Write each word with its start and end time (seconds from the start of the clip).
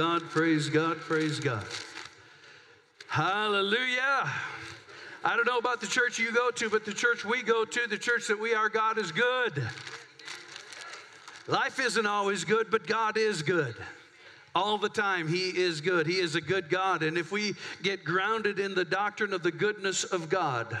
God, 0.00 0.30
praise 0.30 0.68
God, 0.68 0.96
praise 0.98 1.40
God. 1.40 1.66
Hallelujah. 3.08 4.30
I 5.24 5.34
don't 5.34 5.44
know 5.44 5.58
about 5.58 5.80
the 5.80 5.88
church 5.88 6.20
you 6.20 6.30
go 6.30 6.52
to, 6.52 6.70
but 6.70 6.84
the 6.84 6.92
church 6.92 7.24
we 7.24 7.42
go 7.42 7.64
to, 7.64 7.86
the 7.88 7.98
church 7.98 8.28
that 8.28 8.38
we 8.38 8.54
are, 8.54 8.68
God 8.68 8.96
is 8.96 9.10
good. 9.10 9.60
Life 11.48 11.80
isn't 11.80 12.06
always 12.06 12.44
good, 12.44 12.70
but 12.70 12.86
God 12.86 13.16
is 13.16 13.42
good. 13.42 13.74
All 14.54 14.78
the 14.78 14.88
time, 14.88 15.26
He 15.26 15.48
is 15.48 15.80
good. 15.80 16.06
He 16.06 16.20
is 16.20 16.36
a 16.36 16.40
good 16.40 16.70
God. 16.70 17.02
And 17.02 17.18
if 17.18 17.32
we 17.32 17.54
get 17.82 18.04
grounded 18.04 18.60
in 18.60 18.76
the 18.76 18.84
doctrine 18.84 19.32
of 19.32 19.42
the 19.42 19.50
goodness 19.50 20.04
of 20.04 20.28
God, 20.28 20.78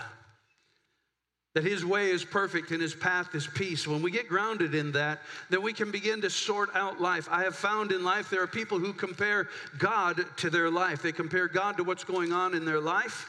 that 1.58 1.68
his 1.68 1.84
way 1.84 2.12
is 2.12 2.24
perfect 2.24 2.70
and 2.70 2.80
his 2.80 2.94
path 2.94 3.34
is 3.34 3.48
peace. 3.48 3.84
When 3.84 4.00
we 4.00 4.12
get 4.12 4.28
grounded 4.28 4.76
in 4.76 4.92
that, 4.92 5.18
then 5.50 5.60
we 5.60 5.72
can 5.72 5.90
begin 5.90 6.20
to 6.20 6.30
sort 6.30 6.68
out 6.76 7.00
life. 7.00 7.26
I 7.32 7.42
have 7.42 7.56
found 7.56 7.90
in 7.90 8.04
life 8.04 8.30
there 8.30 8.44
are 8.44 8.46
people 8.46 8.78
who 8.78 8.92
compare 8.92 9.48
God 9.76 10.24
to 10.36 10.50
their 10.50 10.70
life. 10.70 11.02
They 11.02 11.10
compare 11.10 11.48
God 11.48 11.76
to 11.78 11.82
what's 11.82 12.04
going 12.04 12.32
on 12.32 12.54
in 12.54 12.64
their 12.64 12.78
life. 12.78 13.28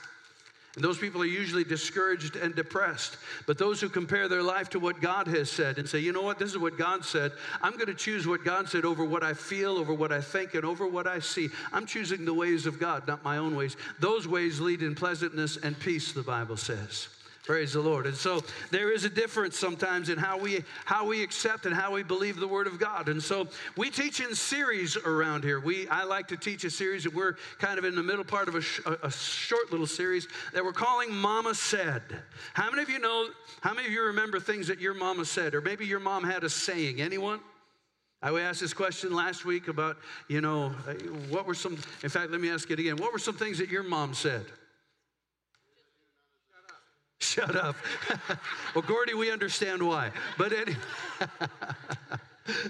And 0.76 0.84
those 0.84 1.00
people 1.00 1.24
are 1.24 1.26
usually 1.26 1.64
discouraged 1.64 2.36
and 2.36 2.54
depressed. 2.54 3.18
But 3.48 3.58
those 3.58 3.82
who 3.82 3.90
compare 3.90 4.28
their 4.28 4.44
life 4.44 4.70
to 4.70 4.80
what 4.80 5.02
God 5.02 5.26
has 5.26 5.50
said 5.50 5.80
and 5.80 5.90
say, 5.90 5.98
you 5.98 6.12
know 6.12 6.22
what, 6.22 6.38
this 6.38 6.52
is 6.52 6.58
what 6.60 6.78
God 6.78 7.04
said. 7.04 7.32
I'm 7.64 7.74
going 7.74 7.88
to 7.88 7.96
choose 7.96 8.28
what 8.28 8.46
God 8.46 8.70
said 8.70 8.86
over 8.86 9.04
what 9.04 9.24
I 9.24 9.34
feel, 9.34 9.78
over 9.78 9.92
what 9.92 10.12
I 10.12 10.22
think, 10.22 10.54
and 10.54 10.66
over 10.66 10.88
what 10.88 11.08
I 11.08 11.18
see. 11.18 11.50
I'm 11.74 11.88
choosing 11.88 12.26
the 12.26 12.34
ways 12.36 12.68
of 12.68 12.80
God, 12.80 13.08
not 13.08 13.24
my 13.24 13.38
own 13.38 13.56
ways. 13.56 13.76
Those 14.00 14.28
ways 14.28 14.60
lead 14.60 14.84
in 14.84 14.94
pleasantness 14.94 15.58
and 15.58 15.80
peace, 15.80 16.12
the 16.12 16.22
Bible 16.22 16.58
says. 16.58 17.08
Praise 17.50 17.74
the 17.74 17.82
Lord. 17.82 18.06
And 18.06 18.16
so 18.16 18.44
there 18.70 18.94
is 18.94 19.06
a 19.06 19.10
difference 19.10 19.58
sometimes 19.58 20.10
in 20.10 20.20
how 20.20 20.38
we 20.38 20.64
how 20.86 21.08
we 21.08 21.24
accept 21.24 21.66
and 21.66 21.74
how 21.74 21.92
we 21.92 22.04
believe 22.04 22.40
the 22.40 22.48
Word 22.48 22.68
of 22.68 22.78
God. 22.78 23.10
And 23.10 23.24
so 23.24 23.48
we 23.76 23.90
teach 23.90 24.20
in 24.20 24.36
series 24.36 24.96
around 24.96 25.44
here. 25.44 25.60
We 25.60 25.88
I 25.88 26.04
like 26.04 26.28
to 26.28 26.38
teach 26.38 26.64
a 26.64 26.70
series 26.70 27.06
that 27.06 27.14
we're 27.16 27.38
kind 27.58 27.80
of 27.80 27.86
in 27.86 27.96
the 27.96 28.04
middle 28.04 28.24
part 28.24 28.50
of 28.50 28.54
a, 28.54 28.62
sh- 28.62 28.82
a 28.86 29.10
short 29.10 29.72
little 29.72 29.88
series 29.88 30.28
that 30.54 30.64
we're 30.64 30.74
calling 30.74 31.12
Mama 31.12 31.56
Said. 31.56 32.04
How 32.54 32.70
many 32.70 32.84
of 32.84 32.90
you 32.92 33.00
know? 33.00 33.30
How 33.62 33.74
many 33.74 33.88
of 33.88 33.94
you 33.94 34.04
remember 34.04 34.40
things 34.40 34.68
that 34.68 34.80
your 34.80 34.94
mama 34.94 35.26
said, 35.26 35.56
or 35.56 35.62
maybe 35.62 35.88
your 35.88 36.00
mom 36.00 36.24
had 36.24 36.44
a 36.44 36.52
saying? 36.52 37.02
Anyone? 37.02 37.40
I 38.22 38.30
asked 38.42 38.62
this 38.62 38.76
question 38.76 39.12
last 39.12 39.44
week 39.44 39.70
about, 39.70 39.98
you 40.28 40.42
know, 40.42 40.68
uh, 40.88 40.94
what 41.30 41.48
were 41.48 41.56
some, 41.56 41.80
in 42.04 42.10
fact, 42.10 42.30
let 42.30 42.42
me 42.42 42.52
ask 42.52 42.70
it 42.70 42.78
again. 42.78 42.98
What 42.98 43.12
were 43.12 43.18
some 43.18 43.36
things 43.36 43.58
that 43.58 43.70
your 43.70 43.82
mom 43.82 44.14
said? 44.14 44.46
Shut 47.30 47.56
up. 47.56 47.76
well, 48.76 48.82
Gordy, 48.82 49.14
we 49.14 49.32
understand 49.32 49.84
why. 49.84 50.10
But 50.38 50.52
anyway. 50.52 50.78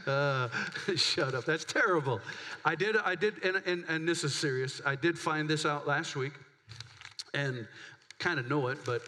Uh, 0.06 0.50
shut 0.98 1.34
up. 1.34 1.46
That's 1.46 1.64
terrible. 1.64 2.20
I 2.66 2.76
did, 2.76 2.98
I 2.98 3.16
did, 3.16 3.42
and, 3.46 3.62
and, 3.66 3.86
and 3.88 4.06
this 4.06 4.26
is 4.26 4.36
serious. 4.36 4.82
I 4.86 4.96
did 4.96 5.18
find 5.18 5.50
this 5.50 5.66
out 5.66 5.88
last 5.88 6.18
week 6.18 6.34
and 7.34 7.66
kind 8.18 8.40
of 8.40 8.50
know 8.50 8.68
it, 8.68 8.80
but 8.86 9.02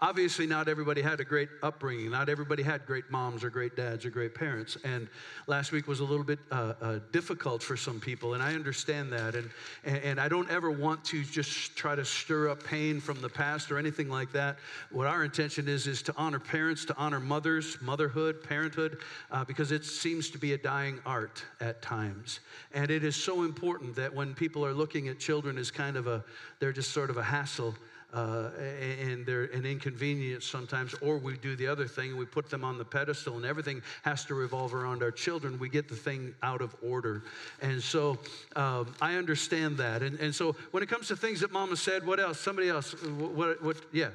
Obviously, 0.00 0.46
not 0.46 0.68
everybody 0.68 1.02
had 1.02 1.18
a 1.18 1.24
great 1.24 1.48
upbringing. 1.60 2.12
Not 2.12 2.28
everybody 2.28 2.62
had 2.62 2.86
great 2.86 3.10
moms 3.10 3.42
or 3.42 3.50
great 3.50 3.74
dads 3.74 4.04
or 4.04 4.10
great 4.10 4.32
parents. 4.32 4.78
And 4.84 5.08
last 5.48 5.72
week 5.72 5.88
was 5.88 5.98
a 5.98 6.04
little 6.04 6.24
bit 6.24 6.38
uh, 6.52 6.74
uh, 6.80 6.98
difficult 7.10 7.64
for 7.64 7.76
some 7.76 7.98
people, 7.98 8.34
and 8.34 8.42
I 8.42 8.54
understand 8.54 9.12
that. 9.12 9.34
And, 9.34 9.50
and 9.84 10.20
I 10.20 10.28
don't 10.28 10.48
ever 10.50 10.70
want 10.70 11.04
to 11.06 11.24
just 11.24 11.74
try 11.74 11.96
to 11.96 12.04
stir 12.04 12.48
up 12.48 12.62
pain 12.62 13.00
from 13.00 13.20
the 13.20 13.28
past 13.28 13.72
or 13.72 13.78
anything 13.78 14.08
like 14.08 14.30
that. 14.32 14.58
What 14.92 15.08
our 15.08 15.24
intention 15.24 15.66
is, 15.66 15.88
is 15.88 16.00
to 16.02 16.14
honor 16.16 16.38
parents, 16.38 16.84
to 16.84 16.96
honor 16.96 17.18
mothers, 17.18 17.76
motherhood, 17.82 18.44
parenthood, 18.44 18.98
uh, 19.32 19.44
because 19.44 19.72
it 19.72 19.84
seems 19.84 20.30
to 20.30 20.38
be 20.38 20.52
a 20.52 20.58
dying 20.58 21.00
art 21.06 21.42
at 21.60 21.82
times. 21.82 22.38
And 22.72 22.92
it 22.92 23.02
is 23.02 23.16
so 23.16 23.42
important 23.42 23.96
that 23.96 24.14
when 24.14 24.32
people 24.32 24.64
are 24.64 24.74
looking 24.74 25.08
at 25.08 25.18
children 25.18 25.58
as 25.58 25.72
kind 25.72 25.96
of 25.96 26.06
a, 26.06 26.24
they're 26.60 26.72
just 26.72 26.92
sort 26.92 27.10
of 27.10 27.16
a 27.16 27.22
hassle 27.22 27.74
uh, 28.14 28.48
and 28.58 29.26
they're 29.26 29.44
an 29.44 29.66
inconvenience 29.66 30.46
sometimes, 30.46 30.94
or 31.02 31.18
we 31.18 31.36
do 31.36 31.54
the 31.56 31.66
other 31.66 31.86
thing 31.86 32.10
and 32.10 32.18
we 32.18 32.24
put 32.24 32.48
them 32.48 32.64
on 32.64 32.78
the 32.78 32.84
pedestal 32.84 33.36
and 33.36 33.44
everything 33.44 33.82
has 34.02 34.24
to 34.24 34.34
revolve 34.34 34.72
around 34.72 35.02
our 35.02 35.10
children. 35.10 35.58
We 35.58 35.68
get 35.68 35.88
the 35.88 35.96
thing 35.96 36.34
out 36.42 36.62
of 36.62 36.74
order. 36.82 37.24
And 37.60 37.82
so 37.82 38.18
um, 38.56 38.94
I 39.02 39.16
understand 39.16 39.76
that. 39.78 40.02
And, 40.02 40.18
and 40.20 40.34
so 40.34 40.56
when 40.70 40.82
it 40.82 40.88
comes 40.88 41.08
to 41.08 41.16
things 41.16 41.40
that 41.40 41.52
mama 41.52 41.76
said, 41.76 42.06
what 42.06 42.18
else? 42.18 42.40
Somebody 42.40 42.70
else? 42.70 42.92
What, 43.02 43.32
what, 43.32 43.62
what 43.62 43.76
yeah. 43.92 44.08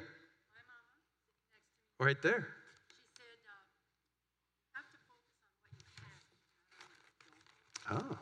Right 2.00 2.20
there. 2.20 2.48
Oh. 7.90 8.18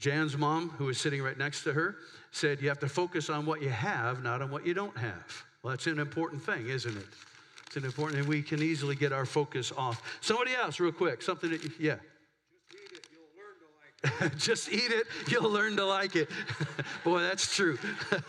Jan's 0.00 0.36
mom, 0.36 0.70
who 0.70 0.86
was 0.86 0.98
sitting 0.98 1.22
right 1.22 1.38
next 1.38 1.62
to 1.64 1.72
her, 1.74 1.96
said 2.32 2.60
you 2.60 2.68
have 2.68 2.80
to 2.80 2.88
focus 2.88 3.30
on 3.30 3.46
what 3.46 3.62
you 3.62 3.68
have, 3.68 4.22
not 4.22 4.40
on 4.42 4.50
what 4.50 4.66
you 4.66 4.74
don't 4.74 4.96
have. 4.96 5.44
Well, 5.62 5.72
that's 5.72 5.86
an 5.86 5.98
important 5.98 6.42
thing, 6.42 6.68
isn't 6.68 6.96
it? 6.96 7.06
It's 7.66 7.76
an 7.76 7.84
important, 7.84 8.20
and 8.20 8.28
we 8.28 8.42
can 8.42 8.62
easily 8.62 8.96
get 8.96 9.12
our 9.12 9.26
focus 9.26 9.72
off. 9.76 10.02
Somebody 10.22 10.54
else, 10.54 10.80
real 10.80 10.90
quick, 10.90 11.22
something 11.22 11.50
that, 11.50 11.62
you, 11.62 11.70
yeah. 11.78 11.96
Just 14.38 14.72
eat 14.72 14.90
it, 14.90 15.06
you'll 15.28 15.50
learn 15.50 15.76
to 15.76 15.84
like 15.84 16.16
it. 16.16 16.30
Boy, 17.04 17.20
that's 17.20 17.54
true. 17.54 17.78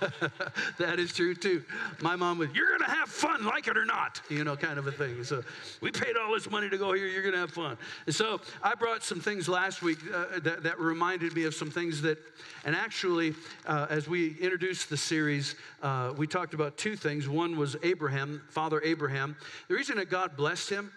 that 0.77 0.99
is 0.99 1.13
true 1.13 1.33
too. 1.33 1.63
My 2.01 2.17
mom 2.17 2.39
was, 2.39 2.49
You're 2.53 2.77
gonna 2.77 2.91
have 2.91 3.07
fun, 3.07 3.45
like 3.45 3.67
it 3.67 3.77
or 3.77 3.85
not, 3.85 4.21
you 4.29 4.43
know, 4.43 4.57
kind 4.57 4.77
of 4.77 4.87
a 4.87 4.91
thing. 4.91 5.23
So 5.23 5.43
we 5.79 5.89
paid 5.91 6.17
all 6.17 6.33
this 6.33 6.49
money 6.49 6.69
to 6.69 6.77
go 6.77 6.91
here, 6.91 7.07
you're 7.07 7.23
gonna 7.23 7.37
have 7.37 7.51
fun. 7.51 7.77
And 8.05 8.13
so 8.13 8.41
I 8.61 8.75
brought 8.75 9.03
some 9.03 9.21
things 9.21 9.47
last 9.47 9.81
week 9.81 9.99
uh, 10.13 10.39
that, 10.39 10.63
that, 10.63 10.79
reminded 10.79 11.33
me 11.35 11.45
of 11.45 11.53
some 11.53 11.69
things 11.69 12.01
that, 12.01 12.17
and 12.65 12.75
actually, 12.75 13.33
uh, 13.65 13.87
as 13.89 14.09
we 14.09 14.35
introduced 14.39 14.89
the 14.89 14.97
series, 14.97 15.55
uh, 15.81 16.13
we 16.17 16.27
talked 16.27 16.53
about 16.53 16.75
two 16.75 16.95
things. 16.97 17.29
One 17.29 17.55
was 17.55 17.77
Abraham, 17.83 18.41
Father 18.49 18.81
Abraham. 18.83 19.37
The 19.69 19.75
reason 19.75 19.97
that 19.97 20.09
God 20.09 20.35
blessed 20.35 20.69
him 20.69 20.91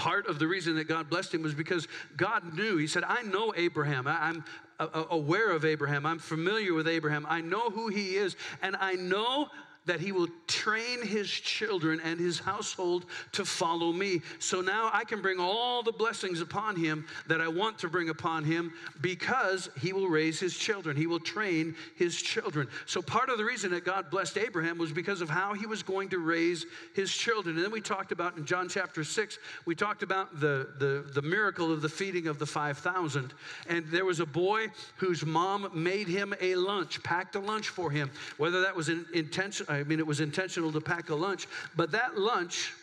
part 0.00 0.26
of 0.28 0.38
the 0.38 0.46
reason 0.46 0.76
that 0.76 0.84
God 0.84 1.10
blessed 1.10 1.34
him 1.34 1.42
was 1.42 1.52
because 1.52 1.86
God 2.16 2.54
knew. 2.54 2.78
He 2.78 2.86
said, 2.86 3.04
I 3.06 3.20
know 3.20 3.52
Abraham. 3.54 4.06
I'm 4.06 4.42
aware 4.78 5.50
of 5.50 5.66
Abraham. 5.66 6.06
I'm 6.06 6.18
familiar 6.18 6.72
with 6.72 6.88
Abraham. 6.88 7.26
I 7.28 7.42
know 7.42 7.68
who 7.68 7.88
he 7.88 8.16
is. 8.16 8.34
And 8.62 8.76
I 8.80 8.94
know 8.94 9.48
that 9.86 10.00
he 10.00 10.12
will 10.12 10.28
train 10.46 11.04
his 11.04 11.28
children 11.28 12.00
and 12.04 12.20
his 12.20 12.38
household 12.38 13.06
to 13.32 13.44
follow 13.44 13.92
me. 13.92 14.20
So 14.38 14.60
now 14.60 14.90
I 14.92 15.04
can 15.04 15.22
bring 15.22 15.40
all 15.40 15.82
the 15.82 15.92
blessings 15.92 16.40
upon 16.40 16.76
him 16.76 17.06
that 17.28 17.40
I 17.40 17.48
want 17.48 17.78
to 17.78 17.88
bring 17.88 18.10
upon 18.10 18.44
him 18.44 18.72
because 19.00 19.70
he 19.80 19.92
will 19.92 20.08
raise 20.08 20.38
his 20.38 20.56
children. 20.56 20.96
He 20.96 21.06
will 21.06 21.18
train 21.18 21.74
his 21.96 22.20
children. 22.20 22.68
So 22.84 23.00
part 23.00 23.30
of 23.30 23.38
the 23.38 23.44
reason 23.44 23.70
that 23.70 23.84
God 23.84 24.10
blessed 24.10 24.36
Abraham 24.36 24.76
was 24.76 24.92
because 24.92 25.22
of 25.22 25.30
how 25.30 25.54
he 25.54 25.66
was 25.66 25.82
going 25.82 26.10
to 26.10 26.18
raise 26.18 26.66
his 26.94 27.10
children. 27.10 27.56
And 27.56 27.64
then 27.64 27.72
we 27.72 27.80
talked 27.80 28.12
about 28.12 28.36
in 28.36 28.44
John 28.44 28.68
chapter 28.68 29.02
6, 29.02 29.38
we 29.64 29.74
talked 29.74 30.02
about 30.02 30.40
the, 30.40 30.68
the, 30.78 31.10
the 31.14 31.22
miracle 31.22 31.72
of 31.72 31.80
the 31.80 31.88
feeding 31.88 32.26
of 32.26 32.38
the 32.38 32.46
5,000. 32.46 33.32
And 33.68 33.86
there 33.86 34.04
was 34.04 34.20
a 34.20 34.26
boy 34.26 34.66
whose 34.96 35.24
mom 35.24 35.70
made 35.72 36.06
him 36.06 36.34
a 36.40 36.54
lunch, 36.56 37.02
packed 37.02 37.34
a 37.34 37.40
lunch 37.40 37.68
for 37.68 37.90
him, 37.90 38.10
whether 38.36 38.60
that 38.60 38.76
was 38.76 38.90
an 38.90 39.06
intention 39.14 39.66
I 39.70 39.84
mean, 39.84 40.00
it 40.00 40.06
was 40.06 40.20
intentional 40.20 40.72
to 40.72 40.80
pack 40.80 41.10
a 41.10 41.14
lunch, 41.14 41.46
but 41.76 41.92
that 41.92 42.18
lunch, 42.18 42.74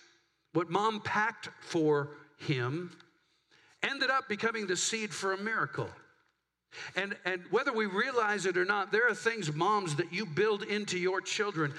what 0.54 0.70
mom 0.70 1.02
packed 1.02 1.50
for 1.60 2.12
him, 2.38 2.92
ended 3.84 4.10
up 4.10 4.30
becoming 4.30 4.68
the 4.68 4.78
seed 4.78 5.14
for 5.14 5.34
a 5.34 5.38
miracle. 5.38 5.90
And, 6.96 7.16
and 7.26 7.42
whether 7.50 7.74
we 7.74 7.86
realize 7.86 8.46
it 8.46 8.58
or 8.58 8.66
not, 8.66 8.92
there 8.92 9.08
are 9.08 9.16
things, 9.16 9.54
moms, 9.54 9.96
that 9.96 10.12
you 10.12 10.26
build 10.26 10.64
into 10.64 10.98
your 10.98 11.22
children. 11.22 11.74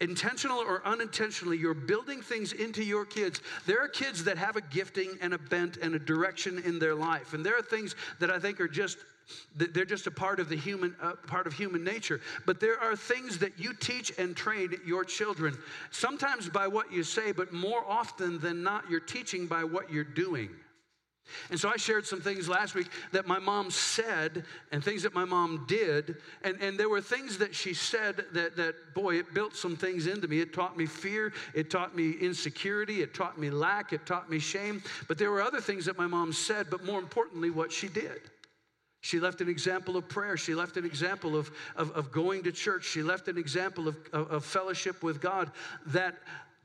Intentional 0.00 0.58
or 0.58 0.86
unintentionally, 0.86 1.58
you're 1.58 1.74
building 1.74 2.22
things 2.22 2.52
into 2.52 2.82
your 2.82 3.04
kids. 3.04 3.40
There 3.66 3.82
are 3.82 3.88
kids 3.88 4.24
that 4.24 4.38
have 4.38 4.56
a 4.56 4.60
gifting 4.60 5.18
and 5.20 5.34
a 5.34 5.38
bent 5.38 5.76
and 5.78 5.94
a 5.94 5.98
direction 5.98 6.58
in 6.64 6.78
their 6.78 6.94
life. 6.94 7.34
And 7.34 7.44
there 7.44 7.56
are 7.56 7.62
things 7.62 7.94
that 8.20 8.30
I 8.30 8.38
think 8.38 8.60
are 8.60 8.68
just 8.68 8.98
they're 9.56 9.84
just 9.84 10.06
a 10.06 10.10
part 10.10 10.40
of 10.40 10.48
the 10.48 10.56
human 10.56 10.96
uh, 11.02 11.12
part 11.26 11.46
of 11.46 11.52
human 11.52 11.84
nature 11.84 12.18
but 12.46 12.60
there 12.60 12.80
are 12.80 12.96
things 12.96 13.38
that 13.38 13.58
you 13.58 13.74
teach 13.74 14.10
and 14.18 14.34
train 14.34 14.74
your 14.86 15.04
children 15.04 15.54
sometimes 15.90 16.48
by 16.48 16.66
what 16.66 16.90
you 16.90 17.02
say 17.02 17.30
but 17.30 17.52
more 17.52 17.84
often 17.86 18.38
than 18.38 18.62
not 18.62 18.88
you're 18.88 19.00
teaching 19.00 19.46
by 19.46 19.62
what 19.62 19.92
you're 19.92 20.02
doing 20.02 20.48
and 21.50 21.58
so 21.58 21.68
I 21.68 21.76
shared 21.76 22.06
some 22.06 22.20
things 22.20 22.48
last 22.48 22.74
week 22.74 22.88
that 23.12 23.26
my 23.26 23.38
mom 23.38 23.70
said 23.70 24.44
and 24.72 24.82
things 24.82 25.02
that 25.02 25.14
my 25.14 25.24
mom 25.24 25.64
did. 25.66 26.16
And, 26.42 26.60
and 26.60 26.78
there 26.78 26.88
were 26.88 27.00
things 27.00 27.38
that 27.38 27.54
she 27.54 27.74
said 27.74 28.24
that, 28.32 28.56
that, 28.56 28.74
boy, 28.94 29.16
it 29.16 29.34
built 29.34 29.56
some 29.56 29.76
things 29.76 30.06
into 30.06 30.28
me. 30.28 30.40
It 30.40 30.52
taught 30.52 30.76
me 30.76 30.86
fear. 30.86 31.32
It 31.54 31.70
taught 31.70 31.96
me 31.96 32.12
insecurity. 32.12 33.02
It 33.02 33.14
taught 33.14 33.38
me 33.38 33.50
lack. 33.50 33.92
It 33.92 34.06
taught 34.06 34.30
me 34.30 34.38
shame. 34.38 34.82
But 35.06 35.18
there 35.18 35.30
were 35.30 35.42
other 35.42 35.60
things 35.60 35.84
that 35.86 35.98
my 35.98 36.06
mom 36.06 36.32
said, 36.32 36.68
but 36.70 36.84
more 36.84 36.98
importantly, 36.98 37.50
what 37.50 37.72
she 37.72 37.88
did. 37.88 38.20
She 39.00 39.20
left 39.20 39.40
an 39.40 39.48
example 39.48 39.96
of 39.96 40.08
prayer. 40.08 40.36
She 40.36 40.54
left 40.54 40.76
an 40.76 40.84
example 40.84 41.36
of, 41.36 41.50
of, 41.76 41.90
of 41.92 42.10
going 42.10 42.42
to 42.42 42.52
church. 42.52 42.84
She 42.84 43.02
left 43.02 43.28
an 43.28 43.38
example 43.38 43.86
of, 43.86 43.96
of, 44.12 44.30
of 44.30 44.44
fellowship 44.44 45.02
with 45.02 45.20
God 45.20 45.52
that 45.86 46.16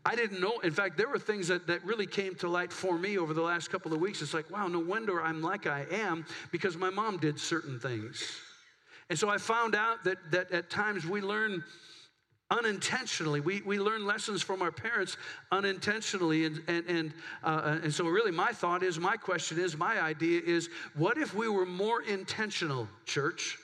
I 0.05 0.15
didn't 0.15 0.41
know. 0.41 0.59
In 0.59 0.71
fact, 0.71 0.97
there 0.97 1.07
were 1.07 1.19
things 1.19 1.47
that, 1.47 1.67
that 1.67 1.83
really 1.85 2.05
came 2.05 2.35
to 2.35 2.49
light 2.49 2.73
for 2.73 2.97
me 2.97 3.17
over 3.17 3.33
the 3.33 3.41
last 3.41 3.69
couple 3.69 3.93
of 3.93 4.01
weeks. 4.01 4.21
It's 4.21 4.33
like, 4.33 4.49
wow, 4.51 4.67
no 4.67 4.79
wonder 4.79 5.21
I'm 5.21 5.41
like 5.41 5.65
I 5.65 5.85
am 5.91 6.25
because 6.51 6.75
my 6.75 6.89
mom 6.89 7.17
did 7.17 7.39
certain 7.39 7.79
things. 7.79 8.21
And 9.09 9.17
so 9.17 9.29
I 9.29 9.37
found 9.37 9.75
out 9.75 10.03
that, 10.03 10.17
that 10.31 10.51
at 10.51 10.69
times 10.69 11.05
we 11.05 11.21
learn 11.21 11.63
unintentionally. 12.51 13.39
We, 13.39 13.61
we 13.61 13.79
learn 13.79 14.05
lessons 14.05 14.41
from 14.41 14.61
our 14.61 14.71
parents 14.71 15.17
unintentionally. 15.51 16.45
And, 16.45 16.61
and, 16.67 16.85
and, 16.87 17.13
uh, 17.43 17.79
and 17.83 17.93
so, 17.93 18.05
really, 18.05 18.31
my 18.31 18.51
thought 18.51 18.83
is, 18.83 18.99
my 18.99 19.17
question 19.17 19.59
is, 19.59 19.77
my 19.77 20.01
idea 20.01 20.41
is, 20.45 20.69
what 20.95 21.17
if 21.17 21.33
we 21.33 21.47
were 21.47 21.65
more 21.65 22.01
intentional, 22.01 22.87
church? 23.05 23.57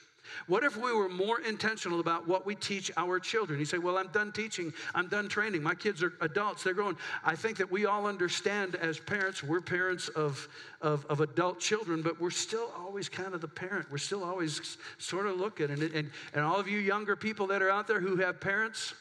What 0.48 0.64
if 0.64 0.78
we 0.78 0.94
were 0.94 1.10
more 1.10 1.42
intentional 1.42 2.00
about 2.00 2.28
what 2.28 2.46
we 2.46 2.56
teach 2.56 2.92
our 2.98 3.20
children? 3.20 3.60
You 3.60 3.66
say, 3.66 3.78
Well, 3.78 3.98
I'm 3.98 4.08
done 4.08 4.32
teaching, 4.32 4.74
I'm 4.96 5.08
done 5.08 5.28
training. 5.28 5.64
My 5.64 5.76
kids 5.76 6.04
are 6.04 6.14
adults, 6.22 6.64
they're 6.64 6.74
growing. 6.74 6.98
I 7.24 7.36
think 7.36 7.58
that 7.58 7.72
we 7.72 7.86
all 7.86 8.06
understand 8.06 8.76
as 8.76 9.00
parents, 9.00 9.44
we're 9.44 9.62
parents 9.62 10.08
of, 10.10 10.48
of, 10.82 11.06
of 11.08 11.22
adult 11.22 11.60
children, 11.60 12.02
but 12.02 12.20
we're 12.20 12.30
still 12.30 12.72
always 12.78 13.10
kind 13.10 13.34
of 13.34 13.42
the 13.42 13.48
parent. 13.48 13.92
We're 13.92 13.98
still 13.98 14.24
always 14.24 14.78
sort 14.98 15.26
of 15.26 15.38
looking. 15.38 15.72
And, 15.72 15.82
and, 15.82 16.12
and 16.34 16.46
all 16.46 16.60
of 16.60 16.68
you 16.68 16.80
younger 16.80 17.16
people 17.16 17.48
that 17.48 17.62
are 17.62 17.70
out 17.70 17.88
there 17.88 18.00
who 18.00 18.18
have 18.18 18.40
parents, 18.40 18.94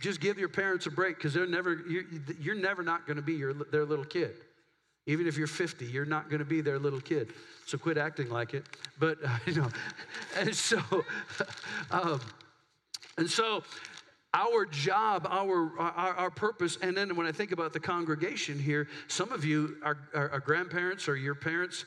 just 0.00 0.20
give 0.20 0.38
your 0.38 0.48
parents 0.48 0.86
a 0.86 0.90
break 0.90 1.16
because 1.16 1.34
they're 1.34 1.46
never, 1.46 1.82
you're, 1.88 2.04
you're 2.40 2.54
never 2.54 2.82
not 2.82 3.06
going 3.06 3.16
to 3.16 3.22
be 3.22 3.34
your, 3.34 3.52
their 3.52 3.84
little 3.84 4.04
kid. 4.04 4.34
Even 5.06 5.26
if 5.26 5.36
you're 5.36 5.46
50, 5.46 5.84
you're 5.84 6.06
not 6.06 6.30
going 6.30 6.38
to 6.38 6.44
be 6.46 6.60
their 6.60 6.78
little 6.78 7.00
kid. 7.00 7.32
So 7.66 7.76
quit 7.76 7.98
acting 7.98 8.30
like 8.30 8.54
it. 8.54 8.64
But, 8.98 9.18
uh, 9.24 9.36
you 9.46 9.54
know, 9.54 9.68
and 10.36 10.54
so, 10.54 10.80
um, 11.90 12.20
and 13.18 13.28
so 13.28 13.62
our 14.32 14.64
job, 14.66 15.26
our, 15.30 15.78
our, 15.78 16.14
our, 16.14 16.30
purpose, 16.30 16.78
and 16.82 16.96
then 16.96 17.14
when 17.14 17.26
I 17.26 17.32
think 17.32 17.52
about 17.52 17.72
the 17.72 17.80
congregation 17.80 18.58
here, 18.58 18.88
some 19.06 19.30
of 19.30 19.44
you 19.44 19.76
are, 19.84 19.98
are 20.14 20.40
grandparents 20.40 21.08
or 21.08 21.16
your 21.16 21.36
parents, 21.36 21.84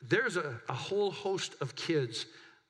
there's 0.00 0.36
a, 0.36 0.58
a 0.68 0.74
whole 0.74 1.10
host 1.10 1.54
of 1.60 1.76
kids 1.76 2.26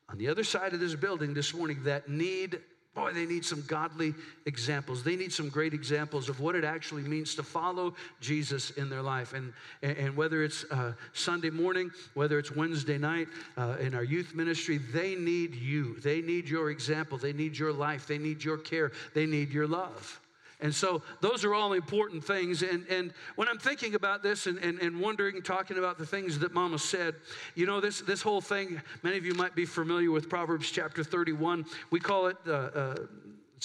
on 0.09 0.19
the 0.19 0.29
other 0.29 0.45
side 0.45 0.75
of 0.75 0.81
this 0.81 0.95
building 0.95 1.35
this 1.35 1.55
morning 1.55 1.85
that 1.85 2.09
need 2.09 2.61
Boy, 2.95 3.13
they 3.13 3.25
need 3.25 3.43
some 3.43 3.65
godly 3.67 4.15
examples. 4.45 5.03
They 5.03 5.17
need 5.17 5.33
some 5.33 5.49
great 5.49 5.73
examples 5.73 6.29
of 6.29 6.41
what 6.41 6.55
it 6.55 6.63
actually 6.63 7.03
means 7.03 7.35
to 7.37 7.43
follow 7.43 7.95
Jesus 8.21 8.71
in 8.73 8.91
their 8.91 9.01
life. 9.01 9.33
And, 9.33 9.55
and 9.83 10.15
whether 10.15 10.43
it's 10.43 10.65
uh, 10.71 10.93
Sunday 11.15 11.49
morning, 11.49 11.91
whether 12.13 12.39
it's 12.39 12.55
Wednesday 12.55 12.99
night 12.99 13.29
uh, 13.57 13.77
in 13.81 13.95
our 13.95 14.05
youth 14.05 14.35
ministry, 14.35 14.77
they 14.77 15.15
need 15.15 15.55
you. 15.55 15.99
They 16.01 16.21
need 16.21 16.49
your 16.49 16.71
example. 16.71 17.17
They 17.17 17.33
need 17.33 17.57
your 17.57 17.73
life. 17.73 18.07
They 18.07 18.19
need 18.19 18.45
your 18.45 18.59
care. 18.59 18.93
They 19.15 19.25
need 19.25 19.53
your 19.53 19.67
love. 19.67 20.21
And 20.63 20.73
so 20.73 21.03
those 21.21 21.45
are 21.45 21.55
all 21.55 21.73
important 21.73 22.25
things. 22.25 22.63
And, 22.63 22.87
and 22.89 23.13
when 23.35 23.49
I'm 23.49 23.59
thinking 23.59 23.97
about 23.97 24.23
this 24.23 24.47
and, 24.47 24.59
and, 24.59 24.79
and 24.79 25.01
wondering, 25.01 25.43
talking 25.43 25.77
about 25.77 25.99
the 25.99 26.07
things 26.07 26.39
that 26.39 26.55
Mama 26.55 26.79
said, 26.79 27.17
you 27.57 27.67
know, 27.67 27.81
this, 27.81 28.01
this 28.01 28.23
whole 28.23 28.41
thing, 28.41 28.81
many 29.03 29.19
of 29.19 29.27
you 29.27 29.35
might 29.35 29.57
be 29.57 29.67
familiar 29.67 30.13
with 30.13 30.31
Proverbs 30.31 30.71
chapter 30.71 31.03
31. 31.03 31.67
We 31.91 31.99
call 31.99 32.29
it 32.29 32.37
uh, 32.47 32.51
uh, 32.51 32.95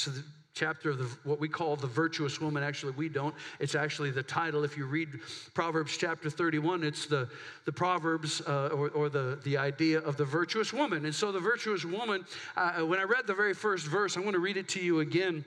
the 0.05 0.23
chapter 0.55 0.89
of 0.89 0.97
the, 0.97 1.05
what 1.23 1.39
we 1.39 1.47
call 1.47 1.75
the 1.75 1.85
virtuous 1.85 2.41
woman. 2.41 2.63
Actually, 2.63 2.94
we 2.94 3.09
don't. 3.09 3.35
It's 3.59 3.75
actually 3.75 4.09
the 4.09 4.23
title. 4.23 4.63
If 4.63 4.75
you 4.75 4.88
read 4.88 5.09
Proverbs 5.53 5.95
chapter 5.97 6.31
31, 6.31 6.83
it's 6.83 7.05
the, 7.05 7.29
the 7.65 7.71
Proverbs 7.71 8.41
uh, 8.41 8.69
or, 8.69 8.89
or 8.89 9.09
the, 9.09 9.39
the 9.44 9.55
idea 9.55 9.99
of 9.99 10.17
the 10.17 10.25
virtuous 10.25 10.73
woman. 10.73 11.05
And 11.05 11.13
so 11.13 11.31
the 11.31 11.39
virtuous 11.39 11.85
woman, 11.85 12.25
uh, 12.55 12.79
when 12.79 12.99
I 12.99 13.03
read 13.03 13.27
the 13.27 13.35
very 13.35 13.53
first 13.53 13.85
verse, 13.85 14.17
I 14.17 14.21
want 14.21 14.33
to 14.33 14.39
read 14.39 14.57
it 14.57 14.67
to 14.69 14.79
you 14.79 15.01
again. 15.01 15.45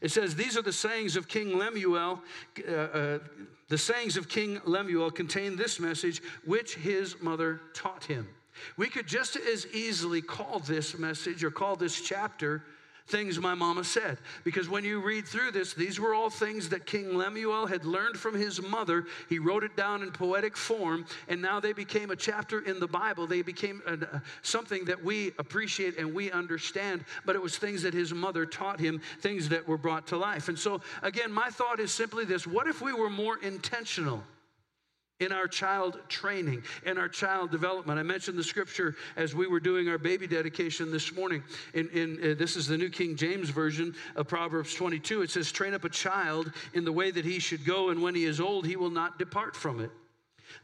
It 0.00 0.10
says, 0.10 0.34
These 0.34 0.56
are 0.56 0.62
the 0.62 0.72
sayings 0.72 1.16
of 1.16 1.28
King 1.28 1.58
Lemuel. 1.58 2.20
Uh, 2.66 2.72
uh, 2.72 3.18
the 3.68 3.78
sayings 3.78 4.16
of 4.16 4.28
King 4.28 4.60
Lemuel 4.64 5.10
contain 5.10 5.56
this 5.56 5.80
message, 5.80 6.22
which 6.44 6.76
his 6.76 7.20
mother 7.20 7.60
taught 7.74 8.04
him. 8.04 8.28
We 8.76 8.88
could 8.88 9.06
just 9.06 9.36
as 9.36 9.66
easily 9.68 10.22
call 10.22 10.60
this 10.60 10.98
message 10.98 11.44
or 11.44 11.50
call 11.50 11.76
this 11.76 12.00
chapter 12.00 12.64
things 13.08 13.38
my 13.38 13.54
mama 13.54 13.84
said. 13.84 14.18
Because 14.44 14.68
when 14.68 14.84
you 14.84 15.00
read 15.00 15.26
through 15.26 15.52
this, 15.52 15.74
these 15.74 16.00
were 16.00 16.14
all 16.14 16.30
things 16.30 16.68
that 16.70 16.86
King 16.86 17.16
Lemuel 17.16 17.66
had 17.66 17.84
learned 17.84 18.18
from 18.18 18.34
his 18.34 18.60
mother. 18.60 19.04
He 19.28 19.38
wrote 19.38 19.64
it 19.64 19.76
down 19.76 20.02
in 20.02 20.10
poetic 20.10 20.56
form, 20.56 21.06
and 21.28 21.40
now 21.40 21.60
they 21.60 21.72
became 21.72 22.10
a 22.10 22.16
chapter 22.16 22.60
in 22.60 22.80
the 22.80 22.86
Bible. 22.86 23.26
They 23.26 23.42
became 23.42 23.82
uh, 23.86 23.96
something 24.42 24.84
that 24.86 25.02
we 25.02 25.32
appreciate 25.38 25.98
and 25.98 26.14
we 26.14 26.30
understand, 26.30 27.04
but 27.24 27.36
it 27.36 27.42
was 27.42 27.58
things 27.58 27.82
that 27.82 27.94
his 27.94 28.12
mother 28.12 28.44
taught 28.46 28.80
him, 28.80 29.00
things 29.20 29.48
that 29.48 29.66
were 29.66 29.78
brought 29.78 30.06
to 30.08 30.16
life. 30.16 30.48
And 30.48 30.58
so, 30.58 30.80
again, 31.02 31.32
my 31.32 31.48
thought 31.48 31.80
is 31.80 31.92
simply 31.92 32.24
this 32.24 32.46
what 32.46 32.66
if 32.66 32.80
we 32.80 32.92
were 32.92 33.10
more 33.10 33.38
intentional? 33.38 34.22
In 35.20 35.32
our 35.32 35.48
child 35.48 35.98
training, 36.08 36.62
in 36.84 36.98
our 36.98 37.08
child 37.08 37.50
development. 37.50 37.98
I 37.98 38.02
mentioned 38.02 38.38
the 38.38 38.44
scripture 38.44 38.96
as 39.16 39.34
we 39.34 39.46
were 39.46 39.60
doing 39.60 39.88
our 39.88 39.98
baby 39.98 40.26
dedication 40.26 40.92
this 40.92 41.14
morning. 41.14 41.42
In, 41.72 41.88
in 41.90 42.32
uh, 42.32 42.34
this 42.34 42.56
is 42.56 42.66
the 42.66 42.76
New 42.76 42.90
King 42.90 43.16
James 43.16 43.48
version 43.48 43.94
of 44.14 44.28
Proverbs 44.28 44.74
22. 44.74 45.22
It 45.22 45.30
says, 45.30 45.50
"Train 45.50 45.74
up 45.74 45.84
a 45.84 45.88
child 45.88 46.52
in 46.74 46.84
the 46.84 46.92
way 46.92 47.10
that 47.10 47.24
he 47.24 47.38
should 47.38 47.64
go, 47.64 47.88
and 47.90 48.02
when 48.02 48.14
he 48.14 48.24
is 48.24 48.40
old, 48.40 48.66
he 48.66 48.76
will 48.76 48.90
not 48.90 49.18
depart 49.18 49.56
from 49.56 49.80
it." 49.80 49.90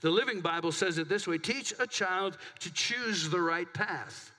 The 0.01 0.11
Living 0.11 0.41
Bible 0.41 0.73
says 0.73 0.99
it 0.99 1.09
this 1.09 1.27
way: 1.27 1.39
"Teach 1.39 1.73
a 1.79 1.87
child 1.87 2.37
to 2.61 2.73
choose 2.73 3.31
the 3.31 3.41
right 3.41 3.73
path." 3.73 4.33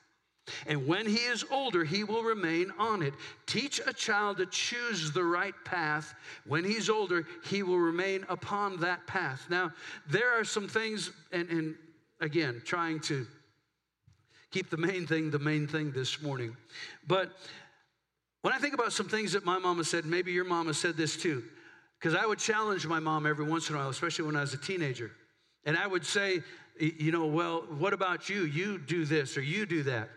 And 0.67 0.87
when 0.87 1.07
he 1.07 1.17
is 1.17 1.45
older, 1.49 1.83
he 1.83 2.03
will 2.03 2.23
remain 2.23 2.71
on 2.77 3.01
it. 3.01 3.13
Teach 3.45 3.79
a 3.85 3.93
child 3.93 4.37
to 4.37 4.45
choose 4.45 5.11
the 5.11 5.23
right 5.23 5.53
path. 5.63 6.13
When 6.45 6.63
he's 6.65 6.89
older, 6.89 7.25
he 7.45 7.63
will 7.63 7.79
remain 7.79 8.25
upon 8.29 8.77
that 8.81 9.07
path. 9.07 9.45
Now, 9.49 9.71
there 10.07 10.31
are 10.37 10.43
some 10.43 10.67
things, 10.67 11.11
and, 11.31 11.49
and 11.49 11.75
again, 12.19 12.61
trying 12.65 12.99
to 13.01 13.25
keep 14.51 14.69
the 14.69 14.77
main 14.77 15.07
thing 15.07 15.31
the 15.31 15.39
main 15.39 15.67
thing 15.67 15.91
this 15.91 16.21
morning. 16.21 16.55
But 17.07 17.31
when 18.41 18.53
I 18.53 18.59
think 18.59 18.73
about 18.73 18.93
some 18.93 19.07
things 19.07 19.31
that 19.31 19.45
my 19.45 19.57
mama 19.57 19.83
said, 19.83 20.05
maybe 20.05 20.31
your 20.31 20.45
mama 20.45 20.73
said 20.73 20.97
this 20.97 21.15
too, 21.15 21.43
because 21.99 22.15
I 22.15 22.25
would 22.25 22.39
challenge 22.39 22.85
my 22.85 22.99
mom 22.99 23.25
every 23.25 23.45
once 23.45 23.69
in 23.69 23.75
a 23.75 23.79
while, 23.79 23.89
especially 23.89 24.25
when 24.25 24.35
I 24.35 24.41
was 24.41 24.53
a 24.53 24.57
teenager. 24.57 25.11
And 25.65 25.77
I 25.77 25.87
would 25.87 26.05
say, 26.05 26.41
you 26.77 27.11
know, 27.13 27.25
well, 27.25 27.61
what 27.77 27.93
about 27.93 28.29
you? 28.29 28.43
You 28.43 28.77
do 28.77 29.05
this 29.05 29.37
or 29.37 29.41
you 29.41 29.65
do 29.65 29.83
that. 29.83 30.09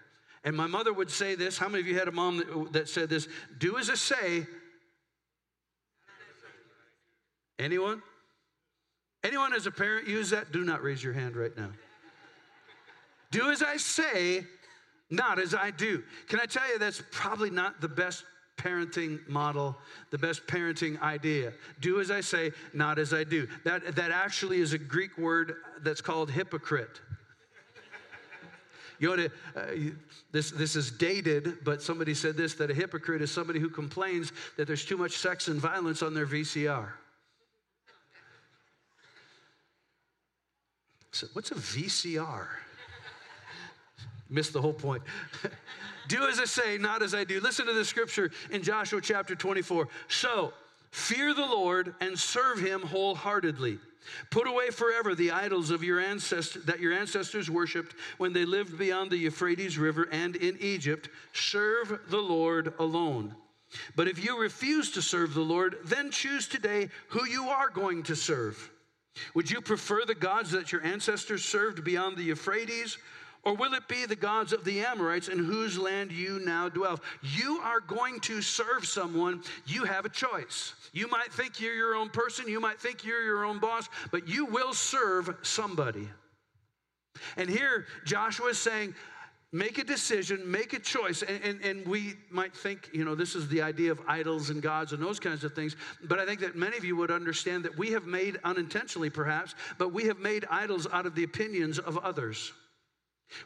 And 0.46 0.56
my 0.56 0.68
mother 0.68 0.92
would 0.92 1.10
say 1.10 1.34
this. 1.34 1.58
How 1.58 1.68
many 1.68 1.80
of 1.80 1.88
you 1.88 1.98
had 1.98 2.06
a 2.06 2.12
mom 2.12 2.38
that, 2.38 2.72
that 2.72 2.88
said 2.88 3.08
this? 3.08 3.26
Do 3.58 3.76
as 3.78 3.90
I 3.90 3.94
say. 3.94 4.46
Anyone? 7.58 8.00
Anyone 9.24 9.52
as 9.52 9.66
a 9.66 9.72
parent 9.72 10.06
use 10.06 10.30
that? 10.30 10.52
Do 10.52 10.64
not 10.64 10.84
raise 10.84 11.02
your 11.02 11.12
hand 11.12 11.36
right 11.36 11.54
now. 11.56 11.70
Do 13.32 13.50
as 13.50 13.60
I 13.60 13.76
say, 13.76 14.44
not 15.10 15.40
as 15.40 15.52
I 15.52 15.72
do. 15.72 16.04
Can 16.28 16.38
I 16.38 16.46
tell 16.46 16.66
you 16.68 16.78
that's 16.78 17.02
probably 17.10 17.50
not 17.50 17.80
the 17.80 17.88
best 17.88 18.24
parenting 18.56 19.26
model, 19.28 19.76
the 20.10 20.18
best 20.18 20.46
parenting 20.46 21.00
idea. 21.02 21.52
Do 21.80 22.00
as 22.00 22.10
I 22.10 22.20
say, 22.20 22.52
not 22.72 22.98
as 22.98 23.12
I 23.12 23.24
do. 23.24 23.48
That, 23.64 23.96
that 23.96 24.10
actually 24.10 24.60
is 24.60 24.72
a 24.72 24.78
Greek 24.78 25.18
word 25.18 25.56
that's 25.82 26.00
called 26.00 26.30
hypocrite. 26.30 27.00
You 28.98 29.08
know, 29.08 29.16
to, 29.16 29.26
uh, 29.54 29.90
this, 30.32 30.50
this 30.50 30.76
is 30.76 30.90
dated, 30.90 31.64
but 31.64 31.82
somebody 31.82 32.14
said 32.14 32.36
this 32.36 32.54
that 32.54 32.70
a 32.70 32.74
hypocrite 32.74 33.22
is 33.22 33.30
somebody 33.30 33.60
who 33.60 33.68
complains 33.68 34.32
that 34.56 34.66
there's 34.66 34.84
too 34.84 34.96
much 34.96 35.12
sex 35.18 35.48
and 35.48 35.60
violence 35.60 36.02
on 36.02 36.14
their 36.14 36.26
VCR. 36.26 36.88
So, 41.12 41.26
what's 41.32 41.50
a 41.50 41.54
VCR? 41.54 42.46
Missed 44.28 44.52
the 44.52 44.60
whole 44.60 44.72
point. 44.72 45.02
do 46.08 46.26
as 46.26 46.40
I 46.40 46.44
say, 46.44 46.78
not 46.78 47.02
as 47.02 47.14
I 47.14 47.24
do. 47.24 47.40
Listen 47.40 47.66
to 47.66 47.72
the 47.72 47.84
scripture 47.84 48.30
in 48.50 48.62
Joshua 48.62 49.00
chapter 49.00 49.34
24. 49.34 49.88
So, 50.08 50.52
fear 50.90 51.34
the 51.34 51.46
Lord 51.46 51.94
and 52.00 52.18
serve 52.18 52.58
him 52.58 52.82
wholeheartedly. 52.82 53.78
Put 54.30 54.46
away 54.46 54.70
forever 54.70 55.14
the 55.14 55.32
idols 55.32 55.70
of 55.70 55.82
your 55.82 56.00
ancestors 56.00 56.64
that 56.64 56.80
your 56.80 56.92
ancestors 56.92 57.50
worshipped 57.50 57.94
when 58.18 58.32
they 58.32 58.44
lived 58.44 58.78
beyond 58.78 59.10
the 59.10 59.16
Euphrates 59.16 59.78
River 59.78 60.08
and 60.12 60.36
in 60.36 60.56
Egypt. 60.60 61.08
Serve 61.32 62.00
the 62.08 62.18
Lord 62.20 62.72
alone. 62.78 63.34
But 63.96 64.08
if 64.08 64.24
you 64.24 64.40
refuse 64.40 64.92
to 64.92 65.02
serve 65.02 65.34
the 65.34 65.40
Lord, 65.40 65.78
then 65.84 66.10
choose 66.10 66.46
today 66.46 66.88
who 67.08 67.26
you 67.26 67.48
are 67.48 67.68
going 67.68 68.04
to 68.04 68.14
serve. 68.14 68.70
Would 69.34 69.50
you 69.50 69.60
prefer 69.60 70.04
the 70.04 70.14
gods 70.14 70.50
that 70.50 70.72
your 70.72 70.84
ancestors 70.84 71.44
served 71.44 71.82
beyond 71.82 72.16
the 72.16 72.24
Euphrates? 72.24 72.98
Or 73.46 73.54
will 73.54 73.74
it 73.74 73.86
be 73.86 74.06
the 74.06 74.16
gods 74.16 74.52
of 74.52 74.64
the 74.64 74.80
Amorites 74.80 75.28
in 75.28 75.38
whose 75.38 75.78
land 75.78 76.10
you 76.10 76.40
now 76.40 76.68
dwell? 76.68 76.98
You 77.22 77.60
are 77.62 77.78
going 77.78 78.18
to 78.22 78.42
serve 78.42 78.84
someone, 78.84 79.40
you 79.66 79.84
have 79.84 80.04
a 80.04 80.08
choice. 80.08 80.74
You 80.92 81.06
might 81.08 81.32
think 81.32 81.60
you're 81.60 81.76
your 81.76 81.94
own 81.94 82.08
person, 82.08 82.48
you 82.48 82.58
might 82.58 82.80
think 82.80 83.04
you're 83.04 83.22
your 83.22 83.44
own 83.44 83.60
boss, 83.60 83.88
but 84.10 84.26
you 84.26 84.46
will 84.46 84.74
serve 84.74 85.32
somebody. 85.42 86.08
And 87.36 87.48
here 87.48 87.86
Joshua 88.04 88.48
is 88.48 88.58
saying, 88.58 88.96
make 89.52 89.78
a 89.78 89.84
decision, 89.84 90.50
make 90.50 90.72
a 90.72 90.80
choice. 90.80 91.22
And, 91.22 91.40
and, 91.44 91.64
and, 91.64 91.86
we 91.86 92.14
might 92.30 92.52
think, 92.54 92.90
you 92.92 93.04
know, 93.04 93.14
this 93.14 93.36
is 93.36 93.46
the 93.46 93.62
idea 93.62 93.92
of 93.92 94.00
idols 94.08 94.50
and 94.50 94.60
gods 94.60 94.92
and 94.92 95.00
those 95.00 95.20
kinds 95.20 95.44
of 95.44 95.54
things. 95.54 95.76
But 96.02 96.18
I 96.18 96.26
think 96.26 96.40
that 96.40 96.56
many 96.56 96.76
of 96.76 96.84
you 96.84 96.96
would 96.96 97.12
understand 97.12 97.64
that 97.64 97.78
we 97.78 97.92
have 97.92 98.06
made, 98.06 98.40
unintentionally 98.42 99.08
perhaps, 99.08 99.54
but 99.78 99.92
we 99.92 100.06
have 100.06 100.18
made 100.18 100.44
idols 100.50 100.88
out 100.92 101.06
of 101.06 101.14
the 101.14 101.22
opinions 101.22 101.78
of 101.78 101.96
others. 101.98 102.52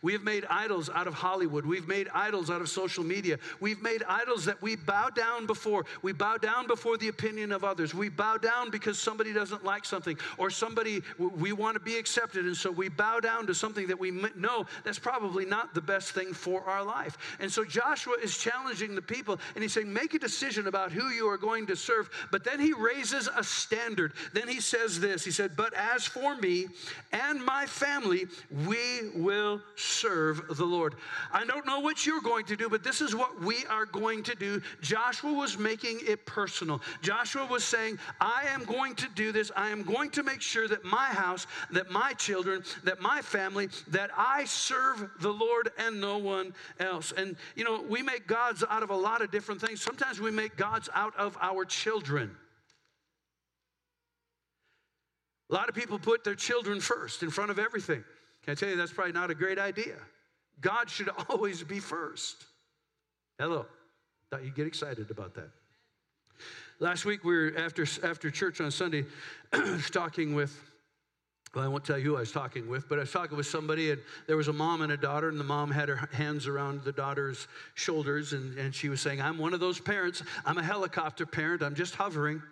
We 0.02 0.12
have 0.12 0.22
made 0.22 0.44
idols 0.48 0.88
out 0.88 1.06
of 1.06 1.14
Hollywood. 1.14 1.66
We've 1.66 1.88
made 1.88 2.08
idols 2.14 2.50
out 2.50 2.60
of 2.60 2.68
social 2.68 3.04
media. 3.04 3.38
We've 3.60 3.82
made 3.82 4.02
idols 4.08 4.44
that 4.44 4.60
we 4.62 4.76
bow 4.76 5.10
down 5.10 5.46
before. 5.46 5.84
We 6.02 6.12
bow 6.12 6.36
down 6.36 6.66
before 6.66 6.96
the 6.96 7.08
opinion 7.08 7.52
of 7.52 7.64
others. 7.64 7.94
We 7.94 8.08
bow 8.08 8.36
down 8.36 8.70
because 8.70 8.98
somebody 8.98 9.32
doesn't 9.32 9.64
like 9.64 9.84
something 9.84 10.18
or 10.38 10.50
somebody, 10.50 11.02
we 11.18 11.52
want 11.52 11.74
to 11.74 11.80
be 11.80 11.96
accepted. 11.96 12.46
And 12.46 12.56
so 12.56 12.70
we 12.70 12.88
bow 12.88 13.20
down 13.20 13.46
to 13.46 13.54
something 13.54 13.86
that 13.88 13.98
we 13.98 14.10
know 14.10 14.66
that's 14.84 14.98
probably 14.98 15.44
not 15.44 15.74
the 15.74 15.80
best 15.80 16.12
thing 16.12 16.32
for 16.32 16.62
our 16.62 16.84
life. 16.84 17.18
And 17.40 17.50
so 17.50 17.64
Joshua 17.64 18.14
is 18.22 18.36
challenging 18.36 18.94
the 18.94 19.02
people 19.02 19.38
and 19.54 19.62
he's 19.62 19.72
saying, 19.72 19.92
make 19.92 20.14
a 20.14 20.18
decision 20.18 20.66
about 20.66 20.92
who 20.92 21.08
you 21.08 21.28
are 21.28 21.38
going 21.38 21.66
to 21.66 21.76
serve. 21.76 22.10
But 22.30 22.44
then 22.44 22.60
he 22.60 22.72
raises 22.72 23.28
a 23.34 23.44
standard. 23.44 24.12
Then 24.32 24.48
he 24.48 24.60
says 24.60 25.00
this 25.00 25.24
He 25.24 25.30
said, 25.30 25.56
But 25.56 25.74
as 25.74 26.06
for 26.06 26.36
me 26.36 26.66
and 27.12 27.44
my 27.44 27.66
family, 27.66 28.26
we 28.66 29.10
will 29.14 29.60
serve 29.80 30.56
the 30.56 30.64
Lord. 30.64 30.94
I 31.32 31.44
don't 31.44 31.66
know 31.66 31.80
what 31.80 32.06
you're 32.06 32.20
going 32.20 32.44
to 32.46 32.56
do, 32.56 32.68
but 32.68 32.84
this 32.84 33.00
is 33.00 33.14
what 33.14 33.40
we 33.40 33.64
are 33.66 33.86
going 33.86 34.22
to 34.24 34.34
do. 34.34 34.60
Joshua 34.80 35.32
was 35.32 35.58
making 35.58 36.00
it 36.06 36.26
personal. 36.26 36.80
Joshua 37.02 37.46
was 37.46 37.64
saying, 37.64 37.98
I 38.20 38.44
am 38.48 38.64
going 38.64 38.94
to 38.96 39.08
do 39.14 39.32
this. 39.32 39.50
I 39.56 39.70
am 39.70 39.82
going 39.82 40.10
to 40.10 40.22
make 40.22 40.40
sure 40.40 40.68
that 40.68 40.84
my 40.84 41.06
house, 41.06 41.46
that 41.70 41.90
my 41.90 42.12
children, 42.14 42.62
that 42.84 43.00
my 43.00 43.22
family, 43.22 43.68
that 43.88 44.10
I 44.16 44.44
serve 44.44 45.10
the 45.20 45.32
Lord 45.32 45.70
and 45.78 46.00
no 46.00 46.18
one 46.18 46.54
else. 46.78 47.12
And, 47.16 47.36
you 47.56 47.64
know, 47.64 47.82
we 47.88 48.02
make 48.02 48.26
gods 48.26 48.62
out 48.68 48.82
of 48.82 48.90
a 48.90 48.96
lot 48.96 49.22
of 49.22 49.30
different 49.30 49.60
things. 49.60 49.80
Sometimes 49.80 50.20
we 50.20 50.30
make 50.30 50.56
gods 50.56 50.88
out 50.94 51.16
of 51.16 51.36
our 51.40 51.64
children. 51.64 52.36
A 55.50 55.54
lot 55.54 55.68
of 55.68 55.74
people 55.74 55.98
put 55.98 56.22
their 56.22 56.36
children 56.36 56.80
first 56.80 57.22
in 57.22 57.30
front 57.30 57.50
of 57.50 57.58
everything. 57.58 58.04
Can 58.50 58.56
I 58.56 58.58
tell 58.58 58.68
you 58.70 58.76
that's 58.76 58.92
probably 58.92 59.12
not 59.12 59.30
a 59.30 59.34
great 59.36 59.60
idea? 59.60 59.94
God 60.60 60.90
should 60.90 61.08
always 61.28 61.62
be 61.62 61.78
first. 61.78 62.46
Hello. 63.38 63.64
Thought 64.28 64.42
you'd 64.42 64.56
get 64.56 64.66
excited 64.66 65.08
about 65.08 65.34
that. 65.34 65.50
Last 66.80 67.04
week 67.04 67.22
we 67.22 67.32
were 67.32 67.52
after 67.56 67.86
after 68.02 68.28
church 68.28 68.60
on 68.60 68.72
Sunday 68.72 69.04
talking 69.92 70.34
with 70.34 70.60
well, 71.54 71.64
I 71.64 71.68
won't 71.68 71.84
tell 71.84 71.96
you 71.96 72.04
who 72.06 72.16
I 72.16 72.20
was 72.20 72.32
talking 72.32 72.68
with, 72.68 72.88
but 72.88 72.98
I 72.98 73.02
was 73.02 73.12
talking 73.12 73.36
with 73.36 73.46
somebody, 73.46 73.92
and 73.92 74.00
there 74.26 74.36
was 74.36 74.48
a 74.48 74.52
mom 74.52 74.82
and 74.82 74.90
a 74.90 74.96
daughter, 74.96 75.28
and 75.28 75.38
the 75.38 75.44
mom 75.44 75.70
had 75.70 75.88
her 75.88 76.08
hands 76.12 76.48
around 76.48 76.82
the 76.82 76.92
daughter's 76.92 77.46
shoulders, 77.74 78.32
and, 78.32 78.58
and 78.58 78.74
she 78.74 78.88
was 78.88 79.00
saying, 79.00 79.20
I'm 79.20 79.38
one 79.38 79.54
of 79.54 79.60
those 79.60 79.78
parents. 79.80 80.24
I'm 80.44 80.58
a 80.58 80.62
helicopter 80.62 81.26
parent. 81.26 81.62
I'm 81.62 81.74
just 81.76 81.94
hovering. 81.94 82.42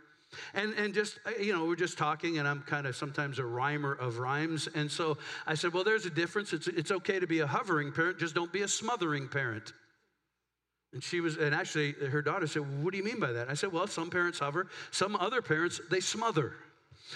And, 0.54 0.74
and 0.74 0.92
just, 0.92 1.18
uh, 1.26 1.30
you 1.40 1.52
know, 1.52 1.64
we're 1.64 1.76
just 1.76 1.96
talking, 1.96 2.38
and 2.38 2.46
I'm 2.46 2.62
kind 2.62 2.86
of 2.86 2.94
sometimes 2.94 3.38
a 3.38 3.44
rhymer 3.44 3.92
of 3.92 4.18
rhymes. 4.18 4.68
And 4.74 4.90
so 4.90 5.18
I 5.46 5.54
said, 5.54 5.72
Well, 5.72 5.84
there's 5.84 6.06
a 6.06 6.10
difference. 6.10 6.52
It's, 6.52 6.68
it's 6.68 6.90
okay 6.90 7.18
to 7.18 7.26
be 7.26 7.40
a 7.40 7.46
hovering 7.46 7.92
parent, 7.92 8.18
just 8.18 8.34
don't 8.34 8.52
be 8.52 8.62
a 8.62 8.68
smothering 8.68 9.28
parent. 9.28 9.72
And 10.92 11.02
she 11.02 11.20
was, 11.20 11.36
and 11.36 11.54
actually, 11.54 11.92
her 11.92 12.22
daughter 12.22 12.46
said, 12.46 12.82
What 12.82 12.92
do 12.92 12.98
you 12.98 13.04
mean 13.04 13.20
by 13.20 13.32
that? 13.32 13.48
I 13.48 13.54
said, 13.54 13.72
Well, 13.72 13.86
some 13.86 14.10
parents 14.10 14.38
hover, 14.38 14.68
some 14.90 15.16
other 15.16 15.42
parents, 15.42 15.80
they 15.90 16.00
smother. 16.00 16.54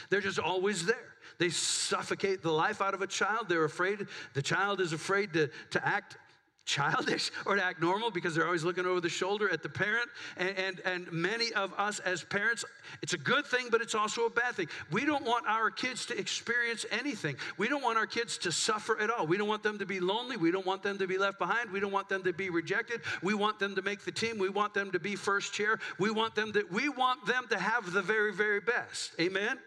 They're 0.09 0.21
just 0.21 0.39
always 0.39 0.87
there. 0.87 1.13
They 1.39 1.51
suffocate 1.51 2.43
the 2.43 2.53
life 2.53 2.81
out 2.81 2.95
of 2.95 3.03
a 3.03 3.07
child. 3.07 3.49
They're 3.49 3.65
afraid, 3.65 4.07
the 4.35 4.43
child 4.43 4.81
is 4.81 4.93
afraid 4.93 5.33
to, 5.35 5.51
to 5.71 5.87
act 5.87 6.17
childish 6.65 7.31
or 7.47 7.57
to 7.57 7.65
act 7.65 7.81
normal 7.81 8.11
because 8.11 8.35
they're 8.35 8.47
always 8.47 8.65
looking 8.65 8.87
over 8.87 9.01
the 9.01 9.09
shoulder 9.09 9.49
at 9.51 9.63
the 9.63 9.69
parent. 9.69 10.09
And, 10.37 10.57
and, 10.57 10.81
and 10.85 11.13
many 11.13 11.53
of 11.53 11.73
us 11.75 11.99
as 12.01 12.23
parents, 12.23 12.65
it's 13.03 13.15
a 13.15 13.19
good 13.19 13.47
thing, 13.47 13.69
but 13.71 13.81
it's 13.81 13.95
also 13.95 14.27
a 14.27 14.31
bad 14.31 14.55
thing. 14.55 14.69
We 14.91 15.05
don't 15.05 15.25
want 15.25 15.47
our 15.47 15.71
kids 15.71 16.07
to 16.07 16.19
experience 16.19 16.87
anything. 16.91 17.37
We 17.59 17.69
don't 17.69 17.83
want 17.83 17.99
our 17.99 18.07
kids 18.07 18.39
to 18.39 18.53
suffer 18.53 19.01
at 19.01 19.11
all. 19.11 19.27
We 19.27 19.37
don't 19.37 19.49
want 19.49 19.63
them 19.63 19.79
to 19.79 19.87
be 19.87 20.01
lonely. 20.01 20.37
We 20.37 20.51
don't 20.51 20.67
want 20.67 20.83
them 20.83 20.99
to 20.99 21.07
be 21.07 21.19
left 21.19 21.39
behind. 21.39 21.71
We 21.71 21.81
don't 21.81 21.93
want 21.93 22.09
them 22.09 22.23
to 22.25 22.33
be 22.33 22.51
rejected. 22.51 23.01
We 23.23 23.35
want 23.35 23.59
them 23.59 23.75
to 23.75 23.83
make 23.83 24.05
the 24.05 24.13
team. 24.13 24.39
We 24.39 24.49
want 24.49 24.75
them 24.75 24.91
to 24.93 24.99
be 24.99 25.17
first 25.17 25.53
chair. 25.53 25.79
We 25.99 26.11
want 26.11 26.35
them 26.35 26.53
to, 26.53 26.65
we 26.71 26.89
want 26.89 27.27
them 27.27 27.47
to 27.51 27.59
have 27.59 27.93
the 27.93 28.03
very, 28.03 28.33
very 28.33 28.61
best. 28.61 29.13
Amen? 29.21 29.59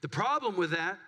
The 0.00 0.08
problem 0.08 0.56
with 0.56 0.70
that 0.70 0.98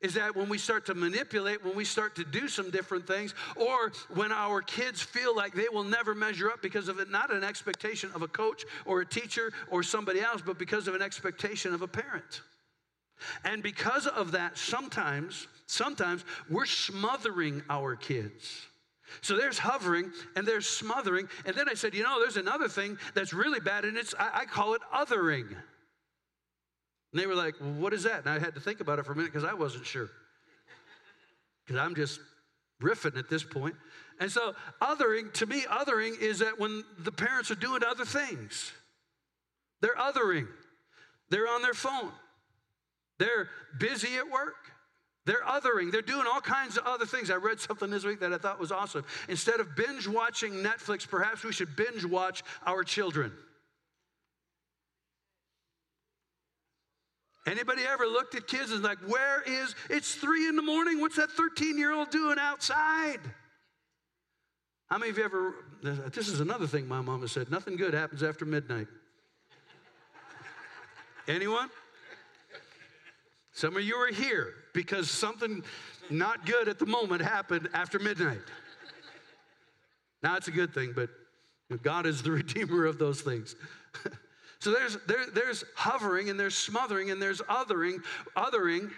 is 0.00 0.14
that 0.14 0.36
when 0.36 0.48
we 0.48 0.58
start 0.58 0.86
to 0.86 0.94
manipulate, 0.94 1.64
when 1.64 1.74
we 1.74 1.84
start 1.84 2.14
to 2.16 2.24
do 2.24 2.48
some 2.48 2.70
different 2.70 3.06
things, 3.06 3.34
or 3.56 3.92
when 4.14 4.30
our 4.30 4.60
kids 4.60 5.00
feel 5.00 5.34
like 5.34 5.54
they 5.54 5.68
will 5.72 5.84
never 5.84 6.14
measure 6.14 6.50
up 6.50 6.60
because 6.60 6.88
of 6.88 6.98
it, 7.00 7.10
not 7.10 7.32
an 7.32 7.42
expectation 7.42 8.10
of 8.14 8.22
a 8.22 8.28
coach 8.28 8.64
or 8.84 9.00
a 9.00 9.06
teacher 9.06 9.52
or 9.70 9.82
somebody 9.82 10.20
else, 10.20 10.42
but 10.44 10.58
because 10.58 10.86
of 10.86 10.94
an 10.94 11.02
expectation 11.02 11.72
of 11.72 11.82
a 11.82 11.88
parent. 11.88 12.42
And 13.44 13.62
because 13.62 14.06
of 14.06 14.32
that, 14.32 14.58
sometimes, 14.58 15.48
sometimes 15.66 16.24
we're 16.50 16.66
smothering 16.66 17.62
our 17.70 17.96
kids. 17.96 18.66
So 19.22 19.36
there's 19.36 19.58
hovering 19.58 20.12
and 20.34 20.46
there's 20.46 20.68
smothering. 20.68 21.28
And 21.46 21.56
then 21.56 21.68
I 21.68 21.74
said, 21.74 21.94
you 21.94 22.02
know, 22.02 22.20
there's 22.20 22.36
another 22.36 22.68
thing 22.68 22.98
that's 23.14 23.32
really 23.32 23.60
bad, 23.60 23.84
and 23.84 23.96
it's 23.96 24.14
I, 24.18 24.40
I 24.40 24.44
call 24.44 24.74
it 24.74 24.82
othering. 24.94 25.56
And 27.16 27.22
they 27.22 27.26
were 27.26 27.34
like, 27.34 27.54
well, 27.58 27.70
what 27.70 27.94
is 27.94 28.02
that? 28.02 28.26
And 28.26 28.28
I 28.28 28.38
had 28.38 28.54
to 28.56 28.60
think 28.60 28.80
about 28.80 28.98
it 28.98 29.06
for 29.06 29.12
a 29.12 29.16
minute 29.16 29.32
because 29.32 29.48
I 29.48 29.54
wasn't 29.54 29.86
sure. 29.86 30.10
Because 31.64 31.80
I'm 31.80 31.94
just 31.94 32.20
riffing 32.82 33.16
at 33.16 33.30
this 33.30 33.42
point. 33.42 33.74
And 34.20 34.30
so, 34.30 34.54
othering, 34.82 35.32
to 35.32 35.46
me, 35.46 35.62
othering 35.62 36.20
is 36.20 36.40
that 36.40 36.60
when 36.60 36.84
the 36.98 37.10
parents 37.10 37.50
are 37.50 37.54
doing 37.54 37.80
other 37.82 38.04
things, 38.04 38.70
they're 39.80 39.94
othering. 39.94 40.46
They're 41.30 41.48
on 41.48 41.62
their 41.62 41.72
phone, 41.72 42.12
they're 43.18 43.48
busy 43.78 44.16
at 44.16 44.30
work. 44.30 44.56
They're 45.24 45.42
othering. 45.42 45.90
They're 45.90 46.02
doing 46.02 46.26
all 46.30 46.42
kinds 46.42 46.76
of 46.76 46.84
other 46.86 47.06
things. 47.06 47.30
I 47.30 47.34
read 47.36 47.58
something 47.58 47.90
this 47.90 48.04
week 48.04 48.20
that 48.20 48.32
I 48.32 48.38
thought 48.38 48.60
was 48.60 48.70
awesome. 48.70 49.04
Instead 49.28 49.58
of 49.58 49.74
binge 49.74 50.06
watching 50.06 50.52
Netflix, 50.52 51.08
perhaps 51.08 51.42
we 51.42 51.52
should 51.52 51.74
binge 51.74 52.04
watch 52.04 52.44
our 52.64 52.84
children. 52.84 53.32
Anybody 57.46 57.82
ever 57.88 58.06
looked 58.06 58.34
at 58.34 58.48
kids 58.48 58.72
and 58.72 58.82
like, 58.82 58.98
where 59.06 59.42
is, 59.42 59.74
it's 59.88 60.16
three 60.16 60.48
in 60.48 60.56
the 60.56 60.62
morning, 60.62 61.00
what's 61.00 61.16
that 61.16 61.30
13 61.30 61.78
year 61.78 61.92
old 61.92 62.10
doing 62.10 62.38
outside? 62.40 63.20
How 64.88 64.98
many 64.98 65.10
of 65.10 65.18
you 65.18 65.24
ever, 65.24 65.54
this 65.82 66.28
is 66.28 66.40
another 66.40 66.66
thing 66.66 66.88
my 66.88 67.00
mama 67.00 67.28
said, 67.28 67.50
nothing 67.50 67.76
good 67.76 67.94
happens 67.94 68.22
after 68.22 68.44
midnight. 68.44 68.88
Anyone? 71.28 71.70
Some 73.52 73.76
of 73.76 73.82
you 73.82 73.96
are 73.96 74.12
here 74.12 74.54
because 74.74 75.10
something 75.10 75.62
not 76.10 76.46
good 76.46 76.68
at 76.68 76.78
the 76.78 76.86
moment 76.86 77.22
happened 77.22 77.68
after 77.72 77.98
midnight. 77.98 78.42
Now 80.22 80.36
it's 80.36 80.48
a 80.48 80.52
good 80.52 80.74
thing, 80.74 80.92
but 80.94 81.10
God 81.82 82.06
is 82.06 82.22
the 82.22 82.30
redeemer 82.32 82.84
of 82.86 82.98
those 82.98 83.20
things. 83.20 83.54
So 84.58 84.72
there's, 84.72 84.96
there, 85.06 85.26
there's 85.32 85.64
hovering 85.74 86.30
and 86.30 86.38
there's 86.40 86.56
smothering 86.56 87.10
and 87.10 87.20
there's 87.20 87.40
othering, 87.42 88.02
othering, 88.36 88.90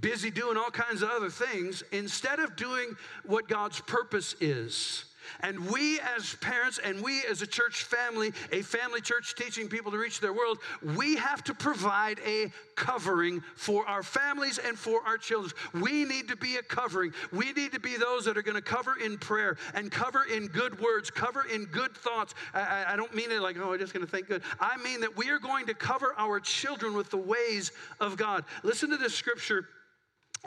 busy 0.00 0.30
doing 0.30 0.56
all 0.56 0.70
kinds 0.70 1.02
of 1.02 1.10
other 1.10 1.30
things 1.30 1.82
instead 1.92 2.38
of 2.38 2.56
doing 2.56 2.94
what 3.24 3.48
God's 3.48 3.80
purpose 3.80 4.34
is. 4.40 5.04
And 5.40 5.70
we 5.70 6.00
as 6.00 6.34
parents 6.36 6.78
and 6.82 7.02
we 7.02 7.22
as 7.30 7.42
a 7.42 7.46
church 7.46 7.84
family, 7.84 8.32
a 8.52 8.62
family 8.62 9.00
church 9.00 9.34
teaching 9.34 9.68
people 9.68 9.92
to 9.92 9.98
reach 9.98 10.20
their 10.20 10.32
world, 10.32 10.58
we 10.82 11.16
have 11.16 11.44
to 11.44 11.54
provide 11.54 12.18
a 12.26 12.52
covering 12.74 13.42
for 13.56 13.86
our 13.86 14.02
families 14.02 14.58
and 14.58 14.78
for 14.78 15.02
our 15.06 15.18
children. 15.18 15.52
We 15.74 16.04
need 16.04 16.28
to 16.28 16.36
be 16.36 16.56
a 16.56 16.62
covering. 16.62 17.12
We 17.32 17.52
need 17.52 17.72
to 17.72 17.80
be 17.80 17.96
those 17.96 18.24
that 18.24 18.36
are 18.36 18.42
going 18.42 18.56
to 18.56 18.62
cover 18.62 18.96
in 18.98 19.18
prayer 19.18 19.56
and 19.74 19.90
cover 19.90 20.24
in 20.24 20.46
good 20.46 20.80
words, 20.80 21.10
cover 21.10 21.44
in 21.52 21.66
good 21.66 21.94
thoughts. 21.94 22.34
I, 22.54 22.84
I 22.88 22.96
don't 22.96 23.14
mean 23.14 23.30
it 23.30 23.40
like, 23.40 23.56
oh, 23.58 23.72
I'm 23.72 23.78
just 23.78 23.92
going 23.92 24.04
to 24.04 24.10
think 24.10 24.28
good. 24.28 24.42
I 24.58 24.76
mean 24.78 25.00
that 25.00 25.16
we 25.16 25.30
are 25.30 25.38
going 25.38 25.66
to 25.66 25.74
cover 25.74 26.14
our 26.16 26.40
children 26.40 26.94
with 26.94 27.10
the 27.10 27.18
ways 27.18 27.72
of 28.00 28.16
God. 28.16 28.44
Listen 28.62 28.90
to 28.90 28.96
this 28.96 29.14
scripture 29.14 29.66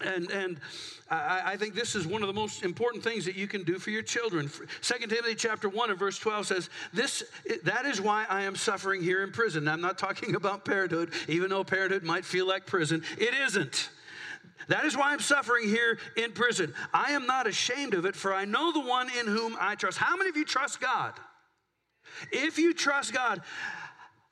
and, 0.01 0.31
and 0.31 0.59
I, 1.09 1.41
I, 1.45 1.57
think 1.57 1.75
this 1.75 1.93
is 1.93 2.07
one 2.07 2.23
of 2.23 2.27
the 2.27 2.33
most 2.33 2.63
important 2.63 3.03
things 3.03 3.25
that 3.25 3.35
you 3.35 3.47
can 3.47 3.63
do 3.63 3.77
for 3.77 3.91
your 3.91 4.01
children. 4.01 4.49
2 4.81 4.93
Timothy 5.07 5.35
chapter 5.35 5.69
1 5.69 5.91
and 5.91 5.99
verse 5.99 6.17
12 6.17 6.47
says, 6.47 6.69
this, 6.93 7.23
That 7.63 7.85
is 7.85 8.01
why 8.01 8.25
I 8.27 8.43
am 8.43 8.55
suffering 8.55 9.03
here 9.03 9.23
in 9.23 9.31
prison. 9.31 9.67
I'm 9.67 9.81
not 9.81 9.99
talking 9.99 10.35
about 10.35 10.65
parenthood, 10.65 11.11
even 11.27 11.49
though 11.49 11.63
parenthood 11.63 12.03
might 12.03 12.25
feel 12.25 12.47
like 12.47 12.65
prison. 12.65 13.03
It 13.19 13.35
isn't. 13.35 13.89
That 14.67 14.85
is 14.85 14.97
why 14.97 15.11
I'm 15.11 15.19
suffering 15.19 15.67
here 15.67 15.99
in 16.15 16.31
prison. 16.31 16.73
I 16.93 17.11
am 17.11 17.27
not 17.27 17.45
ashamed 17.45 17.93
of 17.93 18.05
it, 18.05 18.15
for 18.15 18.33
I 18.33 18.45
know 18.45 18.71
the 18.71 18.81
one 18.81 19.09
in 19.19 19.27
whom 19.27 19.55
I 19.59 19.75
trust. 19.75 19.97
How 19.97 20.15
many 20.15 20.29
of 20.29 20.37
you 20.37 20.45
trust 20.45 20.81
God? 20.81 21.13
If 22.31 22.57
you 22.57 22.73
trust 22.73 23.13
God, 23.13 23.41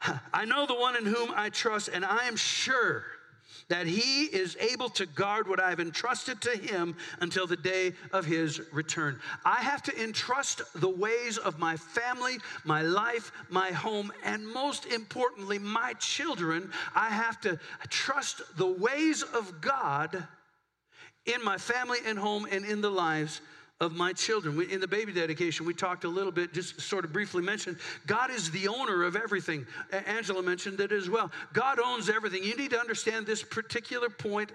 I 0.33 0.45
know 0.45 0.65
the 0.65 0.75
one 0.75 0.95
in 0.95 1.05
whom 1.05 1.31
I 1.35 1.49
trust, 1.49 1.89
and 1.93 2.03
I 2.03 2.27
am 2.27 2.35
sure 2.35 3.03
that 3.71 3.87
he 3.87 4.25
is 4.25 4.57
able 4.59 4.89
to 4.89 5.05
guard 5.05 5.47
what 5.47 5.57
I've 5.57 5.79
entrusted 5.79 6.41
to 6.41 6.49
him 6.49 6.93
until 7.21 7.47
the 7.47 7.55
day 7.55 7.93
of 8.11 8.25
his 8.25 8.59
return. 8.73 9.17
I 9.45 9.61
have 9.61 9.81
to 9.83 10.03
entrust 10.03 10.61
the 10.75 10.89
ways 10.89 11.37
of 11.37 11.57
my 11.57 11.77
family, 11.77 12.39
my 12.65 12.81
life, 12.81 13.31
my 13.49 13.71
home, 13.71 14.11
and 14.25 14.45
most 14.45 14.87
importantly, 14.87 15.57
my 15.57 15.93
children. 15.99 16.69
I 16.93 17.11
have 17.11 17.39
to 17.41 17.57
trust 17.87 18.41
the 18.57 18.67
ways 18.67 19.23
of 19.23 19.61
God 19.61 20.21
in 21.25 21.41
my 21.41 21.57
family 21.57 21.99
and 22.05 22.19
home 22.19 22.45
and 22.51 22.65
in 22.65 22.81
the 22.81 22.91
lives 22.91 23.39
of 23.81 23.93
my 23.93 24.13
children. 24.13 24.55
We, 24.55 24.71
in 24.71 24.79
the 24.79 24.87
baby 24.87 25.11
dedication, 25.11 25.65
we 25.65 25.73
talked 25.73 26.03
a 26.03 26.07
little 26.07 26.31
bit, 26.31 26.53
just 26.53 26.79
sort 26.79 27.03
of 27.03 27.11
briefly 27.11 27.41
mentioned, 27.41 27.77
God 28.05 28.29
is 28.29 28.51
the 28.51 28.67
owner 28.67 29.03
of 29.03 29.15
everything. 29.15 29.65
A- 29.91 30.07
Angela 30.07 30.43
mentioned 30.43 30.79
it 30.79 30.91
as 30.91 31.09
well. 31.09 31.31
God 31.51 31.79
owns 31.83 32.07
everything. 32.07 32.43
You 32.43 32.55
need 32.55 32.69
to 32.69 32.79
understand 32.79 33.25
this 33.25 33.41
particular 33.41 34.09
point 34.09 34.51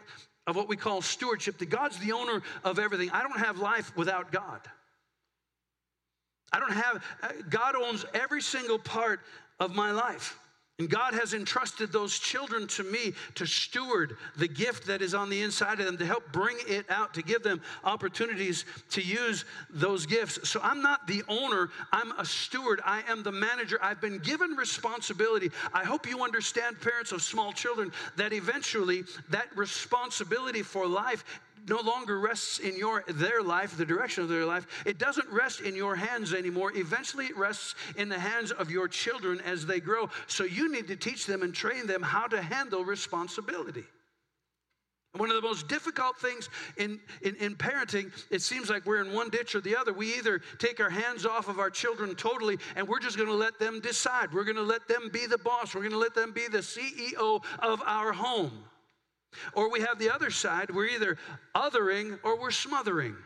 of 0.47 0.54
what 0.54 0.68
we 0.68 0.76
call 0.76 1.02
stewardship 1.02 1.59
that 1.59 1.71
God's 1.71 1.99
the 1.99 2.12
owner 2.12 2.40
of 2.62 2.78
everything. 2.78 3.11
I 3.11 3.23
don't 3.23 3.40
have 3.40 3.59
life 3.59 3.95
without 3.97 4.30
God. 4.30 4.61
I 6.52 6.61
don't 6.61 6.73
have, 6.73 7.04
uh, 7.25 7.28
God 7.50 7.75
owns 7.75 8.06
every 8.14 8.40
single 8.40 8.78
part 8.78 9.21
of 9.59 9.75
my 9.75 9.90
life. 9.90 10.38
And 10.78 10.90
God 10.90 11.14
has 11.14 11.33
entrusted 11.33 11.90
those 11.90 12.18
children 12.18 12.66
to 12.68 12.85
me 12.85 13.14
to 13.37 13.47
steward 13.47 14.18
the 14.37 14.47
gift 14.47 14.87
that 14.88 15.00
is 15.00 15.14
on 15.14 15.30
the 15.30 15.40
inside 15.40 15.80
of 15.80 15.87
them, 15.87 15.97
to 15.97 16.04
help 16.04 16.30
bring 16.33 16.59
it 16.68 16.85
out, 16.90 17.14
to 17.14 17.23
give 17.23 17.42
them 17.42 17.62
opportunities 17.83 18.66
to 18.90 19.00
use 19.00 19.47
those 19.71 20.04
gifts. 20.04 20.47
So 20.47 20.61
I'm 20.62 20.83
not 20.83 21.06
the 21.06 21.23
owner, 21.28 21.71
I'm 21.92 22.12
a 22.18 22.26
steward, 22.26 22.83
I 22.85 23.02
am 23.09 23.23
the 23.23 23.33
manager. 23.33 23.78
I've 23.80 24.02
been 24.02 24.18
given 24.18 24.50
responsibility. 24.50 25.50
I 25.73 25.83
hope 25.83 26.06
you 26.06 26.23
understand, 26.23 26.78
parents 26.83 27.11
of 27.11 27.23
small 27.23 27.52
children, 27.52 27.90
that 28.16 28.35
eventually 28.35 29.04
that 29.30 29.49
responsibility 29.56 30.62
for 30.62 30.87
life 30.87 31.25
no 31.68 31.80
longer 31.80 32.18
rests 32.18 32.58
in 32.58 32.76
your 32.76 33.04
their 33.08 33.42
life, 33.42 33.76
the 33.76 33.85
direction 33.85 34.23
of 34.23 34.28
their 34.28 34.44
life. 34.44 34.66
It 34.85 34.99
doesn't 34.99 35.28
rest 35.30 35.61
in 35.61 35.75
your 35.75 35.96
hands 35.96 36.32
anymore. 36.32 36.73
Eventually 36.75 37.26
it 37.26 37.37
rests 37.37 37.75
in 37.96 38.08
the 38.08 38.18
hands 38.18 38.52
of 38.52 38.70
your 38.70 38.88
children 38.88 39.40
as 39.42 39.66
they 39.66 39.80
grow. 39.80 40.08
So 40.26 40.44
you 40.44 40.70
need 40.73 40.88
to 40.88 40.96
teach 40.96 41.26
them 41.26 41.42
and 41.42 41.54
train 41.54 41.87
them 41.87 42.02
how 42.02 42.26
to 42.28 42.40
handle 42.40 42.85
responsibility. 42.85 43.85
One 45.14 45.30
of 45.30 45.37
the 45.37 45.42
most 45.42 45.66
difficult 45.68 46.18
things 46.18 46.50
in, 46.76 47.00
in, 47.23 47.37
in, 47.37 47.54
parenting, 47.54 48.12
it 48.30 48.42
seems 48.42 48.68
like 48.68 48.85
we're 48.85 49.02
in 49.02 49.14
one 49.14 49.30
ditch 49.30 49.54
or 49.54 49.61
the 49.61 49.75
other. 49.75 49.92
We 49.92 50.14
either 50.16 50.42
take 50.58 50.78
our 50.78 50.90
hands 50.90 51.25
off 51.25 51.49
of 51.49 51.58
our 51.58 51.70
children 51.70 52.14
totally 52.14 52.58
and 52.75 52.87
we're 52.87 53.00
just 53.00 53.16
going 53.16 53.28
to 53.28 53.35
let 53.35 53.58
them 53.58 53.80
decide. 53.80 54.32
We're 54.32 54.44
going 54.44 54.56
to 54.56 54.62
let 54.62 54.87
them 54.88 55.08
be 55.11 55.26
the 55.26 55.38
boss. 55.38 55.75
We're 55.75 55.80
going 55.80 55.92
to 55.92 55.99
let 55.99 56.14
them 56.14 56.32
be 56.32 56.49
the 56.49 56.58
CEO 56.58 57.42
of 57.61 57.82
our 57.87 58.12
home. 58.12 58.64
Or 59.52 59.71
we 59.71 59.81
have 59.81 59.99
the 59.99 60.11
other 60.11 60.31
side, 60.31 60.71
we're 60.71 60.87
either 60.87 61.19
othering 61.55 62.19
or 62.23 62.40
we're 62.40 62.50
smothering. 62.50 63.16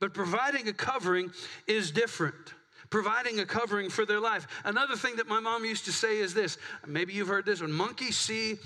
But 0.00 0.14
providing 0.14 0.68
a 0.68 0.72
covering 0.72 1.30
is 1.66 1.90
different. 1.90 2.54
Providing 2.90 3.40
a 3.40 3.46
covering 3.46 3.88
for 3.88 4.04
their 4.04 4.20
life. 4.20 4.46
Another 4.64 4.96
thing 4.96 5.16
that 5.16 5.28
my 5.28 5.40
mom 5.40 5.64
used 5.64 5.84
to 5.86 5.92
say 5.92 6.18
is 6.18 6.34
this 6.34 6.58
maybe 6.86 7.12
you've 7.12 7.28
heard 7.28 7.46
this 7.46 7.60
one 7.60 7.72
monkey 7.72 8.10
see, 8.10 8.58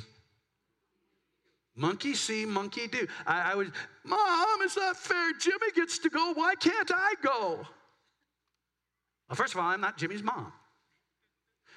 monkey 1.76 2.14
see, 2.14 2.44
monkey 2.44 2.88
do. 2.88 3.06
I, 3.26 3.52
I 3.52 3.54
would, 3.54 3.72
Mom, 4.04 4.62
it's 4.62 4.76
not 4.76 4.96
fair. 4.96 5.32
Jimmy 5.38 5.70
gets 5.74 5.98
to 5.98 6.08
go. 6.08 6.32
Why 6.32 6.54
can't 6.54 6.90
I 6.94 7.14
go? 7.22 7.66
Well, 9.28 9.36
first 9.36 9.54
of 9.54 9.60
all, 9.60 9.66
I'm 9.66 9.80
not 9.80 9.96
Jimmy's 9.98 10.22
mom. 10.22 10.52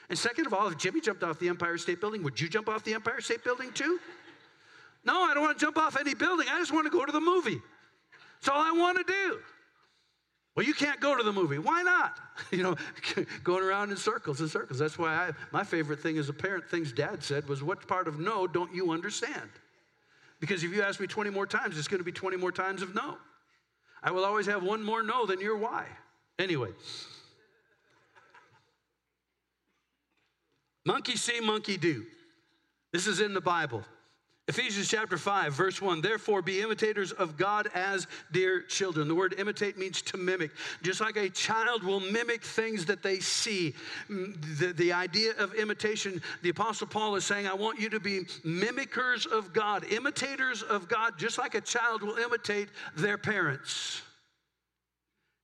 And 0.10 0.18
second 0.18 0.48
of 0.48 0.54
all, 0.54 0.68
if 0.68 0.78
Jimmy 0.78 1.02
jumped 1.02 1.24
off 1.24 1.40
the 1.40 1.50
Empire 1.50 1.78
State 1.78 2.02
Building, 2.02 2.24
would 2.24 2.40
you 2.40 2.50
jump 2.50 2.68
off 2.68 2.84
the 2.84 2.94
Empire 2.94 3.22
State 3.22 3.44
Building 3.44 3.72
too? 3.72 4.00
No, 5.04 5.24
I 5.24 5.34
don't 5.34 5.44
want 5.44 5.58
to 5.58 5.66
jump 5.66 5.78
off 5.78 5.98
any 6.00 6.14
building. 6.14 6.48
I 6.52 6.60
just 6.60 6.74
want 6.74 6.86
to 6.86 6.92
go 6.92 7.06
to 7.06 7.12
the 7.12 7.22
movie. 7.22 7.62
That's 8.40 8.50
all 8.50 8.62
I 8.62 8.72
want 8.72 8.98
to 8.98 9.04
do. 9.04 9.40
Well, 10.56 10.66
you 10.66 10.74
can't 10.74 11.00
go 11.00 11.16
to 11.16 11.24
the 11.24 11.32
movie. 11.32 11.58
Why 11.58 11.84
not? 11.84 12.20
You 12.52 12.64
know, 12.64 12.76
going 13.44 13.64
around 13.64 13.92
in 13.92 13.98
circles 13.98 14.40
and 14.40 14.50
circles. 14.50 14.80
That's 14.80 14.98
why 14.98 15.14
I, 15.14 15.32
my 15.52 15.64
favorite 15.64 16.00
thing 16.00 16.18
as 16.18 16.30
a 16.30 16.34
parent, 16.34 16.70
things 16.70 16.94
dad 16.94 17.22
said 17.22 17.48
was, 17.50 17.62
What 17.62 17.86
part 17.86 18.08
of 18.08 18.18
no 18.18 18.48
don't 18.48 18.74
you 18.74 18.92
understand? 18.92 19.50
Because 20.40 20.64
if 20.64 20.74
you 20.74 20.82
ask 20.82 21.00
me 21.02 21.06
20 21.06 21.30
more 21.30 21.46
times, 21.46 21.78
it's 21.78 21.90
going 21.90 22.00
to 22.00 22.06
be 22.06 22.14
20 22.14 22.38
more 22.38 22.52
times 22.52 22.82
of 22.82 22.96
no. 22.96 23.18
I 24.02 24.12
will 24.12 24.24
always 24.24 24.46
have 24.46 24.64
one 24.64 24.82
more 24.82 25.04
no 25.04 25.26
than 25.26 25.42
your 25.42 25.58
why. 25.58 25.86
Anyway. 26.40 26.70
Monkey 30.86 31.18
see, 31.18 31.42
monkey 31.42 31.78
do. 31.78 32.06
This 32.92 33.06
is 33.06 33.20
in 33.20 33.34
the 33.34 33.42
Bible. 33.42 33.84
Ephesians 34.50 34.88
chapter 34.88 35.16
5, 35.16 35.54
verse 35.54 35.80
1. 35.80 36.02
Therefore, 36.02 36.42
be 36.42 36.60
imitators 36.60 37.12
of 37.12 37.38
God 37.38 37.70
as 37.76 38.08
dear 38.32 38.64
children. 38.64 39.08
The 39.08 39.14
word 39.14 39.36
imitate 39.38 39.78
means 39.78 40.02
to 40.02 40.18
mimic. 40.18 40.50
Just 40.82 41.02
like 41.02 41.18
a 41.18 41.30
child 41.30 41.84
will 41.84 42.00
mimic 42.00 42.44
things 42.44 42.84
that 42.88 43.04
they 43.04 43.20
see. 43.20 43.76
Mm, 44.10 44.58
the, 44.58 44.74
the 44.74 44.92
idea 44.92 45.34
of 45.38 45.54
imitation, 45.54 46.20
the 46.42 46.50
Apostle 46.50 46.88
Paul 46.88 47.16
is 47.16 47.26
saying, 47.26 47.46
I 47.46 47.54
want 47.54 47.80
you 47.80 47.90
to 47.90 48.00
be 48.00 48.22
mimickers 48.44 49.28
of 49.28 49.54
God, 49.54 49.84
imitators 49.84 50.64
of 50.64 50.88
God, 50.88 51.20
just 51.20 51.38
like 51.38 51.54
a 51.54 51.62
child 51.62 52.02
will 52.02 52.18
imitate 52.18 52.70
their 52.98 53.20
parents. 53.20 54.02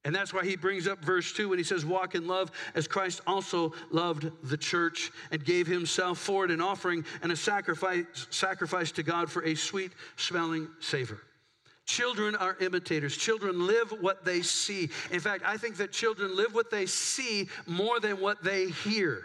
And 0.05 0.13
that's 0.13 0.31
why 0.31 0.45
he 0.45 0.55
brings 0.55 0.87
up 0.87 1.03
verse 1.03 1.33
2 1.33 1.49
when 1.49 1.57
he 1.57 1.63
says, 1.63 1.83
Walk 1.83 2.13
in 2.13 2.27
love 2.27 2.51
as 2.75 2.87
Christ 2.87 3.21
also 3.25 3.73
loved 3.89 4.31
the 4.43 4.55
church 4.55 5.11
and 5.31 5.43
gave 5.43 5.65
himself 5.65 6.19
for 6.19 6.45
it, 6.45 6.51
an 6.51 6.61
offering 6.61 7.03
and 7.23 7.31
a 7.31 7.35
sacrifice, 7.35 8.05
sacrifice 8.29 8.91
to 8.93 9.03
God 9.03 9.31
for 9.31 9.43
a 9.43 9.55
sweet 9.55 9.91
smelling 10.15 10.67
savor. 10.79 11.19
Children 11.87 12.35
are 12.35 12.55
imitators. 12.61 13.17
Children 13.17 13.65
live 13.65 13.91
what 13.99 14.23
they 14.23 14.43
see. 14.43 14.89
In 15.11 15.19
fact, 15.19 15.43
I 15.45 15.57
think 15.57 15.77
that 15.77 15.91
children 15.91 16.35
live 16.35 16.53
what 16.53 16.69
they 16.69 16.85
see 16.85 17.49
more 17.65 17.99
than 17.99 18.19
what 18.19 18.43
they 18.43 18.69
hear. 18.69 19.23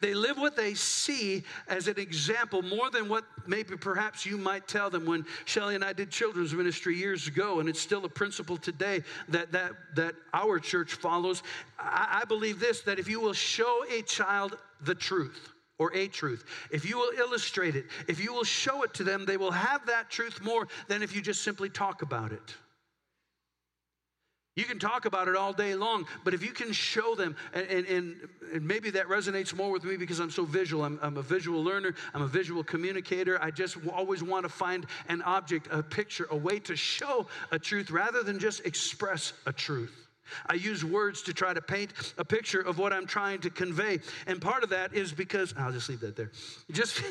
They 0.00 0.14
live 0.14 0.36
what 0.38 0.56
they 0.56 0.74
see 0.74 1.44
as 1.68 1.88
an 1.88 1.98
example 1.98 2.62
more 2.62 2.90
than 2.90 3.08
what 3.08 3.24
maybe 3.46 3.76
perhaps 3.76 4.26
you 4.26 4.38
might 4.38 4.66
tell 4.68 4.90
them. 4.90 5.06
When 5.06 5.24
Shelly 5.44 5.74
and 5.74 5.84
I 5.84 5.92
did 5.92 6.10
children's 6.10 6.54
ministry 6.54 6.96
years 6.96 7.26
ago, 7.28 7.60
and 7.60 7.68
it's 7.68 7.80
still 7.80 8.04
a 8.04 8.08
principle 8.08 8.56
today 8.56 9.02
that, 9.28 9.52
that, 9.52 9.72
that 9.94 10.14
our 10.32 10.58
church 10.58 10.94
follows, 10.94 11.42
I, 11.78 12.20
I 12.22 12.24
believe 12.24 12.60
this 12.60 12.80
that 12.82 12.98
if 12.98 13.08
you 13.08 13.20
will 13.20 13.32
show 13.32 13.84
a 13.90 14.02
child 14.02 14.58
the 14.82 14.94
truth, 14.94 15.52
or 15.78 15.94
a 15.94 16.08
truth. 16.08 16.44
If 16.70 16.88
you 16.88 16.96
will 16.96 17.12
illustrate 17.18 17.76
it, 17.76 17.86
if 18.08 18.22
you 18.22 18.32
will 18.32 18.44
show 18.44 18.82
it 18.82 18.94
to 18.94 19.04
them, 19.04 19.26
they 19.26 19.36
will 19.36 19.50
have 19.50 19.84
that 19.86 20.10
truth 20.10 20.40
more 20.42 20.68
than 20.88 21.02
if 21.02 21.14
you 21.14 21.20
just 21.20 21.42
simply 21.42 21.68
talk 21.68 22.02
about 22.02 22.32
it. 22.32 22.54
You 24.56 24.64
can 24.64 24.78
talk 24.78 25.04
about 25.04 25.28
it 25.28 25.36
all 25.36 25.52
day 25.52 25.74
long, 25.74 26.06
but 26.24 26.32
if 26.32 26.42
you 26.42 26.50
can 26.50 26.72
show 26.72 27.14
them, 27.14 27.36
and, 27.52 27.66
and, 27.66 28.16
and 28.54 28.66
maybe 28.66 28.88
that 28.90 29.06
resonates 29.06 29.54
more 29.54 29.70
with 29.70 29.84
me 29.84 29.98
because 29.98 30.18
I'm 30.18 30.30
so 30.30 30.46
visual. 30.46 30.82
I'm, 30.82 30.98
I'm, 31.02 31.18
a 31.18 31.22
visual 31.22 31.62
learner, 31.62 31.94
I'm 32.14 32.22
a 32.22 32.26
visual 32.26 32.64
communicator. 32.64 33.38
I 33.42 33.50
just 33.50 33.76
always 33.92 34.22
want 34.22 34.44
to 34.44 34.48
find 34.48 34.86
an 35.10 35.20
object, 35.22 35.68
a 35.70 35.82
picture, 35.82 36.26
a 36.30 36.36
way 36.36 36.58
to 36.60 36.74
show 36.74 37.26
a 37.52 37.58
truth 37.58 37.90
rather 37.90 38.22
than 38.22 38.38
just 38.38 38.64
express 38.64 39.34
a 39.44 39.52
truth. 39.52 40.08
I 40.46 40.54
use 40.54 40.82
words 40.82 41.20
to 41.22 41.34
try 41.34 41.52
to 41.52 41.60
paint 41.60 41.92
a 42.16 42.24
picture 42.24 42.60
of 42.60 42.78
what 42.78 42.94
I'm 42.94 43.06
trying 43.06 43.40
to 43.40 43.50
convey. 43.50 44.00
And 44.26 44.40
part 44.40 44.64
of 44.64 44.70
that 44.70 44.94
is 44.94 45.12
because, 45.12 45.52
I'll 45.58 45.70
just 45.70 45.90
leave 45.90 46.00
that 46.00 46.16
there. 46.16 46.32
Just. 46.72 47.02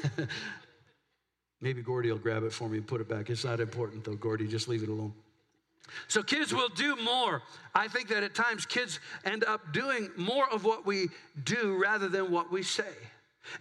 maybe 1.62 1.84
Gordy 1.84 2.12
will 2.12 2.18
grab 2.18 2.44
it 2.44 2.54
for 2.54 2.68
me 2.68 2.80
and 2.80 2.88
put 2.88 3.02
it 3.02 3.08
back. 3.08 3.30
It's 3.30 3.46
not 3.46 3.60
important 3.60 4.04
though, 4.04 4.16
Gordy. 4.16 4.48
Just 4.48 4.68
leave 4.68 4.82
it 4.82 4.90
alone. 4.90 5.14
So 6.08 6.24
kids 6.24 6.54
will 6.54 6.70
do 6.70 6.96
more. 6.98 7.42
I 7.74 7.88
think 7.88 8.10
that 8.10 8.24
at 8.24 8.36
times 8.36 8.66
kids 8.66 9.00
end 9.24 9.44
up 9.44 9.74
doing 9.74 10.10
more 10.18 10.50
of 10.52 10.64
what 10.64 10.86
we 10.86 11.10
do 11.44 11.78
rather 11.82 12.10
than 12.10 12.32
what 12.32 12.52
we 12.52 12.64
say. 12.64 12.94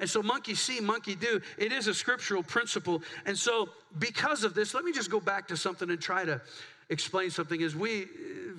And 0.00 0.08
so, 0.08 0.22
monkey 0.22 0.54
see, 0.54 0.80
monkey 0.80 1.14
do, 1.14 1.40
it 1.58 1.72
is 1.72 1.88
a 1.88 1.94
scriptural 1.94 2.42
principle. 2.42 3.02
And 3.26 3.36
so, 3.36 3.68
because 3.98 4.44
of 4.44 4.54
this, 4.54 4.72
let 4.74 4.84
me 4.84 4.92
just 4.92 5.10
go 5.10 5.20
back 5.20 5.48
to 5.48 5.56
something 5.56 5.90
and 5.90 6.00
try 6.00 6.24
to 6.24 6.40
explain 6.88 7.30
something. 7.30 7.62
As 7.62 7.76
we, 7.76 8.06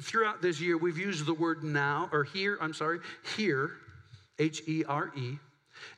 throughout 0.01 0.41
this 0.41 0.61
year, 0.61 0.77
we've 0.77 0.97
used 0.97 1.25
the 1.25 1.33
word 1.33 1.63
now, 1.63 2.09
or 2.11 2.23
here, 2.23 2.57
I'm 2.61 2.73
sorry, 2.73 2.99
here, 3.35 3.71
H 4.37 4.61
E 4.67 4.83
R 4.87 5.11
E. 5.15 5.39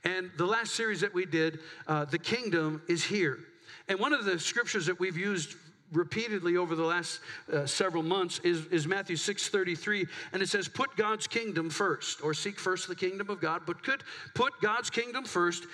And 0.04 0.32
the 0.38 0.46
last 0.46 0.76
series 0.76 1.02
that 1.02 1.14
we 1.14 1.26
did, 1.26 1.60
uh, 1.88 2.06
the 2.06 2.20
kingdom 2.20 2.82
is 2.88 3.04
here. 3.04 3.40
And 3.88 4.00
one 4.00 4.14
of 4.14 4.26
the 4.26 4.40
scriptures 4.40 4.86
that 4.88 5.00
we've 5.00 5.18
used 5.18 5.56
repeatedly 5.92 6.58
over 6.58 6.76
the 6.76 6.84
last 6.84 7.20
uh, 7.52 7.66
several 7.66 8.04
months 8.04 8.40
is, 8.44 8.66
is 8.68 8.88
Matthew 8.88 9.16
6:33 9.16 10.08
and 10.34 10.42
it 10.42 10.50
says 10.50 10.68
put 10.68 10.96
God's 10.96 11.28
kingdom 11.28 11.70
first 11.70 12.24
or 12.24 12.34
seek 12.34 12.60
first 12.60 12.88
the 12.88 12.96
kingdom 12.96 13.30
of 13.30 13.40
God 13.40 13.62
but 13.66 13.84
could 13.84 14.04
put 14.36 14.54
God's 14.62 14.90
kingdom 14.90 15.24
first 15.24 15.66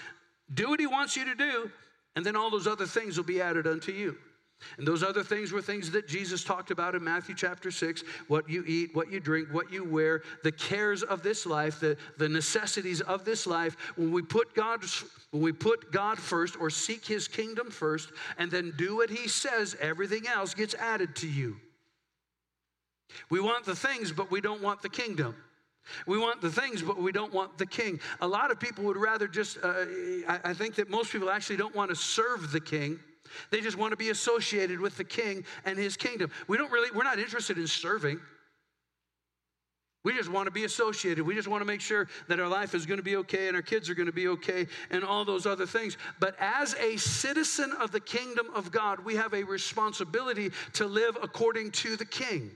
do 0.54 0.70
what 0.70 0.80
he 0.80 0.88
wants 0.88 1.16
you 1.16 1.26
to 1.26 1.36
do 1.36 1.72
and 2.16 2.26
then 2.26 2.36
all 2.36 2.52
those 2.52 2.68
other 2.68 2.86
things 2.86 3.18
will 3.18 3.24
be 3.24 3.42
added 3.42 3.66
unto 3.66 3.92
you 3.92 4.16
And 4.78 4.88
those 4.88 5.04
other 5.04 5.24
things 5.24 5.52
were 5.52 5.62
things 5.62 5.92
that 5.92 6.08
Jesus 6.08 6.44
talked 6.44 6.72
about 6.72 6.96
in 6.96 7.04
Matthew 7.04 7.36
chapter 7.36 7.72
6 7.72 8.04
what 8.28 8.50
you 8.50 8.64
eat, 8.66 8.96
what 8.96 9.12
you 9.12 9.20
drink, 9.20 9.50
what 9.52 9.72
you 9.72 9.84
wear, 9.84 10.24
the 10.44 10.52
cares 10.52 11.04
of 11.04 11.24
this 11.24 11.46
life, 11.46 11.80
the, 11.80 11.98
the 12.18 12.30
necessities 12.30 13.02
of 13.02 13.26
this 13.26 13.46
life. 13.46 13.76
When 13.96 14.12
we 14.12 14.22
put 14.22 14.54
God 14.54 14.84
when 15.32 15.42
we 15.42 15.52
put 15.52 15.92
God 15.92 16.20
first 16.20 16.60
or 16.60 16.70
seek 16.70 17.06
his 17.06 17.28
kingdom 17.28 17.72
first 17.72 18.12
and 18.38 18.52
then 18.52 18.74
do 18.78 18.98
what 18.98 19.10
he 19.10 19.28
says, 19.28 19.76
everything 19.80 20.28
else 20.28 20.54
gets 20.54 20.76
added 20.76 21.16
to 21.18 21.28
you. 21.28 21.58
We 23.30 23.40
want 23.40 23.66
the 23.66 23.76
things, 23.76 24.12
but 24.12 24.32
we 24.32 24.42
don't 24.42 24.62
want 24.62 24.82
the 24.82 24.90
kingdom. 24.90 25.36
We 26.08 26.18
want 26.18 26.42
the 26.42 26.50
things, 26.50 26.82
but 26.82 26.98
we 26.98 27.12
don't 27.12 27.34
want 27.34 27.58
the 27.58 27.66
king. 27.66 28.00
A 28.22 28.28
lot 28.28 28.52
of 28.52 28.60
people 28.60 28.84
would 28.86 28.98
rather 28.98 29.28
just, 29.28 29.58
uh, 29.62 29.86
I, 30.28 30.40
I 30.46 30.54
think 30.54 30.76
that 30.76 30.90
most 30.90 31.12
people 31.12 31.30
actually 31.30 31.58
don't 31.58 31.76
want 31.76 31.90
to 31.90 31.96
serve 31.96 32.52
the 32.52 32.62
king. 32.62 33.00
They 33.50 33.62
just 33.62 33.78
want 33.78 33.92
to 33.92 33.98
be 33.98 34.10
associated 34.10 34.80
with 34.80 34.98
the 34.98 35.04
king 35.04 35.46
and 35.66 35.78
his 35.78 35.98
kingdom. 35.98 36.32
We 36.48 36.58
don't 36.58 36.72
really, 36.72 36.90
we're 36.92 37.04
not 37.04 37.20
interested 37.20 37.58
in 37.58 37.68
serving. 37.68 38.20
We 40.04 40.14
just 40.14 40.30
want 40.30 40.48
to 40.48 40.52
be 40.52 40.66
associated. 40.66 41.26
We 41.26 41.34
just 41.34 41.48
want 41.48 41.62
to 41.62 41.66
make 41.66 41.80
sure 41.80 42.10
that 42.28 42.40
our 42.40 42.48
life 42.48 42.76
is 42.76 42.86
going 42.86 42.98
to 42.98 43.04
be 43.04 43.16
okay 43.18 43.48
and 43.48 43.56
our 43.56 43.62
kids 43.62 43.90
are 43.90 43.96
going 43.96 44.08
to 44.08 44.12
be 44.12 44.28
okay 44.28 44.68
and 44.92 45.04
all 45.04 45.24
those 45.24 45.46
other 45.46 45.66
things. 45.66 45.98
But 46.20 46.36
as 46.40 46.76
a 46.76 46.98
citizen 46.98 47.72
of 47.80 47.92
the 47.92 48.02
kingdom 48.02 48.48
of 48.54 48.70
God, 48.72 49.06
we 49.06 49.16
have 49.16 49.34
a 49.34 49.44
responsibility 49.44 50.52
to 50.74 50.86
live 50.86 51.18
according 51.22 51.72
to 51.72 51.96
the 51.96 52.06
king 52.06 52.52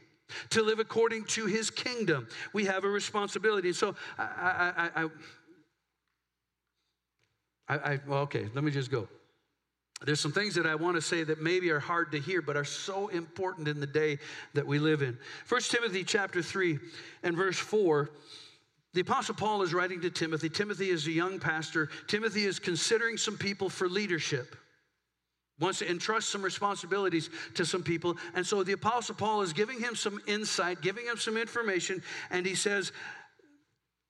to 0.50 0.62
live 0.62 0.80
according 0.80 1.26
to 1.26 1.46
his 1.46 1.70
kingdom. 1.70 2.28
We 2.54 2.66
have 2.66 2.84
a 2.84 2.90
responsibility. 2.90 3.74
So 3.74 3.96
I, 4.18 4.24
I, 4.24 4.92
I, 5.04 5.10
I, 7.70 7.94
I 7.94 8.00
well, 8.08 8.20
okay, 8.24 8.50
let 8.54 8.64
me 8.64 8.72
just 8.72 8.92
go. 8.92 9.08
There's 10.06 10.20
some 10.20 10.32
things 10.32 10.56
that 10.56 10.68
I 10.68 10.76
want 10.76 10.96
to 10.96 11.02
say 11.02 11.24
that 11.24 11.42
maybe 11.42 11.72
are 11.72 11.80
hard 11.80 12.12
to 12.12 12.20
hear, 12.20 12.42
but 12.42 12.56
are 12.56 12.64
so 12.64 13.08
important 13.08 13.68
in 13.68 13.80
the 13.80 13.88
day 13.88 14.20
that 14.54 14.68
we 14.68 14.78
live 14.78 15.02
in. 15.02 15.18
1 15.50 15.62
Timothy 15.62 16.04
chapter 16.04 16.42
3 16.42 16.78
and 17.24 17.36
verse 17.36 17.58
4. 17.58 18.10
The 18.94 19.02
Apostle 19.02 19.36
Paul 19.36 19.64
is 19.64 19.74
writing 19.74 20.02
to 20.02 20.10
Timothy. 20.12 20.50
Timothy 20.50 20.90
is 20.90 21.08
a 21.08 21.12
young 21.12 21.40
pastor. 21.40 21.90
Timothy 22.08 22.46
is 22.46 22.60
considering 22.60 23.18
some 23.18 23.38
people 23.38 23.70
for 23.70 23.90
leadership 23.90 24.56
wants 25.60 25.80
to 25.80 25.90
entrust 25.90 26.30
some 26.30 26.42
responsibilities 26.42 27.30
to 27.56 27.66
some 27.66 27.84
people. 27.84 28.18
And 28.36 28.46
so 28.46 28.64
the 28.64 28.74
Apostle 28.74 29.16
Paul 29.16 29.42
is 29.42 29.54
giving 29.54 29.80
him 29.80 29.96
some 29.96 30.20
insight, 30.28 30.82
giving 30.82 31.06
him 31.06 31.18
some 31.18 31.38
information, 31.38 32.04
and 32.30 32.46
he 32.46 32.56
says, 32.56 32.92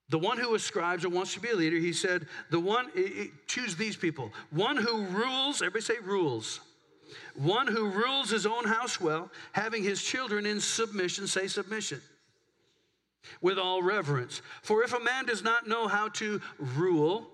the 0.10 0.20
one 0.20 0.38
who 0.38 0.56
ascribes 0.56 1.04
or 1.04 1.10
wants 1.10 1.34
to 1.34 1.40
be 1.40 1.50
a 1.50 1.56
leader, 1.56 1.78
he 1.78 1.92
said, 1.92 2.28
the 2.50 2.60
one, 2.60 2.90
choose 3.46 3.76
these 3.76 3.98
people. 3.98 4.32
One 4.52 4.78
who 4.78 5.04
rules, 5.06 5.62
everybody 5.62 5.84
say 5.84 6.00
rules. 6.02 6.62
One 7.36 7.68
who 7.68 7.90
rules 7.90 8.30
his 8.30 8.46
own 8.46 8.66
house 8.66 9.00
well, 9.02 9.32
having 9.52 9.84
his 9.84 10.02
children 10.02 10.46
in 10.46 10.60
submission, 10.60 11.28
say 11.28 11.48
submission, 11.48 12.02
with 13.42 13.58
all 13.58 13.82
reverence. 13.82 14.42
For 14.62 14.84
if 14.84 14.94
a 14.94 15.00
man 15.00 15.26
does 15.26 15.44
not 15.44 15.68
know 15.68 15.88
how 15.88 16.10
to 16.10 16.42
rule, 16.58 17.28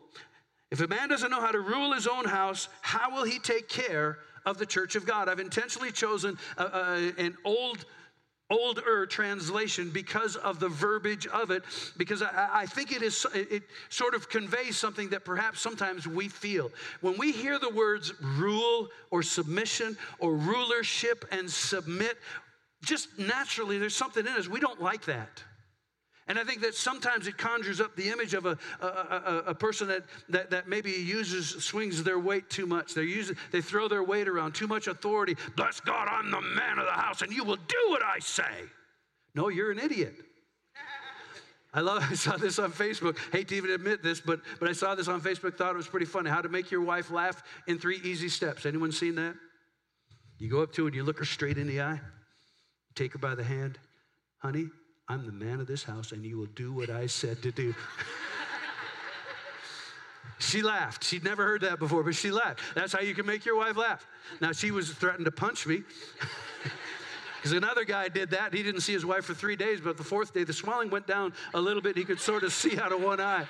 if 0.72 0.82
a 0.82 0.88
man 0.88 1.10
doesn't 1.10 1.30
know 1.30 1.42
how 1.42 1.52
to 1.52 1.60
rule 1.60 1.94
his 1.94 2.08
own 2.08 2.26
house, 2.26 2.70
how 2.82 3.16
will 3.16 3.24
he 3.24 3.40
take 3.40 3.70
care 3.70 4.20
of 4.46 4.58
the 4.58 4.66
church 4.66 4.96
of 4.96 5.06
God? 5.06 5.30
I've 5.30 5.40
intentionally 5.40 5.92
chosen 5.92 6.38
a, 6.58 6.64
a, 6.64 7.14
an 7.18 7.38
old 7.46 7.86
older 8.54 9.06
translation 9.06 9.90
because 9.90 10.36
of 10.36 10.60
the 10.60 10.70
verbiage 10.70 11.28
of 11.28 11.52
it 11.52 11.64
because 11.98 12.22
I, 12.22 12.50
I, 12.54 12.66
think 12.66 12.92
it 12.92 13.02
is 13.02 13.26
it 13.34 13.64
sort 13.90 14.14
of 14.14 14.30
conveys 14.30 14.78
something 14.78 15.10
that 15.10 15.26
perhaps 15.26 15.60
sometimes 15.60 16.08
we 16.08 16.30
feel. 16.30 16.72
When 17.02 17.18
we 17.18 17.32
hear 17.32 17.58
the 17.60 17.70
words 17.70 18.14
rule 18.22 18.90
or 19.12 19.24
submission 19.24 19.98
or 20.20 20.36
rulership 20.36 21.26
and 21.32 21.50
submit 21.50 22.18
just 22.84 23.18
naturally 23.18 23.78
there's 23.78 23.96
something 23.96 24.26
in 24.26 24.34
us. 24.34 24.48
We 24.48 24.60
don't 24.60 24.82
like 24.82 25.06
that 25.06 25.44
and 26.28 26.40
I 26.40 26.44
think 26.44 26.62
that 26.62 26.74
sometimes 26.74 27.28
it 27.28 27.38
conjures 27.38 27.82
up 27.82 27.96
the 27.96 28.10
image 28.10 28.34
of 28.34 28.46
a, 28.46 28.58
a, 28.82 28.86
a, 28.86 29.44
a, 29.48 29.56
person 29.56 29.90
that, 29.90 30.04
that, 30.30 30.50
that 30.52 30.70
maybe 30.70 30.92
uses, 30.92 31.50
swings 31.64 32.02
their 32.02 32.18
weight 32.18 32.50
too 32.50 32.66
much. 32.66 32.94
They, 32.94 33.04
use, 33.04 33.32
they 33.52 33.62
throw 33.62 33.90
their 33.90 34.04
weight 34.04 34.30
around, 34.30 34.54
too 34.54 34.68
much 34.68 34.88
authority. 34.88 35.36
Bless 35.58 35.82
God, 35.82 36.08
I'm 36.10 36.32
the 36.32 36.40
man 36.40 36.80
of 36.80 36.86
the 36.86 36.94
house, 36.94 37.22
and 37.22 37.32
you 37.32 37.44
will 37.44 37.58
do 37.58 37.90
what 37.90 38.04
I 38.04 38.20
say. 38.20 38.44
No, 39.36 39.50
you're 39.50 39.72
an 39.72 39.80
idiot. 39.80 40.16
I 41.74 41.82
love, 41.82 42.06
I 42.10 42.14
saw 42.14 42.38
this 42.38 42.60
on 42.60 42.72
Facebook. 42.72 43.18
Hate 43.32 43.48
to 43.50 43.56
even 43.56 43.72
admit 43.72 44.02
this, 44.02 44.22
but, 44.22 44.40
but 44.60 44.70
I 44.70 44.74
saw 44.74 44.96
this 44.96 45.08
on 45.08 45.20
Facebook, 45.20 45.58
thought 45.58 45.74
it 45.74 45.78
was 45.78 45.88
pretty 45.88 46.06
funny. 46.06 46.30
How 46.30 46.42
to 46.42 46.50
make 46.50 46.72
your 46.72 46.82
wife 46.82 47.12
laugh 47.12 47.44
in 47.68 47.80
three 47.80 48.00
easy 48.04 48.30
steps. 48.30 48.66
Anyone 48.66 48.92
seen 48.92 49.16
that? 49.16 49.36
You 50.38 50.50
go 50.50 50.62
up 50.62 50.72
to 50.74 50.84
her 50.84 50.88
and 50.88 50.96
you 50.96 51.04
look 51.04 51.20
her 51.20 51.26
straight 51.26 51.58
in 51.58 51.68
the 51.68 51.82
eye, 51.82 52.00
take 52.96 53.14
her 53.14 53.20
by 53.20 53.36
the 53.36 53.44
hand. 53.44 53.78
Honey, 54.40 54.68
I'm 55.08 55.26
the 55.26 55.32
man 55.32 55.60
of 55.60 55.68
this 55.68 55.84
house, 55.84 56.12
and 56.12 56.26
you 56.26 56.38
will 56.38 56.48
do 56.56 56.74
what 56.74 56.90
I 56.90 57.08
said 57.08 57.42
to 57.44 57.52
do. 57.52 57.76
she 60.40 60.62
laughed. 60.62 61.04
She'd 61.04 61.24
never 61.24 61.44
heard 61.44 61.62
that 61.62 61.80
before, 61.80 62.04
but 62.04 62.16
she 62.16 62.32
laughed. 62.32 62.62
That's 62.74 62.94
how 62.94 63.02
you 63.02 63.14
can 63.14 63.26
make 63.26 63.46
your 63.46 63.58
wife 63.58 63.76
laugh. 63.76 64.08
Now, 64.40 64.52
she 64.54 64.72
was 64.72 64.92
threatened 64.92 65.26
to 65.26 65.32
punch 65.32 65.68
me. 65.68 65.84
Because 67.44 67.58
another 67.58 67.84
guy 67.84 68.08
did 68.08 68.30
that. 68.30 68.54
He 68.54 68.64
didn't 68.64 68.80
see 68.80 68.94
his 68.94 69.06
wife 69.06 69.26
for 69.26 69.34
three 69.34 69.58
days, 69.58 69.82
but 69.82 69.98
the 69.98 70.04
fourth 70.04 70.34
day, 70.34 70.46
the 70.46 70.54
swelling 70.54 70.90
went 70.90 71.06
down 71.06 71.34
a 71.54 71.60
little 71.60 71.82
bit. 71.82 71.98
He 71.98 72.06
could 72.06 72.22
sort 72.22 72.44
of 72.44 72.54
see 72.54 72.80
out 72.80 72.94
of 72.94 73.04
one 73.04 73.20
eye. 73.20 73.46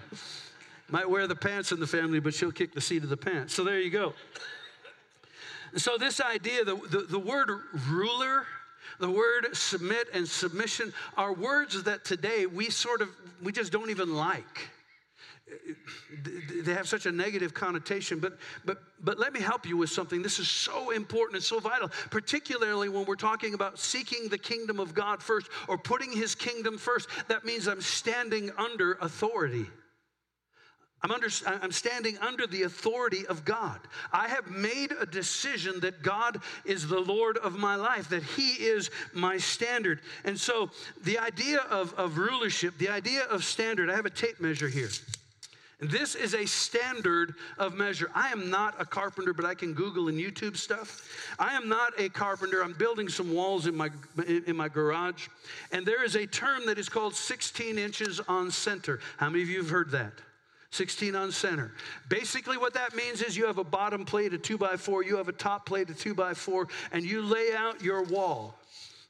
Might 0.90 1.08
wear 1.08 1.26
the 1.26 1.34
pants 1.34 1.72
in 1.72 1.80
the 1.80 1.86
family, 1.86 2.20
but 2.20 2.34
she'll 2.34 2.52
kick 2.52 2.74
the 2.74 2.80
seat 2.82 3.02
of 3.02 3.08
the 3.08 3.16
pants. 3.16 3.54
So 3.54 3.64
there 3.64 3.80
you 3.80 3.88
go. 3.88 4.12
So, 5.76 5.96
this 5.96 6.20
idea, 6.20 6.62
the, 6.62 6.76
the, 6.76 7.06
the 7.08 7.18
word 7.18 7.48
ruler, 7.88 8.44
the 9.00 9.10
word 9.10 9.48
submit 9.54 10.08
and 10.14 10.28
submission 10.28 10.92
are 11.16 11.32
words 11.32 11.82
that 11.84 12.04
today 12.04 12.46
we 12.46 12.70
sort 12.70 13.00
of, 13.00 13.08
we 13.42 13.50
just 13.52 13.72
don't 13.72 13.90
even 13.90 14.14
like. 14.14 14.70
They 16.64 16.74
have 16.74 16.86
such 16.86 17.06
a 17.06 17.12
negative 17.12 17.52
connotation 17.52 18.20
but 18.20 18.38
but 18.64 18.78
but 19.02 19.18
let 19.18 19.32
me 19.32 19.40
help 19.40 19.66
you 19.66 19.76
with 19.76 19.90
something. 19.90 20.22
This 20.22 20.38
is 20.38 20.48
so 20.48 20.90
important 20.90 21.34
and 21.36 21.42
so 21.42 21.58
vital 21.58 21.90
particularly 22.10 22.88
when 22.88 23.04
we're 23.04 23.16
talking 23.16 23.54
about 23.54 23.76
seeking 23.76 24.28
the 24.28 24.38
kingdom 24.38 24.78
of 24.78 24.94
god 24.94 25.20
first 25.20 25.48
or 25.66 25.76
putting 25.76 26.12
his 26.12 26.36
kingdom 26.36 26.78
first. 26.78 27.08
That 27.26 27.44
means 27.44 27.66
i'm 27.66 27.80
standing 27.80 28.52
under 28.58 28.92
authority 29.00 29.66
I'm, 31.02 31.10
under, 31.10 31.28
I'm 31.46 31.72
standing 31.72 32.18
under 32.18 32.46
the 32.46 32.64
authority 32.64 33.26
of 33.26 33.44
God. 33.44 33.80
I 34.12 34.28
have 34.28 34.50
made 34.50 34.92
a 34.92 35.06
decision 35.06 35.80
that 35.80 36.02
God 36.02 36.42
is 36.66 36.86
the 36.86 37.00
Lord 37.00 37.38
of 37.38 37.58
my 37.58 37.74
life, 37.74 38.10
that 38.10 38.22
He 38.22 38.52
is 38.52 38.90
my 39.14 39.38
standard. 39.38 40.00
And 40.24 40.38
so, 40.38 40.70
the 41.02 41.18
idea 41.18 41.60
of, 41.70 41.94
of 41.94 42.18
rulership, 42.18 42.76
the 42.76 42.90
idea 42.90 43.22
of 43.24 43.44
standard, 43.44 43.88
I 43.88 43.96
have 43.96 44.04
a 44.04 44.10
tape 44.10 44.40
measure 44.40 44.68
here. 44.68 44.90
This 45.80 46.14
is 46.14 46.34
a 46.34 46.44
standard 46.44 47.34
of 47.56 47.72
measure. 47.72 48.10
I 48.14 48.28
am 48.28 48.50
not 48.50 48.78
a 48.78 48.84
carpenter, 48.84 49.32
but 49.32 49.46
I 49.46 49.54
can 49.54 49.72
Google 49.72 50.08
and 50.08 50.18
YouTube 50.18 50.58
stuff. 50.58 51.08
I 51.38 51.54
am 51.54 51.70
not 51.70 51.98
a 51.98 52.10
carpenter. 52.10 52.62
I'm 52.62 52.74
building 52.74 53.08
some 53.08 53.32
walls 53.32 53.66
in 53.66 53.74
my, 53.74 53.88
in 54.46 54.54
my 54.54 54.68
garage. 54.68 55.28
And 55.72 55.86
there 55.86 56.04
is 56.04 56.16
a 56.16 56.26
term 56.26 56.66
that 56.66 56.78
is 56.78 56.90
called 56.90 57.14
16 57.14 57.78
inches 57.78 58.20
on 58.28 58.50
center. 58.50 59.00
How 59.16 59.30
many 59.30 59.42
of 59.42 59.48
you 59.48 59.58
have 59.58 59.70
heard 59.70 59.90
that? 59.92 60.12
16 60.70 61.16
on 61.16 61.32
center. 61.32 61.72
Basically, 62.08 62.56
what 62.56 62.74
that 62.74 62.94
means 62.94 63.22
is 63.22 63.36
you 63.36 63.46
have 63.46 63.58
a 63.58 63.64
bottom 63.64 64.04
plate, 64.04 64.32
a 64.32 64.38
two 64.38 64.56
by 64.56 64.76
four, 64.76 65.02
you 65.02 65.16
have 65.16 65.28
a 65.28 65.32
top 65.32 65.66
plate, 65.66 65.90
a 65.90 65.94
two 65.94 66.14
by 66.14 66.32
four, 66.34 66.68
and 66.92 67.04
you 67.04 67.22
lay 67.22 67.54
out 67.56 67.82
your 67.82 68.02
wall. 68.04 68.54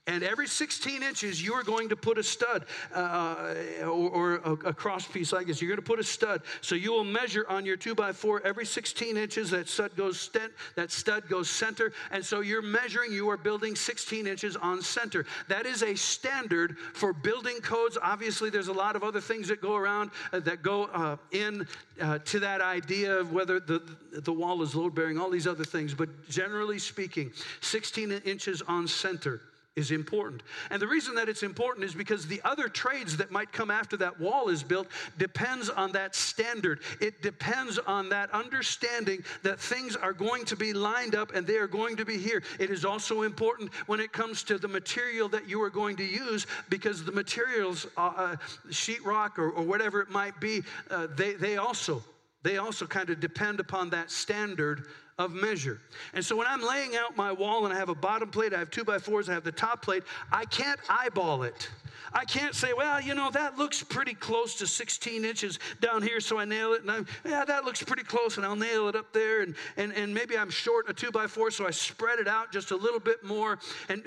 And 0.06 0.24
every 0.24 0.48
16 0.48 1.02
inches, 1.02 1.44
you 1.44 1.52
are 1.52 1.62
going 1.62 1.90
to 1.90 1.96
put 1.96 2.16
a 2.16 2.22
stud 2.22 2.64
uh, 2.94 3.54
or, 3.82 4.38
or 4.38 4.58
a, 4.64 4.72
cross 4.72 5.06
piece 5.06 5.32
like 5.32 5.46
this. 5.46 5.60
You're 5.60 5.68
going 5.68 5.76
to 5.76 5.86
put 5.86 6.00
a 6.00 6.04
stud. 6.04 6.42
So 6.62 6.74
you 6.74 6.90
will 6.90 7.04
measure 7.04 7.44
on 7.48 7.66
your 7.66 7.76
two 7.76 7.94
by 7.94 8.12
four 8.12 8.44
every 8.44 8.64
16 8.64 9.18
inches. 9.18 9.50
That 9.50 9.68
stud 9.68 9.94
goes 9.96 10.18
stent, 10.18 10.52
that 10.74 10.90
stud 10.90 11.28
goes 11.28 11.50
center. 11.50 11.92
And 12.10 12.24
so 12.24 12.40
you're 12.40 12.62
measuring. 12.62 13.12
You 13.12 13.28
are 13.28 13.36
building 13.36 13.76
16 13.76 14.26
inches 14.26 14.56
on 14.56 14.80
center. 14.80 15.26
That 15.48 15.66
is 15.66 15.82
a 15.82 15.94
standard 15.94 16.78
for 16.78 17.12
building 17.12 17.58
codes. 17.60 17.98
Obviously, 18.02 18.48
there's 18.48 18.68
a 18.68 18.72
lot 18.72 18.96
of 18.96 19.04
other 19.04 19.20
things 19.20 19.48
that 19.48 19.60
go 19.60 19.76
around 19.76 20.10
uh, 20.32 20.40
that 20.40 20.62
go 20.62 20.84
uh, 20.86 21.18
in 21.30 21.66
uh, 22.00 22.18
to 22.20 22.40
that 22.40 22.62
idea 22.62 23.16
of 23.16 23.32
whether 23.32 23.60
the 23.60 23.82
the 24.12 24.32
wall 24.32 24.62
is 24.62 24.74
load 24.74 24.94
bearing. 24.94 25.18
All 25.18 25.30
these 25.30 25.46
other 25.46 25.64
things, 25.64 25.94
but 25.94 26.08
generally 26.28 26.78
speaking, 26.78 27.30
16 27.60 28.10
inches 28.24 28.62
on 28.62 28.88
center 28.88 29.42
is 29.76 29.92
important. 29.92 30.42
And 30.70 30.83
the 30.83 30.87
reason 30.87 31.14
that 31.14 31.28
it's 31.28 31.44
important 31.44 31.85
is 31.85 31.94
because 31.94 32.26
the 32.26 32.40
other 32.44 32.68
trades 32.68 33.16
that 33.18 33.30
might 33.30 33.52
come 33.52 33.70
after 33.70 33.96
that 33.98 34.18
wall 34.18 34.48
is 34.48 34.64
built 34.64 34.88
depends 35.16 35.70
on 35.70 35.92
that 35.92 36.16
standard. 36.16 36.80
It 37.00 37.22
depends 37.22 37.78
on 37.78 38.09
that 38.09 38.30
understanding 38.33 39.24
that 39.42 39.61
things 39.61 39.94
are 39.94 40.12
going 40.12 40.44
to 40.46 40.56
be 40.56 40.72
lined 40.72 41.14
up 41.14 41.35
and 41.35 41.46
they 41.46 41.56
are 41.56 41.68
going 41.68 41.96
to 41.96 42.04
be 42.04 42.18
here. 42.18 42.42
It 42.59 42.70
is 42.70 42.85
also 42.85 43.22
important 43.22 43.72
when 43.87 44.00
it 44.00 44.12
comes 44.12 44.42
to 44.44 44.59
the 44.59 44.68
material 44.68 45.28
that 45.28 45.48
you 45.48 45.62
are 45.62 45.70
going 45.70 45.96
to 45.96 46.04
use 46.04 46.48
because 46.68 47.04
the 47.04 47.12
materials, 47.12 47.87
uh, 47.96 48.12
uh, 48.16 48.37
sheetrock 48.70 49.38
or, 49.38 49.50
or 49.50 49.62
whatever 49.62 50.00
it 50.00 50.11
might 50.11 50.40
be, 50.40 50.62
uh, 50.90 51.06
they, 51.16 51.35
they 51.35 51.59
also 51.59 52.02
they 52.42 52.56
also 52.56 52.87
kind 52.87 53.11
of 53.11 53.20
depend 53.20 53.61
upon 53.61 53.90
that 53.90 54.11
standard 54.11 54.87
of 55.20 55.33
measure. 55.33 55.80
And 56.14 56.24
so 56.24 56.37
when 56.37 56.46
I'm 56.46 56.62
laying 56.62 56.96
out 56.96 57.16
my 57.16 57.33
wall 57.33 57.64
and 57.64 57.74
I 57.74 57.78
have 57.78 57.88
a 57.88 57.94
bottom 57.94 58.30
plate, 58.30 58.54
I 58.54 58.59
have 58.59 58.70
two 58.70 58.85
by 58.85 58.98
fours, 58.98 59.28
I 59.28 59.35
have 59.35 59.44
the 59.44 59.52
top 59.52 59.83
plate, 59.83 60.02
I 60.33 60.44
can't 60.46 60.80
eyeball 60.88 61.42
it. 61.42 61.68
I 62.12 62.24
can't 62.24 62.54
say, 62.54 62.72
well, 62.72 63.00
you 63.00 63.14
know, 63.14 63.30
that 63.30 63.56
looks 63.56 63.83
pretty 63.83 64.14
close 64.14 64.56
to 64.56 64.66
16 64.66 65.24
inches 65.24 65.59
down 65.80 66.02
here, 66.02 66.20
so 66.20 66.38
I 66.38 66.44
nail 66.44 66.72
it. 66.72 66.83
And 66.83 66.90
I'm, 66.90 67.06
yeah, 67.24 67.44
that 67.44 67.64
looks 67.64 67.83
pretty 67.83 68.02
close, 68.02 68.37
and 68.37 68.44
I'll 68.44 68.56
nail 68.56 68.88
it 68.88 68.96
up 68.96 69.12
there. 69.12 69.42
And, 69.42 69.54
and, 69.76 69.92
and 69.92 70.12
maybe 70.12 70.37
I'm 70.37 70.50
short 70.50 70.90
a 70.90 70.92
two 70.92 71.12
by 71.12 71.28
four, 71.28 71.50
so 71.50 71.66
I 71.66 71.70
spread 71.70 72.18
it 72.18 72.26
out 72.26 72.50
just 72.50 72.72
a 72.72 72.76
little 72.76 72.98
bit 72.98 73.22
more. 73.22 73.59
And, 73.88 74.02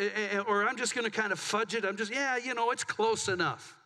or 0.47 0.67
I'm 0.67 0.76
just 0.76 0.95
going 0.95 1.10
to 1.10 1.12
kind 1.12 1.32
of 1.32 1.39
fudge 1.39 1.76
it. 1.76 1.86
I'm 1.86 1.95
just, 1.95 2.12
yeah, 2.12 2.38
you 2.38 2.54
know, 2.54 2.71
it's 2.71 2.84
close 2.84 3.30
enough. 3.30 3.78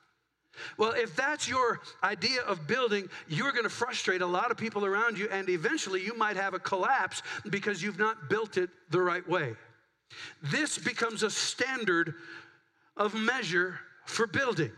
Well, 0.77 0.91
if 0.91 1.15
that's 1.15 1.47
your 1.47 1.79
idea 2.03 2.41
of 2.41 2.67
building, 2.67 3.09
you're 3.27 3.51
going 3.51 3.63
to 3.63 3.69
frustrate 3.69 4.21
a 4.21 4.25
lot 4.25 4.51
of 4.51 4.57
people 4.57 4.85
around 4.85 5.17
you, 5.17 5.27
and 5.31 5.49
eventually 5.49 6.03
you 6.03 6.15
might 6.17 6.35
have 6.35 6.53
a 6.53 6.59
collapse 6.59 7.21
because 7.49 7.81
you've 7.81 7.99
not 7.99 8.29
built 8.29 8.57
it 8.57 8.69
the 8.89 9.01
right 9.01 9.27
way. 9.27 9.55
This 10.41 10.77
becomes 10.77 11.23
a 11.23 11.29
standard 11.29 12.15
of 12.95 13.13
measure 13.13 13.79
for 14.05 14.27
building. 14.27 14.71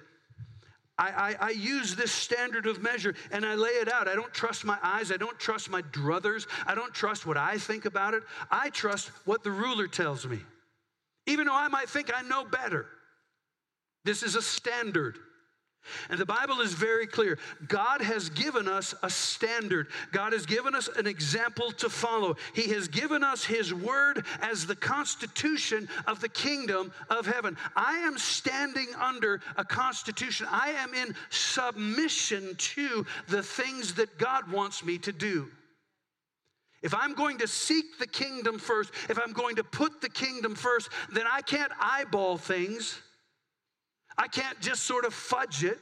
I, 0.98 1.36
I, 1.40 1.48
I, 1.48 1.50
use 1.52 1.96
this 1.96 2.12
standard 2.12 2.68
of 2.68 2.82
measure 2.82 3.16
and 3.32 3.46
I 3.46 3.56
lay 3.56 3.70
it 3.70 3.90
out. 3.90 4.10
I 4.10 4.16
don't 4.16 4.34
trust 4.34 4.66
my 4.66 4.78
eyes. 4.84 5.14
I 5.14 5.18
don't 5.18 5.40
trust 5.40 5.70
my 5.70 5.82
druthers. 5.82 6.46
I 6.68 6.76
don't 6.76 6.94
trust 6.94 7.26
what 7.26 7.38
I 7.38 7.58
think 7.58 7.86
about 7.86 8.14
it. 8.14 8.24
I 8.52 8.70
trust 8.70 9.10
what 9.24 9.42
the 9.42 9.52
ruler 9.52 9.88
tells 9.88 10.28
me, 10.28 10.40
even 11.26 11.48
though 11.48 11.56
I 11.56 11.70
might 11.70 11.88
think 11.88 12.12
I 12.14 12.22
know 12.24 12.44
better. 12.44 12.86
This 14.04 14.24
is 14.24 14.36
a 14.36 14.42
standard. 14.42 15.18
And 16.10 16.20
the 16.20 16.26
Bible 16.26 16.62
is 16.62 16.74
very 16.74 17.08
clear. 17.08 17.40
God 17.68 18.02
has 18.02 18.30
given 18.30 18.68
us 18.68 18.94
a 19.02 19.10
standard. 19.10 19.88
God 20.12 20.34
has 20.34 20.46
given 20.46 20.76
us 20.76 20.88
an 20.96 21.08
example 21.08 21.72
to 21.74 21.90
follow. 21.90 22.36
He 22.54 22.70
has 22.74 22.88
given 22.88 23.24
us 23.24 23.44
His 23.44 23.74
word 23.74 24.26
as 24.42 24.66
the 24.66 24.76
constitution 24.76 25.88
of 26.06 26.22
the 26.22 26.30
kingdom 26.30 26.92
of 27.10 27.26
heaven. 27.26 27.58
I 27.76 28.00
am 28.00 28.18
standing 28.18 28.88
under 29.00 29.42
a 29.58 29.66
constitution. 29.66 30.48
I 30.50 30.72
am 30.72 30.94
in 30.94 31.16
submission 31.30 32.56
to 32.56 33.06
the 33.28 33.42
things 33.42 33.96
that 33.96 34.18
God 34.18 34.52
wants 34.52 34.84
me 34.84 34.98
to 35.00 35.12
do. 35.12 35.50
If 36.82 36.94
I'm 36.94 37.14
going 37.14 37.40
to 37.40 37.48
seek 37.48 38.00
the 38.00 38.08
kingdom 38.08 38.58
first, 38.58 38.92
if 39.10 39.20
I'm 39.20 39.34
going 39.34 39.58
to 39.58 39.64
put 39.64 40.02
the 40.02 40.10
kingdom 40.10 40.56
first, 40.56 40.90
then 41.12 41.26
I 41.30 41.42
can't 41.42 41.72
eyeball 41.80 42.38
things. 42.38 43.02
I 44.20 44.28
can't 44.28 44.60
just 44.60 44.84
sort 44.84 45.06
of 45.06 45.14
fudge 45.14 45.64
it 45.64 45.80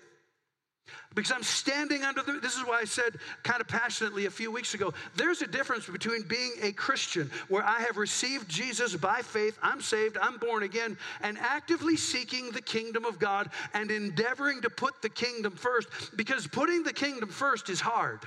because 1.15 1.31
I'm 1.31 1.43
standing 1.43 2.03
under 2.03 2.21
the. 2.21 2.33
This 2.33 2.55
is 2.55 2.61
why 2.61 2.79
I 2.81 2.85
said 2.85 3.15
kind 3.43 3.59
of 3.59 3.67
passionately 3.67 4.27
a 4.27 4.29
few 4.29 4.51
weeks 4.51 4.75
ago 4.75 4.93
there's 5.15 5.41
a 5.41 5.47
difference 5.47 5.87
between 5.87 6.21
being 6.27 6.53
a 6.61 6.71
Christian, 6.71 7.31
where 7.49 7.63
I 7.63 7.81
have 7.81 7.97
received 7.97 8.47
Jesus 8.47 8.95
by 8.95 9.21
faith, 9.23 9.57
I'm 9.63 9.81
saved, 9.81 10.17
I'm 10.21 10.37
born 10.37 10.61
again, 10.61 10.97
and 11.21 11.39
actively 11.39 11.97
seeking 11.97 12.51
the 12.51 12.61
kingdom 12.61 13.05
of 13.05 13.17
God 13.17 13.49
and 13.73 13.89
endeavoring 13.89 14.61
to 14.61 14.69
put 14.69 15.01
the 15.01 15.09
kingdom 15.09 15.53
first, 15.53 15.87
because 16.15 16.45
putting 16.45 16.83
the 16.83 16.93
kingdom 16.93 17.29
first 17.29 17.69
is 17.69 17.81
hard. 17.81 18.19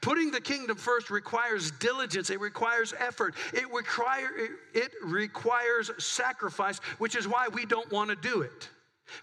Putting 0.00 0.30
the 0.30 0.40
kingdom 0.40 0.76
first 0.76 1.10
requires 1.10 1.70
diligence, 1.70 2.30
it 2.30 2.40
requires 2.40 2.92
effort, 2.98 3.34
it, 3.52 3.70
require, 3.72 4.30
it 4.74 4.90
requires 5.04 5.90
sacrifice, 5.98 6.78
which 6.98 7.14
is 7.14 7.28
why 7.28 7.48
we 7.48 7.66
don't 7.66 7.92
want 7.92 8.10
to 8.10 8.16
do 8.16 8.40
it. 8.40 8.70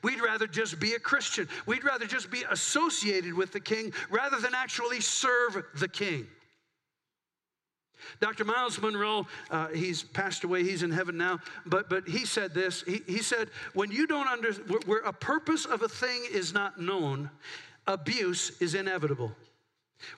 We'd 0.02 0.22
rather 0.22 0.48
just 0.48 0.80
be 0.80 0.94
a 0.94 1.00
Christian. 1.00 1.48
We'd 1.66 1.84
rather 1.84 2.06
just 2.06 2.32
be 2.32 2.44
associated 2.50 3.34
with 3.34 3.52
the 3.52 3.60
king 3.60 3.94
rather 4.10 4.40
than 4.40 4.54
actually 4.54 5.02
serve 5.02 5.64
the 5.76 5.88
king. 5.88 6.28
Dr. 8.20 8.44
Myles 8.44 8.82
Munroe, 8.82 9.28
uh, 9.50 9.68
he's 9.70 10.04
passed 10.04 10.44
away, 10.44 10.64
he's 10.64 10.84
in 10.84 10.92
heaven 10.92 11.18
now, 11.18 11.40
but, 11.66 11.90
but 11.90 12.08
he 12.08 12.26
said 12.26 12.54
this. 12.54 12.84
He, 12.84 13.02
he 13.08 13.20
said, 13.20 13.50
When 13.74 13.92
you 13.92 14.08
don't 14.08 14.28
understand, 14.28 14.84
where 14.86 15.00
a 15.00 15.14
purpose 15.14 15.66
of 15.66 15.82
a 15.82 15.90
thing 15.90 16.24
is 16.32 16.54
not 16.54 16.80
known, 16.80 17.30
abuse 17.88 18.52
is 18.62 18.76
inevitable. 18.76 19.34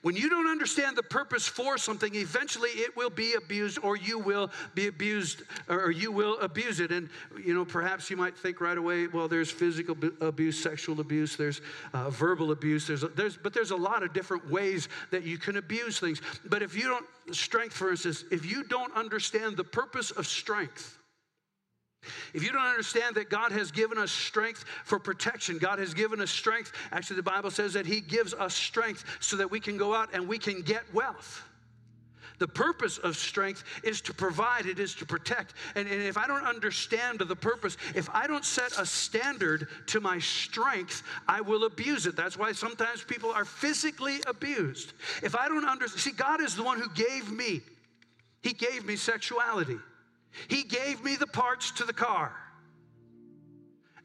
When 0.02 0.16
you 0.16 0.30
don't 0.30 0.48
understand 0.48 0.96
the 0.96 1.04
purpose 1.04 1.48
for 1.48 1.78
something, 1.78 2.14
eventually 2.16 2.70
it 2.70 2.96
will 2.96 3.10
be 3.10 3.34
abused 3.34 3.80
or 3.82 3.96
you 3.96 4.20
will 4.20 4.52
be 4.74 4.88
abused 4.88 5.44
or 5.68 5.92
you 5.92 6.12
will 6.12 6.40
abuse 6.40 6.80
it. 6.80 6.92
And, 6.92 7.10
you 7.44 7.54
know, 7.54 7.66
perhaps 7.66 8.10
you 8.10 8.18
might 8.18 8.38
think 8.38 8.62
right 8.62 8.78
away, 8.78 9.08
well, 9.08 9.28
there's 9.28 9.52
physical 9.52 9.96
abuse, 10.22 10.62
sexual 10.62 11.00
abuse, 11.00 11.36
there's 11.36 11.62
uh, 11.94 12.10
verbal 12.10 12.52
abuse, 12.52 12.88
there's, 12.88 13.04
there's, 13.16 13.38
but 13.38 13.54
there's 13.54 13.72
a 13.72 13.76
lot 13.76 14.04
of 14.04 14.14
different 14.14 14.50
ways 14.50 14.90
that 15.12 15.24
you 15.24 15.38
can 15.38 15.58
abuse 15.58 16.00
things. 16.00 16.22
But 16.46 16.62
if 16.62 16.76
you 16.76 16.84
don't, 16.84 17.06
strength, 17.36 17.74
for 17.74 17.92
instance, 17.92 18.24
if 18.32 18.46
you 18.46 18.64
don't 18.64 18.96
understand 18.96 19.58
the 19.58 19.64
purpose 19.64 20.12
of 20.12 20.28
strength, 20.28 21.00
if 22.34 22.44
you 22.44 22.52
don't 22.52 22.62
understand 22.62 23.16
that 23.16 23.30
God 23.30 23.52
has 23.52 23.72
given 23.72 23.98
us 23.98 24.12
strength 24.12 24.66
for 24.84 25.00
protection, 25.00 25.58
God 25.58 25.80
has 25.80 25.94
given 25.94 26.22
us 26.22 26.32
strength. 26.32 26.72
Actually, 26.92 27.18
the 27.18 27.24
Bible 27.24 27.52
says 27.52 27.74
that 27.74 27.86
He 27.86 28.02
gives 28.02 28.34
us 28.34 28.54
strength 28.54 29.06
so 29.20 29.38
that 29.38 29.50
we 29.50 29.60
can 29.60 29.78
go 29.78 29.94
out 29.94 30.10
and 30.14 30.28
we 30.28 30.38
can 30.38 30.62
get 30.62 30.82
wealth. 30.94 31.44
The 32.38 32.48
purpose 32.48 32.98
of 32.98 33.16
strength 33.16 33.64
is 33.84 34.02
to 34.02 34.14
provide, 34.14 34.66
it 34.66 34.80
is 34.80 34.96
to 34.96 35.06
protect. 35.06 35.54
And, 35.76 35.88
and, 35.88 36.02
if 36.02 36.18
I 36.18 36.28
don't 36.28 36.46
understand 36.46 37.20
the 37.20 37.36
purpose, 37.36 37.78
if 37.94 38.10
I 38.14 38.28
don't 38.28 38.46
set 38.46 38.78
a 38.78 38.86
standard 38.86 39.68
to 39.88 40.02
my 40.02 40.20
strength, 40.20 41.04
I 41.28 41.42
will 41.42 41.64
abuse 41.66 42.06
it. 42.06 42.16
That's 42.16 42.38
why 42.38 42.52
sometimes 42.52 43.04
people 43.04 43.32
are 43.32 43.46
physically 43.46 44.20
abused. 44.28 44.94
If 45.24 45.36
I 45.36 45.48
don't 45.48 45.66
understand, 45.66 46.02
see, 46.02 46.12
God 46.12 46.42
is 46.42 46.56
the 46.56 46.64
one 46.64 46.80
who 46.80 46.90
gave 46.90 47.32
me, 47.32 47.62
He 48.42 48.54
gave 48.54 48.86
me 48.86 48.96
sexuality. 48.96 49.78
He 50.48 50.64
gave 50.64 51.04
me 51.04 51.16
the 51.16 51.28
parts 51.28 51.72
to 51.72 51.84
the 51.84 51.94
car. 51.94 52.36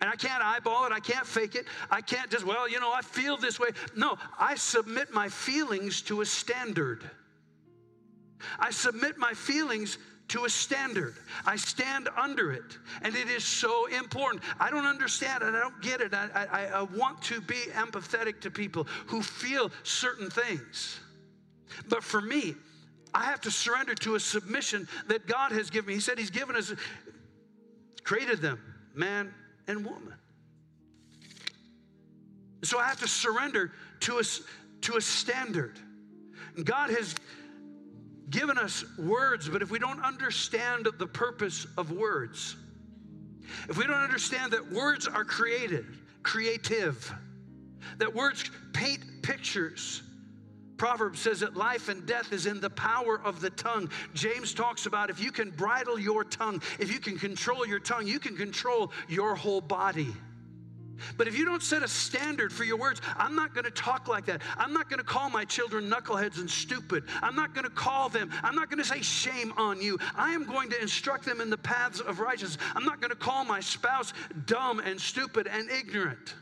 And 0.01 0.09
I 0.09 0.17
can't 0.17 0.43
eyeball 0.43 0.87
it. 0.87 0.93
I 0.93 1.01
can't 1.01 1.27
fake 1.27 1.55
it. 1.55 1.67
I 1.91 2.01
can't 2.01 2.31
just, 2.31 2.45
well, 2.47 2.69
you 2.69 2.81
know, 2.81 2.93
I 2.93 3.03
feel 3.03 3.37
this 3.37 3.61
way. 3.61 3.69
No, 3.95 4.17
I 4.39 4.55
submit 4.55 5.13
my 5.13 5.29
feelings 5.29 6.01
to 6.03 6.23
a 6.23 6.27
standard. 6.27 7.09
I 8.59 8.71
submit 8.71 9.19
my 9.19 9.35
feelings 9.35 9.99
to 10.29 10.47
a 10.47 10.49
standard. 10.49 11.17
I 11.45 11.57
stand 11.57 12.09
under 12.17 12.53
it. 12.53 12.79
And 13.03 13.15
it 13.15 13.29
is 13.29 13.45
so 13.45 13.87
important. 13.87 14.43
I 14.59 14.71
don't 14.71 14.87
understand 14.87 15.43
it. 15.43 15.55
I 15.55 15.61
don't 15.61 15.83
get 15.83 16.01
it. 16.01 16.15
I, 16.15 16.47
I, 16.51 16.67
I 16.67 16.83
want 16.83 17.21
to 17.23 17.41
be 17.43 17.61
empathetic 17.73 18.41
to 18.43 18.51
people 18.51 18.87
who 19.07 19.23
feel 19.23 19.71
certain 19.83 20.31
things. 20.31 21.01
But 21.89 22.03
for 22.03 22.21
me, 22.21 22.55
I 23.15 23.25
have 23.25 23.41
to 23.43 23.51
surrender 23.51 23.95
to 23.97 24.15
a 24.15 24.21
submission 24.21 24.89
that 25.09 25.27
God 25.27 25.53
has 25.53 25.71
given 25.71 25.89
me. 25.89 25.95
He 25.95 26.01
said 26.01 26.19
He's 26.19 26.31
given 26.31 26.57
us, 26.57 26.73
created 28.05 28.41
them, 28.41 28.61
man 28.95 29.33
and 29.67 29.85
woman. 29.85 30.15
So 32.63 32.79
I 32.79 32.87
have 32.87 33.01
to 33.01 33.09
surrender 33.09 33.73
to 34.01 34.19
a, 34.19 34.23
to 34.83 34.97
a 34.97 35.01
standard. 35.01 35.79
God 36.65 36.91
has 36.91 37.15
given 38.29 38.59
us 38.59 38.85
words, 38.99 39.49
but 39.49 39.63
if 39.63 39.71
we 39.71 39.79
don't 39.79 40.03
understand 40.05 40.87
the 40.99 41.07
purpose 41.07 41.67
of 41.77 41.91
words, 41.91 42.57
if 43.69 43.77
we 43.77 43.87
don't 43.87 43.97
understand 43.97 44.53
that 44.53 44.71
words 44.71 45.09
are 45.09 45.25
created, 45.25 45.85
creative, 46.23 47.13
that 47.99 48.15
words 48.15 48.51
paint 48.73 49.01
pictures, 49.23 50.03
Proverbs 50.81 51.21
says 51.21 51.41
that 51.41 51.59
life 51.59 51.91
and 51.91 52.07
death 52.07 52.33
is 52.33 52.47
in 52.47 52.59
the 52.59 52.71
power 52.71 53.21
of 53.23 53.43
the 53.43 53.51
tongue. 53.51 53.91
James 54.15 54.55
talks 54.55 54.87
about 54.87 55.11
if 55.11 55.21
you 55.21 55.31
can 55.31 55.51
bridle 55.51 55.99
your 55.99 56.25
tongue, 56.25 56.63
if 56.79 56.91
you 56.91 56.99
can 56.99 57.19
control 57.19 57.67
your 57.67 57.79
tongue, 57.79 58.07
you 58.07 58.19
can 58.19 58.35
control 58.35 58.91
your 59.07 59.35
whole 59.35 59.61
body. 59.61 60.09
But 61.19 61.29
if 61.29 61.37
you 61.37 61.45
don't 61.45 61.63
set 61.63 61.83
a 61.83 61.89
standard 61.89 62.51
for 62.51 62.65
your 62.65 62.79
words, 62.79 63.03
I'm 63.19 63.37
not 63.37 63.53
going 63.53 63.67
to 63.67 63.71
talk 63.71 64.09
like 64.09 64.25
that. 64.25 64.41
I'm 64.57 64.73
not 64.73 64.89
going 64.89 65.01
to 65.01 65.05
call 65.05 65.29
my 65.29 65.45
children 65.45 65.91
knuckleheads 65.91 66.39
and 66.39 66.51
stupid. 66.51 67.05
I'm 67.21 67.37
not 67.37 67.53
going 67.53 67.65
to 67.65 67.71
call 67.71 68.09
them, 68.09 68.31
I'm 68.43 68.55
not 68.55 68.71
going 68.71 68.83
to 68.83 68.89
say 68.89 69.03
shame 69.03 69.53
on 69.59 69.83
you. 69.83 69.99
I 70.17 70.33
am 70.33 70.47
going 70.47 70.71
to 70.71 70.81
instruct 70.81 71.27
them 71.27 71.43
in 71.43 71.51
the 71.51 71.59
paths 71.59 72.01
of 72.01 72.21
righteousness. 72.21 72.57
I'm 72.75 72.87
not 72.87 73.03
going 73.03 73.11
to 73.11 73.17
call 73.17 73.45
my 73.45 73.61
spouse 73.61 74.15
dumb 74.47 74.79
and 74.81 74.99
stupid 74.99 75.47
and 75.47 75.69
ignorant 75.69 76.37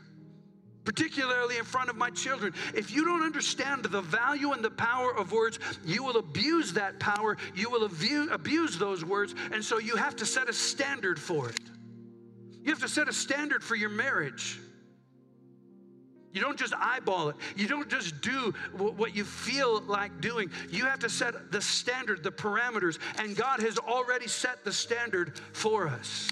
particularly 0.89 1.59
in 1.59 1.63
front 1.63 1.87
of 1.87 1.95
my 1.95 2.09
children. 2.09 2.51
If 2.73 2.89
you 2.89 3.05
don't 3.05 3.21
understand 3.21 3.83
the 3.83 4.01
value 4.01 4.53
and 4.53 4.63
the 4.63 4.71
power 4.71 5.15
of 5.15 5.31
words, 5.31 5.59
you 5.85 6.03
will 6.03 6.17
abuse 6.17 6.73
that 6.73 6.99
power. 6.99 7.37
You 7.53 7.69
will 7.69 7.83
abuse 7.85 8.75
those 8.79 9.05
words. 9.05 9.35
And 9.53 9.63
so 9.63 9.77
you 9.77 9.95
have 9.97 10.15
to 10.15 10.25
set 10.25 10.49
a 10.49 10.53
standard 10.53 11.19
for 11.19 11.49
it. 11.49 11.59
You 12.63 12.71
have 12.71 12.79
to 12.79 12.87
set 12.87 13.07
a 13.07 13.13
standard 13.13 13.63
for 13.63 13.75
your 13.75 13.91
marriage. 13.91 14.59
You 16.33 16.41
don't 16.41 16.57
just 16.57 16.73
eyeball 16.73 17.29
it. 17.29 17.35
You 17.55 17.67
don't 17.67 17.87
just 17.87 18.19
do 18.21 18.55
what 18.75 19.15
you 19.15 19.25
feel 19.25 19.81
like 19.81 20.19
doing. 20.21 20.49
You 20.71 20.85
have 20.85 20.99
to 20.99 21.09
set 21.09 21.51
the 21.51 21.61
standard, 21.61 22.23
the 22.23 22.31
parameters, 22.31 22.97
and 23.19 23.37
God 23.37 23.59
has 23.59 23.77
already 23.77 24.27
set 24.27 24.65
the 24.65 24.73
standard 24.73 25.39
for 25.53 25.87
us. 25.87 26.31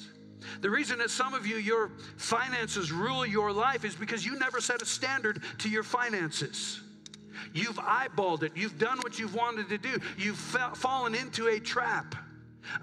The 0.61 0.69
reason 0.69 0.99
that 0.99 1.09
some 1.09 1.33
of 1.33 1.45
you, 1.45 1.57
your 1.57 1.91
finances 2.17 2.91
rule 2.91 3.25
your 3.25 3.51
life 3.51 3.83
is 3.83 3.95
because 3.95 4.25
you 4.25 4.37
never 4.37 4.61
set 4.61 4.81
a 4.81 4.85
standard 4.85 5.41
to 5.59 5.69
your 5.69 5.83
finances. 5.83 6.81
You've 7.53 7.77
eyeballed 7.77 8.43
it. 8.43 8.51
You've 8.55 8.77
done 8.77 8.97
what 8.99 9.19
you've 9.19 9.35
wanted 9.35 9.69
to 9.69 9.77
do. 9.77 9.99
You've 10.17 10.37
fallen 10.37 11.15
into 11.15 11.47
a 11.47 11.59
trap 11.59 12.15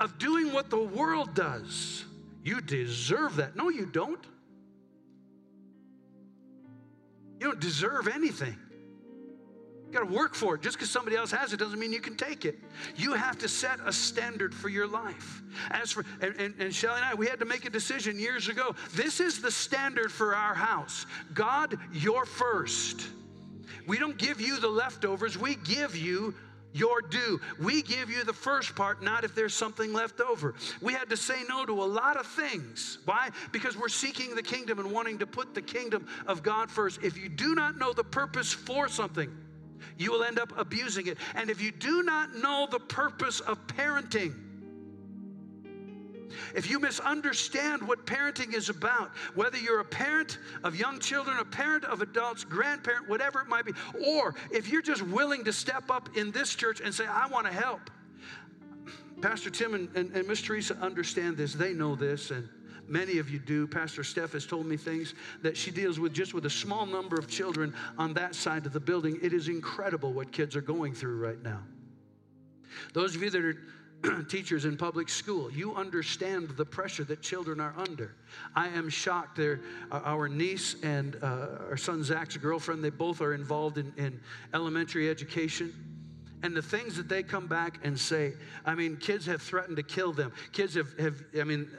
of 0.00 0.18
doing 0.18 0.52
what 0.52 0.70
the 0.70 0.80
world 0.80 1.34
does. 1.34 2.04
You 2.42 2.60
deserve 2.60 3.36
that. 3.36 3.56
No, 3.56 3.68
you 3.68 3.86
don't. 3.86 4.24
You 7.40 7.46
don't 7.48 7.60
deserve 7.60 8.08
anything. 8.08 8.56
You 9.94 10.00
got 10.00 10.08
to 10.08 10.14
work 10.16 10.34
for 10.34 10.56
it. 10.56 10.60
Just 10.60 10.76
because 10.76 10.90
somebody 10.90 11.14
else 11.14 11.30
has 11.30 11.52
it 11.52 11.58
doesn't 11.58 11.78
mean 11.78 11.92
you 11.92 12.00
can 12.00 12.16
take 12.16 12.44
it. 12.44 12.58
You 12.96 13.12
have 13.12 13.38
to 13.38 13.48
set 13.48 13.78
a 13.86 13.92
standard 13.92 14.52
for 14.52 14.68
your 14.68 14.88
life. 14.88 15.40
As 15.70 15.92
for 15.92 16.04
and, 16.20 16.34
and, 16.36 16.54
and 16.58 16.74
Shelly 16.74 16.96
and 16.96 17.04
I, 17.04 17.14
we 17.14 17.28
had 17.28 17.38
to 17.38 17.44
make 17.44 17.64
a 17.64 17.70
decision 17.70 18.18
years 18.18 18.48
ago. 18.48 18.74
This 18.94 19.20
is 19.20 19.40
the 19.40 19.52
standard 19.52 20.10
for 20.10 20.34
our 20.34 20.52
house. 20.52 21.06
God, 21.32 21.78
you're 21.92 22.24
first. 22.24 23.06
We 23.86 23.96
don't 23.96 24.18
give 24.18 24.40
you 24.40 24.58
the 24.58 24.66
leftovers. 24.66 25.38
We 25.38 25.54
give 25.54 25.94
you 25.94 26.34
your 26.72 27.00
due. 27.00 27.40
We 27.62 27.80
give 27.80 28.10
you 28.10 28.24
the 28.24 28.32
first 28.32 28.74
part, 28.74 29.00
not 29.00 29.22
if 29.22 29.36
there's 29.36 29.54
something 29.54 29.92
left 29.92 30.20
over. 30.20 30.56
We 30.82 30.92
had 30.92 31.08
to 31.10 31.16
say 31.16 31.44
no 31.48 31.64
to 31.66 31.84
a 31.84 31.86
lot 31.86 32.16
of 32.16 32.26
things. 32.26 32.98
Why? 33.04 33.30
Because 33.52 33.76
we're 33.76 33.88
seeking 33.88 34.34
the 34.34 34.42
kingdom 34.42 34.80
and 34.80 34.90
wanting 34.90 35.20
to 35.20 35.26
put 35.26 35.54
the 35.54 35.62
kingdom 35.62 36.08
of 36.26 36.42
God 36.42 36.68
first. 36.68 37.00
If 37.00 37.16
you 37.16 37.28
do 37.28 37.54
not 37.54 37.78
know 37.78 37.92
the 37.92 38.02
purpose 38.02 38.52
for 38.52 38.88
something, 38.88 39.30
you 39.98 40.10
will 40.10 40.24
end 40.24 40.38
up 40.38 40.52
abusing 40.58 41.06
it. 41.06 41.18
And 41.34 41.50
if 41.50 41.60
you 41.60 41.70
do 41.70 42.02
not 42.02 42.34
know 42.34 42.66
the 42.70 42.80
purpose 42.80 43.40
of 43.40 43.64
parenting, 43.66 44.34
if 46.54 46.68
you 46.68 46.80
misunderstand 46.80 47.86
what 47.86 48.06
parenting 48.06 48.54
is 48.54 48.68
about, 48.68 49.10
whether 49.34 49.56
you're 49.56 49.80
a 49.80 49.84
parent 49.84 50.38
of 50.62 50.74
young 50.74 50.98
children, 50.98 51.38
a 51.38 51.44
parent 51.44 51.84
of 51.84 52.02
adults, 52.02 52.44
grandparent, 52.44 53.08
whatever 53.08 53.40
it 53.40 53.48
might 53.48 53.64
be, 53.64 53.72
or 54.04 54.34
if 54.50 54.68
you're 54.68 54.82
just 54.82 55.02
willing 55.02 55.44
to 55.44 55.52
step 55.52 55.90
up 55.90 56.16
in 56.16 56.30
this 56.32 56.54
church 56.54 56.80
and 56.80 56.92
say, 56.92 57.06
I 57.06 57.26
want 57.28 57.46
to 57.46 57.52
help. 57.52 57.90
Pastor 59.20 59.50
Tim 59.50 59.74
and, 59.74 59.96
and, 59.96 60.10
and 60.12 60.28
Miss 60.28 60.42
Teresa 60.42 60.76
understand 60.76 61.36
this. 61.36 61.54
They 61.54 61.72
know 61.72 61.94
this, 61.94 62.30
and 62.30 62.48
many 62.88 63.18
of 63.18 63.30
you 63.30 63.38
do. 63.38 63.66
Pastor 63.66 64.04
Steph 64.04 64.32
has 64.32 64.46
told 64.46 64.66
me 64.66 64.76
things 64.76 65.14
that 65.42 65.56
she 65.56 65.70
deals 65.70 65.98
with 65.98 66.12
just 66.12 66.34
with 66.34 66.46
a 66.46 66.50
small 66.50 66.86
number 66.86 67.16
of 67.16 67.28
children 67.28 67.74
on 67.98 68.14
that 68.14 68.34
side 68.34 68.66
of 68.66 68.72
the 68.72 68.80
building. 68.80 69.18
It 69.22 69.32
is 69.32 69.48
incredible 69.48 70.12
what 70.12 70.32
kids 70.32 70.56
are 70.56 70.62
going 70.62 70.94
through 70.94 71.18
right 71.18 71.42
now. 71.42 71.60
Those 72.92 73.14
of 73.14 73.22
you 73.22 73.30
that 73.30 73.44
are 73.44 73.58
teachers 74.28 74.64
in 74.64 74.76
public 74.76 75.08
school, 75.08 75.50
you 75.50 75.74
understand 75.74 76.50
the 76.50 76.64
pressure 76.64 77.04
that 77.04 77.22
children 77.22 77.60
are 77.60 77.74
under. 77.76 78.14
I 78.54 78.68
am 78.68 78.88
shocked. 78.88 79.38
Uh, 79.38 79.56
our 79.90 80.28
niece 80.28 80.76
and 80.82 81.16
uh, 81.22 81.68
our 81.68 81.76
son 81.76 82.02
Zach's 82.04 82.36
girlfriend, 82.36 82.84
they 82.84 82.90
both 82.90 83.20
are 83.20 83.34
involved 83.34 83.78
in, 83.78 83.92
in 83.96 84.20
elementary 84.52 85.08
education. 85.08 85.72
And 86.42 86.54
the 86.54 86.62
things 86.62 86.96
that 86.98 87.08
they 87.08 87.22
come 87.22 87.46
back 87.46 87.78
and 87.84 87.98
say, 87.98 88.34
I 88.66 88.74
mean, 88.74 88.98
kids 88.98 89.24
have 89.26 89.40
threatened 89.40 89.78
to 89.78 89.82
kill 89.82 90.12
them. 90.12 90.30
Kids 90.52 90.74
have, 90.74 90.92
have 90.98 91.22
I 91.40 91.44
mean, 91.44 91.70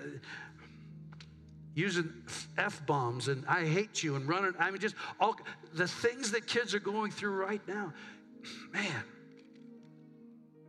using 1.76 2.12
F 2.58 2.84
bombs 2.88 3.28
and 3.28 3.46
I 3.48 3.66
hate 3.66 4.02
you 4.02 4.16
and 4.16 4.28
running. 4.28 4.54
I 4.58 4.72
mean, 4.72 4.80
just 4.80 4.96
all 5.20 5.36
the 5.74 5.88
things 5.88 6.32
that 6.32 6.48
kids 6.48 6.74
are 6.74 6.80
going 6.80 7.12
through 7.12 7.36
right 7.36 7.62
now. 7.68 7.94
Man, 8.72 9.04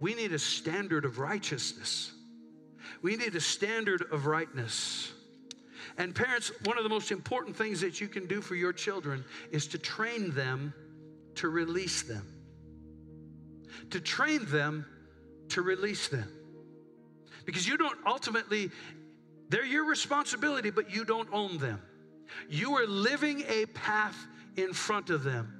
we 0.00 0.14
need 0.14 0.32
a 0.32 0.38
standard 0.38 1.04
of 1.04 1.18
righteousness. 1.18 2.12
We 3.02 3.16
need 3.16 3.34
a 3.36 3.40
standard 3.40 4.04
of 4.10 4.26
rightness. 4.26 5.12
And 5.96 6.14
parents, 6.14 6.50
one 6.64 6.76
of 6.76 6.82
the 6.82 6.90
most 6.90 7.10
important 7.10 7.56
things 7.56 7.80
that 7.80 8.00
you 8.00 8.08
can 8.08 8.26
do 8.26 8.40
for 8.40 8.54
your 8.54 8.72
children 8.72 9.24
is 9.50 9.66
to 9.68 9.78
train 9.78 10.32
them 10.32 10.74
to 11.36 11.48
release 11.48 12.02
them. 12.02 12.26
To 13.90 14.00
train 14.00 14.44
them 14.46 14.84
to 15.50 15.62
release 15.62 16.08
them. 16.08 16.30
Because 17.44 17.66
you 17.66 17.76
don't 17.76 17.98
ultimately, 18.04 18.70
they're 19.48 19.64
your 19.64 19.84
responsibility, 19.84 20.70
but 20.70 20.90
you 20.90 21.04
don't 21.04 21.28
own 21.32 21.58
them. 21.58 21.80
You 22.48 22.76
are 22.76 22.86
living 22.86 23.44
a 23.48 23.66
path 23.66 24.16
in 24.56 24.72
front 24.72 25.10
of 25.10 25.22
them. 25.22 25.52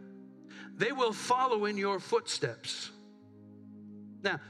They 0.77 0.93
will 0.93 1.13
follow 1.13 1.65
in 1.67 1.77
your 1.77 2.01
footsteps. 2.01 2.91
Now, 4.23 4.41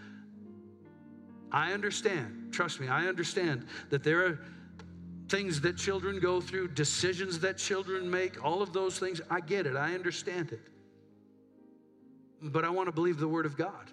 I 1.52 1.72
understand, 1.72 2.52
trust 2.52 2.80
me, 2.80 2.88
I 2.88 3.06
understand 3.06 3.66
that 3.90 4.02
there 4.02 4.26
are 4.26 4.40
things 5.28 5.60
that 5.60 5.76
children 5.76 6.18
go 6.20 6.40
through, 6.40 6.68
decisions 6.68 7.40
that 7.40 7.58
children 7.58 8.10
make, 8.10 8.44
all 8.44 8.62
of 8.62 8.72
those 8.72 8.98
things. 8.98 9.20
I 9.30 9.40
get 9.40 9.66
it, 9.66 9.76
I 9.76 9.94
understand 9.94 10.52
it. 10.52 10.60
But 12.42 12.64
I 12.64 12.70
want 12.70 12.86
to 12.86 12.92
believe 12.92 13.18
the 13.18 13.28
Word 13.28 13.46
of 13.46 13.56
God. 13.56 13.90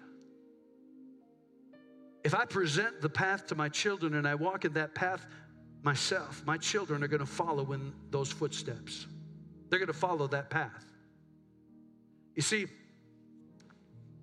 If 2.24 2.34
I 2.34 2.46
present 2.46 3.02
the 3.02 3.08
path 3.08 3.46
to 3.48 3.54
my 3.54 3.68
children 3.68 4.14
and 4.14 4.26
I 4.26 4.34
walk 4.34 4.64
in 4.64 4.72
that 4.72 4.94
path 4.94 5.26
myself, 5.82 6.42
my 6.46 6.56
children 6.56 7.04
are 7.04 7.08
going 7.08 7.20
to 7.20 7.26
follow 7.26 7.72
in 7.72 7.92
those 8.10 8.32
footsteps. 8.32 9.06
They're 9.68 9.78
going 9.78 9.86
to 9.86 9.92
follow 9.92 10.26
that 10.28 10.48
path. 10.48 10.86
You 12.34 12.42
see, 12.42 12.66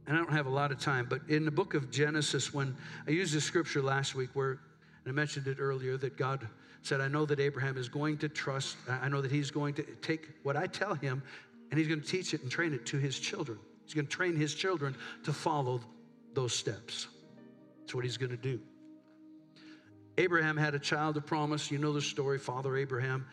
and 0.08 0.18
I 0.18 0.20
don't 0.20 0.34
have 0.34 0.48
a 0.48 0.52
lot 0.52 0.72
of 0.72 0.80
time, 0.80 1.06
but 1.08 1.22
in 1.30 1.46
the 1.46 1.52
book 1.52 1.76
of 1.76 1.92
Genesis, 1.92 2.52
when 2.52 2.76
I 3.08 3.12
used 3.12 3.36
the 3.36 3.42
scripture 3.42 3.84
last 3.84 4.16
week 4.16 4.32
where, 4.34 4.60
and 5.04 5.08
I 5.08 5.12
mentioned 5.12 5.48
it 5.48 5.58
earlier, 5.60 5.96
that 5.98 6.18
God 6.18 6.48
said, 6.82 7.02
I 7.02 7.08
know 7.08 7.28
that 7.28 7.40
Abraham 7.40 7.78
is 7.78 7.88
going 7.88 8.18
to 8.18 8.30
trust, 8.30 8.78
I 8.90 9.08
know 9.08 9.22
that 9.22 9.32
he's 9.32 9.52
going 9.52 9.76
to 9.76 9.84
take 10.02 10.30
what 10.42 10.58
I 10.58 10.66
tell 10.66 10.96
him 10.96 11.22
and 11.70 11.78
he's 11.78 11.88
going 11.88 12.02
to 12.02 12.08
teach 12.08 12.34
it 12.34 12.42
and 12.42 12.52
train 12.52 12.74
it 12.74 12.86
to 12.88 12.98
his 12.98 13.20
children. 13.20 13.60
He's 13.86 13.94
going 13.94 14.08
to 14.08 14.12
train 14.12 14.36
his 14.36 14.56
children 14.56 14.96
to 15.24 15.32
follow 15.32 15.82
those 16.34 16.54
steps. 16.54 17.08
That's 17.92 17.96
what 17.98 18.06
he's 18.06 18.16
going 18.16 18.32
to 18.32 18.38
do. 18.38 18.62
Abraham 20.18 20.56
had 20.56 20.76
a 20.76 20.80
child 20.80 21.18
of 21.18 21.26
promise. 21.26 21.70
You 21.70 21.78
know 21.78 21.92
the 21.92 22.02
story, 22.02 22.40
Father 22.40 22.78
Abraham. 22.78 23.28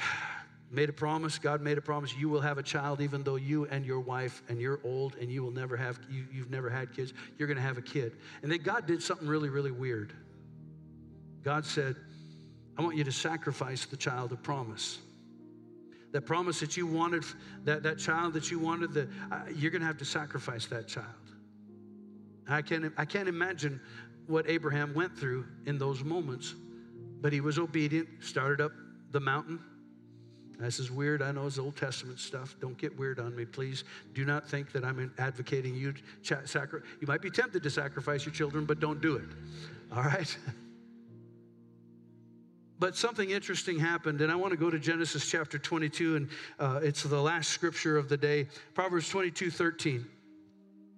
Made 0.72 0.88
a 0.88 0.92
promise 0.92 1.38
god 1.38 1.60
made 1.60 1.78
a 1.78 1.80
promise 1.80 2.12
you 2.16 2.28
will 2.28 2.40
have 2.40 2.58
a 2.58 2.62
child 2.62 3.00
even 3.00 3.22
though 3.22 3.36
you 3.36 3.66
and 3.66 3.86
your 3.86 4.00
wife 4.00 4.42
and 4.48 4.60
you're 4.60 4.80
old 4.82 5.14
and 5.20 5.30
you 5.30 5.40
will 5.44 5.52
never 5.52 5.76
have 5.76 6.00
you, 6.10 6.26
you've 6.32 6.50
never 6.50 6.68
had 6.68 6.92
kids 6.92 7.12
you're 7.38 7.46
going 7.46 7.58
to 7.58 7.62
have 7.62 7.78
a 7.78 7.82
kid. 7.82 8.16
And 8.42 8.50
then 8.50 8.58
god 8.60 8.84
did 8.84 9.00
something 9.00 9.28
really 9.28 9.50
really 9.50 9.70
weird. 9.70 10.12
God 11.44 11.64
said 11.64 11.94
i 12.76 12.82
want 12.82 12.96
you 12.96 13.04
to 13.04 13.12
sacrifice 13.12 13.86
the 13.86 13.96
child 13.96 14.32
of 14.32 14.42
promise. 14.42 14.98
That 16.10 16.22
promise 16.22 16.58
that 16.58 16.76
you 16.76 16.88
wanted 16.88 17.22
that, 17.62 17.84
that 17.84 17.98
child 17.98 18.32
that 18.32 18.50
you 18.50 18.58
wanted 18.58 18.92
that 18.94 19.08
uh, 19.30 19.42
you're 19.54 19.70
going 19.70 19.82
to 19.82 19.86
have 19.86 19.98
to 19.98 20.04
sacrifice 20.04 20.66
that 20.66 20.88
child 20.88 21.23
I 22.48 22.62
can't, 22.62 22.92
I 22.96 23.04
can't 23.04 23.28
imagine 23.28 23.80
what 24.26 24.48
abraham 24.48 24.94
went 24.94 25.16
through 25.18 25.46
in 25.66 25.78
those 25.78 26.02
moments 26.02 26.54
but 27.20 27.32
he 27.32 27.40
was 27.40 27.58
obedient 27.58 28.08
started 28.20 28.60
up 28.60 28.72
the 29.12 29.20
mountain 29.20 29.60
this 30.58 30.78
is 30.78 30.90
weird. 30.90 31.20
I 31.22 31.32
know 31.32 31.46
it's 31.46 31.58
Old 31.58 31.76
Testament 31.76 32.18
stuff. 32.18 32.56
Don't 32.60 32.78
get 32.78 32.96
weird 32.96 33.18
on 33.18 33.34
me, 33.34 33.44
please. 33.44 33.84
Do 34.12 34.24
not 34.24 34.48
think 34.48 34.72
that 34.72 34.84
I'm 34.84 35.12
advocating 35.18 35.74
you 35.74 35.94
sacrifice. 36.22 36.88
You 37.00 37.06
might 37.06 37.22
be 37.22 37.30
tempted 37.30 37.62
to 37.62 37.70
sacrifice 37.70 38.24
your 38.24 38.34
children, 38.34 38.64
but 38.64 38.80
don't 38.80 39.00
do 39.00 39.16
it. 39.16 39.24
All 39.94 40.02
right? 40.02 40.36
But 42.76 42.96
something 42.96 43.30
interesting 43.30 43.78
happened, 43.78 44.20
and 44.20 44.32
I 44.32 44.34
want 44.34 44.50
to 44.50 44.56
go 44.56 44.68
to 44.68 44.80
Genesis 44.80 45.30
chapter 45.30 45.58
22, 45.58 46.16
and 46.16 46.28
uh, 46.58 46.80
it's 46.82 47.04
the 47.04 47.20
last 47.20 47.50
scripture 47.50 47.96
of 47.96 48.08
the 48.08 48.16
day. 48.16 48.48
Proverbs 48.74 49.08
22 49.08 49.50
13. 49.50 50.04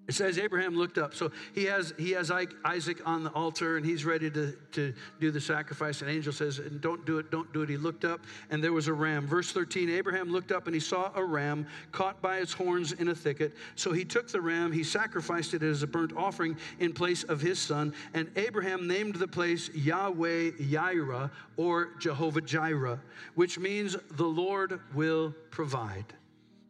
It 0.09 0.15
says 0.15 0.39
Abraham 0.39 0.77
looked 0.77 0.99
up. 0.99 1.15
So 1.15 1.33
he 1.53 1.65
has, 1.65 1.93
he 1.99 2.13
has 2.13 2.31
Isaac 2.65 2.99
on 3.05 3.25
the 3.25 3.31
altar 3.31 3.77
and 3.77 3.85
he's 3.85 4.05
ready 4.05 4.31
to, 4.31 4.53
to 4.73 4.95
do 5.21 5.31
the 5.33 5.41
sacrifice. 5.41 6.01
An 6.01 6.09
angel 6.09 6.33
says, 6.33 6.61
Don't 6.81 7.05
do 7.05 7.19
it, 7.19 7.31
don't 7.31 7.53
do 7.53 7.63
it. 7.63 7.69
He 7.69 7.77
looked 7.77 8.05
up 8.05 8.21
and 8.51 8.63
there 8.63 8.73
was 8.73 8.87
a 8.87 8.93
ram. 8.93 9.27
Verse 9.27 9.51
13 9.51 9.91
Abraham 9.91 10.31
looked 10.31 10.53
up 10.53 10.67
and 10.67 10.75
he 10.75 10.81
saw 10.81 11.11
a 11.15 11.25
ram 11.25 11.67
caught 11.91 12.23
by 12.23 12.39
its 12.39 12.53
horns 12.53 12.93
in 12.93 13.09
a 13.09 13.15
thicket. 13.15 13.55
So 13.75 13.93
he 13.93 14.05
took 14.05 14.29
the 14.29 14.41
ram, 14.41 14.71
he 14.71 14.85
sacrificed 14.85 15.55
it 15.55 15.63
as 15.63 15.83
a 15.83 15.87
burnt 15.87 16.13
offering 16.17 16.57
in 16.79 16.93
place 16.93 17.25
of 17.25 17.41
his 17.41 17.59
son. 17.59 17.93
And 18.15 18.31
Abraham 18.37 18.87
named 18.87 19.17
the 19.17 19.29
place 19.29 19.71
Yahweh 19.75 20.53
Yireh 20.53 21.31
or 21.57 21.91
Jehovah 21.99 22.43
Jireh, 22.43 23.01
which 23.35 23.59
means 23.59 23.97
the 24.13 24.25
Lord 24.25 24.81
will 24.95 25.35
provide. 25.51 26.16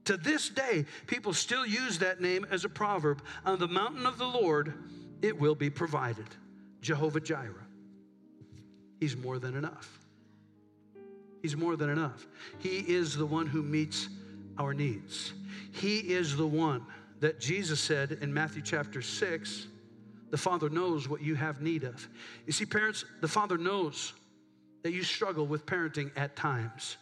To 0.06 0.16
this 0.16 0.48
day, 0.48 0.86
people 1.06 1.32
still 1.32 1.66
use 1.66 1.98
that 1.98 2.20
name 2.20 2.46
as 2.50 2.64
a 2.64 2.68
proverb. 2.68 3.22
On 3.44 3.58
the 3.58 3.68
mountain 3.68 4.06
of 4.06 4.18
the 4.18 4.26
Lord, 4.26 4.74
it 5.20 5.38
will 5.38 5.54
be 5.54 5.68
provided. 5.68 6.26
Jehovah 6.80 7.20
Jireh. 7.20 7.66
He's 9.00 9.16
more 9.16 9.38
than 9.38 9.56
enough. 9.56 9.98
He's 11.42 11.56
more 11.56 11.76
than 11.76 11.90
enough. 11.90 12.26
He 12.58 12.78
is 12.78 13.16
the 13.16 13.26
one 13.26 13.46
who 13.46 13.62
meets 13.62 14.08
our 14.58 14.72
needs. 14.72 15.32
He 15.72 15.98
is 15.98 16.36
the 16.36 16.46
one 16.46 16.86
that 17.20 17.40
Jesus 17.40 17.80
said 17.80 18.18
in 18.20 18.32
Matthew 18.32 18.62
chapter 18.62 19.02
6 19.02 19.66
the 20.30 20.38
Father 20.38 20.68
knows 20.68 21.08
what 21.08 21.22
you 21.22 21.34
have 21.34 21.62
need 21.62 21.84
of. 21.84 22.08
You 22.46 22.52
see, 22.52 22.66
parents, 22.66 23.04
the 23.20 23.28
Father 23.28 23.56
knows 23.56 24.12
that 24.82 24.92
you 24.92 25.02
struggle 25.02 25.46
with 25.46 25.66
parenting 25.66 26.10
at 26.16 26.36
times. 26.36 26.96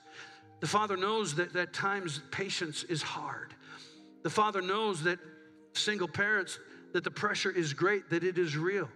The 0.64 0.68
Father 0.68 0.96
knows 0.96 1.34
that 1.34 1.54
at 1.56 1.74
times 1.74 2.22
patience 2.30 2.84
is 2.84 3.02
hard. 3.02 3.52
The 4.22 4.30
Father 4.30 4.62
knows 4.62 5.02
that 5.02 5.18
single 5.74 6.08
parents, 6.08 6.58
that 6.94 7.04
the 7.04 7.10
pressure 7.10 7.50
is 7.50 7.74
great, 7.74 8.08
that 8.08 8.24
it 8.24 8.38
is 8.38 8.56
real. 8.56 8.88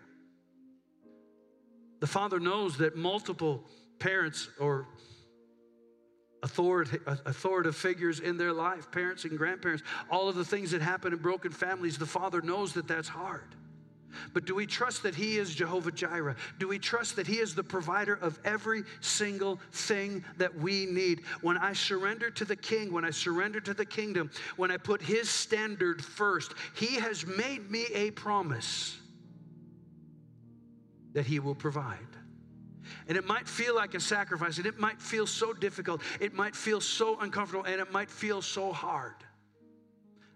The 2.01 2.07
Father 2.07 2.41
knows 2.41 2.79
that 2.79 2.97
multiple 2.97 3.65
parents 3.99 4.49
or 4.59 4.87
authoritative 6.43 7.77
figures 7.77 8.21
in 8.21 8.39
their 8.39 8.55
life, 8.55 8.91
parents 8.91 9.27
and 9.27 9.37
grandparents, 9.37 9.83
all 10.11 10.27
of 10.31 10.37
the 10.37 10.47
things 10.47 10.71
that 10.71 10.81
happen 10.81 11.13
in 11.13 11.19
broken 11.19 11.53
families, 11.53 11.99
the 11.99 12.07
Father 12.07 12.41
knows 12.41 12.73
that 12.73 12.89
that's 12.89 13.09
hard. 13.09 13.55
But 14.33 14.45
do 14.45 14.55
we 14.55 14.67
trust 14.67 15.03
that 15.03 15.15
He 15.15 15.37
is 15.39 15.55
Jehovah 15.55 15.93
Jireh? 15.93 16.37
Do 16.59 16.69
we 16.69 16.79
trust 16.79 17.17
that 17.17 17.27
He 17.27 17.39
is 17.39 17.55
the 17.55 17.65
provider 17.65 18.15
of 18.15 18.39
every 18.45 18.85
single 19.01 19.61
thing 19.73 20.25
that 20.39 20.55
we 20.55 20.87
need? 20.87 21.23
When 21.43 21.57
I 21.59 21.73
surrender 21.73 22.31
to 22.31 22.45
the 22.45 22.57
King, 22.57 22.93
when 22.93 23.05
I 23.05 23.11
surrender 23.11 23.61
to 23.61 23.75
the 23.75 23.85
kingdom, 23.85 24.31
when 24.57 24.71
I 24.71 24.77
put 24.77 25.03
His 25.03 25.29
standard 25.29 26.05
first, 26.05 26.55
He 26.75 26.97
has 26.97 27.27
made 27.27 27.71
me 27.71 27.87
a 27.95 28.11
promise 28.13 28.99
that 31.13 31.27
He 31.27 31.39
will 31.39 31.55
provide. 31.55 31.99
And 33.07 33.17
it 33.17 33.27
might 33.27 33.49
feel 33.49 33.75
like 33.75 33.95
a 33.95 34.01
sacrifice, 34.01 34.59
and 34.59 34.67
it 34.67 34.79
might 34.79 35.01
feel 35.01 35.27
so 35.27 35.53
difficult, 35.53 36.03
it 36.21 36.35
might 36.35 36.55
feel 36.55 36.81
so 36.81 37.19
uncomfortable, 37.21 37.65
and 37.65 37.81
it 37.81 37.93
might 37.93 38.11
feel 38.11 38.43
so 38.43 38.73
hard. 38.73 39.15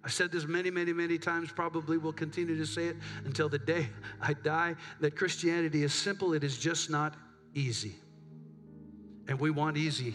I've 0.04 0.12
said 0.12 0.32
this 0.32 0.46
many, 0.46 0.70
many, 0.70 0.92
many 0.92 1.16
times, 1.16 1.52
probably 1.52 1.96
will 1.96 2.12
continue 2.12 2.56
to 2.56 2.66
say 2.66 2.86
it 2.86 2.96
until 3.24 3.48
the 3.48 3.58
day 3.58 3.88
I 4.20 4.34
die 4.34 4.74
that 5.00 5.16
Christianity 5.16 5.84
is 5.84 5.94
simple, 5.94 6.34
it 6.34 6.42
is 6.42 6.58
just 6.58 6.90
not 6.90 7.14
easy. 7.54 7.94
And 9.28 9.38
we 9.38 9.50
want 9.50 9.76
easy 9.76 10.14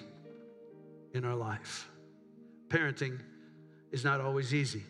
in 1.13 1.23
our 1.23 1.35
life. 1.35 1.87
Parenting 2.67 3.19
is 3.91 4.03
not 4.03 4.19
always 4.19 4.53
easy, 4.53 4.83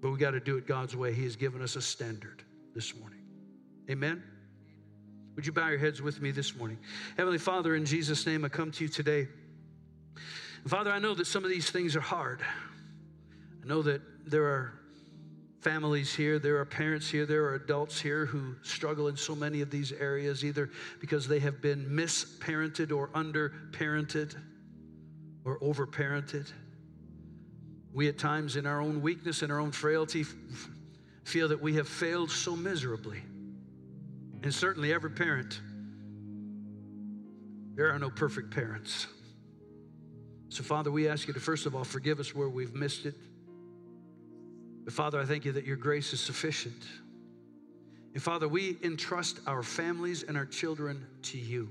but 0.00 0.12
we 0.12 0.18
got 0.18 0.30
to 0.30 0.40
do 0.40 0.56
it 0.56 0.66
God's 0.66 0.94
way. 0.94 1.12
He 1.12 1.24
has 1.24 1.34
given 1.34 1.62
us 1.62 1.74
a 1.74 1.82
standard 1.82 2.44
this 2.74 2.94
morning. 2.96 3.20
Amen. 3.90 4.22
Would 5.34 5.46
you 5.46 5.52
bow 5.52 5.68
your 5.68 5.78
heads 5.78 6.00
with 6.00 6.20
me 6.20 6.30
this 6.30 6.54
morning? 6.54 6.78
Heavenly 7.16 7.38
Father, 7.38 7.74
in 7.74 7.84
Jesus' 7.84 8.24
name, 8.24 8.44
I 8.44 8.48
come 8.48 8.70
to 8.70 8.84
you 8.84 8.88
today. 8.88 9.26
Father, 10.66 10.92
I 10.92 11.00
know 11.00 11.14
that 11.14 11.26
some 11.26 11.42
of 11.42 11.50
these 11.50 11.70
things 11.70 11.96
are 11.96 12.00
hard. 12.00 12.40
I 13.62 13.66
know 13.66 13.82
that 13.82 14.00
there 14.26 14.44
are 14.44 14.72
families 15.60 16.12
here, 16.12 16.40
there 16.40 16.58
are 16.58 16.64
parents 16.64 17.08
here, 17.08 17.24
there 17.24 17.44
are 17.44 17.54
adults 17.54 18.00
here 18.00 18.26
who 18.26 18.56
struggle 18.62 19.06
in 19.06 19.16
so 19.16 19.36
many 19.36 19.60
of 19.60 19.70
these 19.70 19.92
areas, 19.92 20.44
either 20.44 20.70
because 21.00 21.28
they 21.28 21.38
have 21.38 21.62
been 21.62 21.86
misparented 21.86 22.90
or 22.90 23.08
underparented 23.08 24.36
or 25.44 25.60
overparented. 25.60 26.50
We 27.92 28.08
at 28.08 28.18
times, 28.18 28.56
in 28.56 28.66
our 28.66 28.80
own 28.80 29.02
weakness 29.02 29.42
and 29.42 29.52
our 29.52 29.60
own 29.60 29.70
frailty, 29.70 30.24
feel 31.24 31.48
that 31.48 31.60
we 31.60 31.74
have 31.74 31.88
failed 31.88 32.30
so 32.30 32.56
miserably. 32.56 33.22
And 34.42 34.52
certainly, 34.52 34.92
every 34.92 35.10
parent, 35.10 35.60
there 37.74 37.92
are 37.94 37.98
no 37.98 38.10
perfect 38.10 38.52
parents. 38.52 39.06
So, 40.48 40.62
Father, 40.64 40.90
we 40.90 41.06
ask 41.06 41.28
you 41.28 41.34
to 41.34 41.40
first 41.40 41.66
of 41.66 41.76
all 41.76 41.84
forgive 41.84 42.18
us 42.18 42.34
where 42.34 42.48
we've 42.48 42.74
missed 42.74 43.06
it. 43.06 43.14
But 44.84 44.92
Father, 44.92 45.20
I 45.20 45.24
thank 45.24 45.44
you 45.44 45.52
that 45.52 45.64
your 45.64 45.76
grace 45.76 46.12
is 46.12 46.20
sufficient. 46.20 46.82
And 48.14 48.22
Father, 48.22 48.48
we 48.48 48.78
entrust 48.82 49.40
our 49.46 49.62
families 49.62 50.22
and 50.22 50.36
our 50.36 50.46
children 50.46 51.06
to 51.22 51.38
you. 51.38 51.70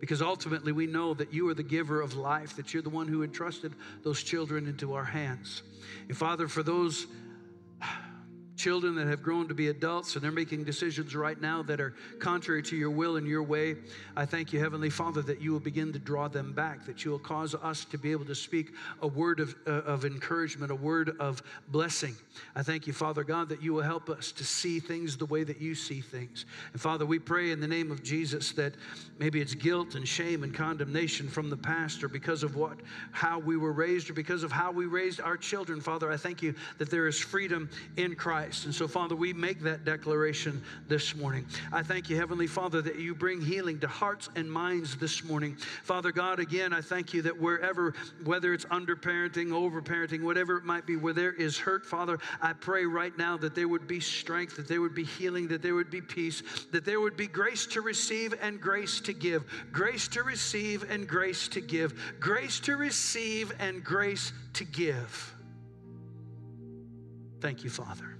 Because 0.00 0.22
ultimately 0.22 0.72
we 0.72 0.86
know 0.86 1.14
that 1.14 1.32
you 1.32 1.48
are 1.48 1.54
the 1.54 1.62
giver 1.62 2.00
of 2.00 2.14
life, 2.14 2.56
that 2.56 2.72
you're 2.72 2.82
the 2.82 2.88
one 2.88 3.08
who 3.08 3.22
entrusted 3.22 3.74
those 4.02 4.22
children 4.22 4.66
into 4.66 4.94
our 4.94 5.04
hands. 5.04 5.62
And 6.08 6.16
Father, 6.16 6.48
for 6.48 6.62
those 6.62 7.06
children 8.58 8.96
that 8.96 9.06
have 9.06 9.22
grown 9.22 9.46
to 9.46 9.54
be 9.54 9.68
adults 9.68 10.16
and 10.16 10.24
they're 10.24 10.32
making 10.32 10.64
decisions 10.64 11.14
right 11.14 11.40
now 11.40 11.62
that 11.62 11.80
are 11.80 11.94
contrary 12.18 12.60
to 12.60 12.76
your 12.76 12.90
will 12.90 13.16
and 13.16 13.26
your 13.26 13.42
way. 13.42 13.76
I 14.16 14.26
thank 14.26 14.52
you, 14.52 14.58
Heavenly 14.58 14.90
Father, 14.90 15.22
that 15.22 15.40
you 15.40 15.52
will 15.52 15.60
begin 15.60 15.92
to 15.92 15.98
draw 15.98 16.26
them 16.26 16.52
back, 16.52 16.84
that 16.84 17.04
you 17.04 17.12
will 17.12 17.20
cause 17.20 17.54
us 17.54 17.84
to 17.86 17.96
be 17.96 18.10
able 18.10 18.24
to 18.24 18.34
speak 18.34 18.72
a 19.00 19.06
word 19.06 19.38
of, 19.38 19.54
uh, 19.66 19.70
of 19.70 20.04
encouragement, 20.04 20.72
a 20.72 20.74
word 20.74 21.16
of 21.20 21.40
blessing. 21.68 22.16
I 22.56 22.64
thank 22.64 22.88
you, 22.88 22.92
Father 22.92 23.22
God, 23.22 23.48
that 23.48 23.62
you 23.62 23.72
will 23.72 23.82
help 23.82 24.10
us 24.10 24.32
to 24.32 24.44
see 24.44 24.80
things 24.80 25.16
the 25.16 25.26
way 25.26 25.44
that 25.44 25.60
you 25.60 25.76
see 25.76 26.00
things. 26.00 26.44
And 26.72 26.82
Father, 26.82 27.06
we 27.06 27.20
pray 27.20 27.52
in 27.52 27.60
the 27.60 27.68
name 27.68 27.92
of 27.92 28.02
Jesus 28.02 28.50
that 28.52 28.74
maybe 29.20 29.40
it's 29.40 29.54
guilt 29.54 29.94
and 29.94 30.06
shame 30.06 30.42
and 30.42 30.52
condemnation 30.52 31.28
from 31.28 31.48
the 31.48 31.56
past 31.56 32.02
or 32.02 32.08
because 32.08 32.42
of 32.42 32.56
what, 32.56 32.78
how 33.12 33.38
we 33.38 33.56
were 33.56 33.72
raised 33.72 34.10
or 34.10 34.14
because 34.14 34.42
of 34.42 34.50
how 34.50 34.72
we 34.72 34.86
raised 34.86 35.20
our 35.20 35.36
children. 35.36 35.80
Father, 35.80 36.10
I 36.10 36.16
thank 36.16 36.42
you 36.42 36.54
that 36.78 36.90
there 36.90 37.06
is 37.06 37.18
freedom 37.20 37.70
in 37.96 38.16
Christ. 38.16 38.47
Christ. 38.48 38.64
And 38.64 38.74
so, 38.74 38.88
Father, 38.88 39.14
we 39.14 39.34
make 39.34 39.60
that 39.60 39.84
declaration 39.84 40.62
this 40.88 41.14
morning. 41.14 41.44
I 41.70 41.82
thank 41.82 42.08
you, 42.08 42.16
Heavenly 42.16 42.46
Father, 42.46 42.80
that 42.80 42.96
you 42.96 43.14
bring 43.14 43.42
healing 43.42 43.78
to 43.80 43.86
hearts 43.86 44.30
and 44.36 44.50
minds 44.50 44.96
this 44.96 45.22
morning. 45.22 45.54
Father 45.82 46.12
God, 46.12 46.38
again, 46.38 46.72
I 46.72 46.80
thank 46.80 47.12
you 47.12 47.20
that 47.22 47.38
wherever, 47.38 47.92
whether 48.24 48.54
it's 48.54 48.64
underparenting, 48.66 49.48
overparenting, 49.48 50.22
whatever 50.22 50.56
it 50.56 50.64
might 50.64 50.86
be, 50.86 50.96
where 50.96 51.12
there 51.12 51.34
is 51.34 51.58
hurt, 51.58 51.84
Father, 51.84 52.18
I 52.40 52.54
pray 52.54 52.86
right 52.86 53.16
now 53.18 53.36
that 53.36 53.54
there 53.54 53.68
would 53.68 53.86
be 53.86 54.00
strength, 54.00 54.56
that 54.56 54.66
there 54.66 54.80
would 54.80 54.94
be 54.94 55.04
healing, 55.04 55.46
that 55.48 55.60
there 55.60 55.74
would 55.74 55.90
be 55.90 56.00
peace, 56.00 56.42
that 56.72 56.86
there 56.86 57.02
would 57.02 57.18
be 57.18 57.26
grace 57.26 57.66
to 57.66 57.82
receive 57.82 58.34
and 58.40 58.62
grace 58.62 58.98
to 59.02 59.12
give. 59.12 59.44
Grace 59.72 60.08
to 60.08 60.22
receive 60.22 60.90
and 60.90 61.06
grace 61.06 61.48
to 61.48 61.60
give. 61.60 62.00
Grace 62.18 62.60
to 62.60 62.76
receive 62.78 63.52
and 63.58 63.84
grace 63.84 64.32
to 64.54 64.64
give. 64.64 65.34
Thank 67.42 67.62
you, 67.62 67.68
Father 67.68 68.17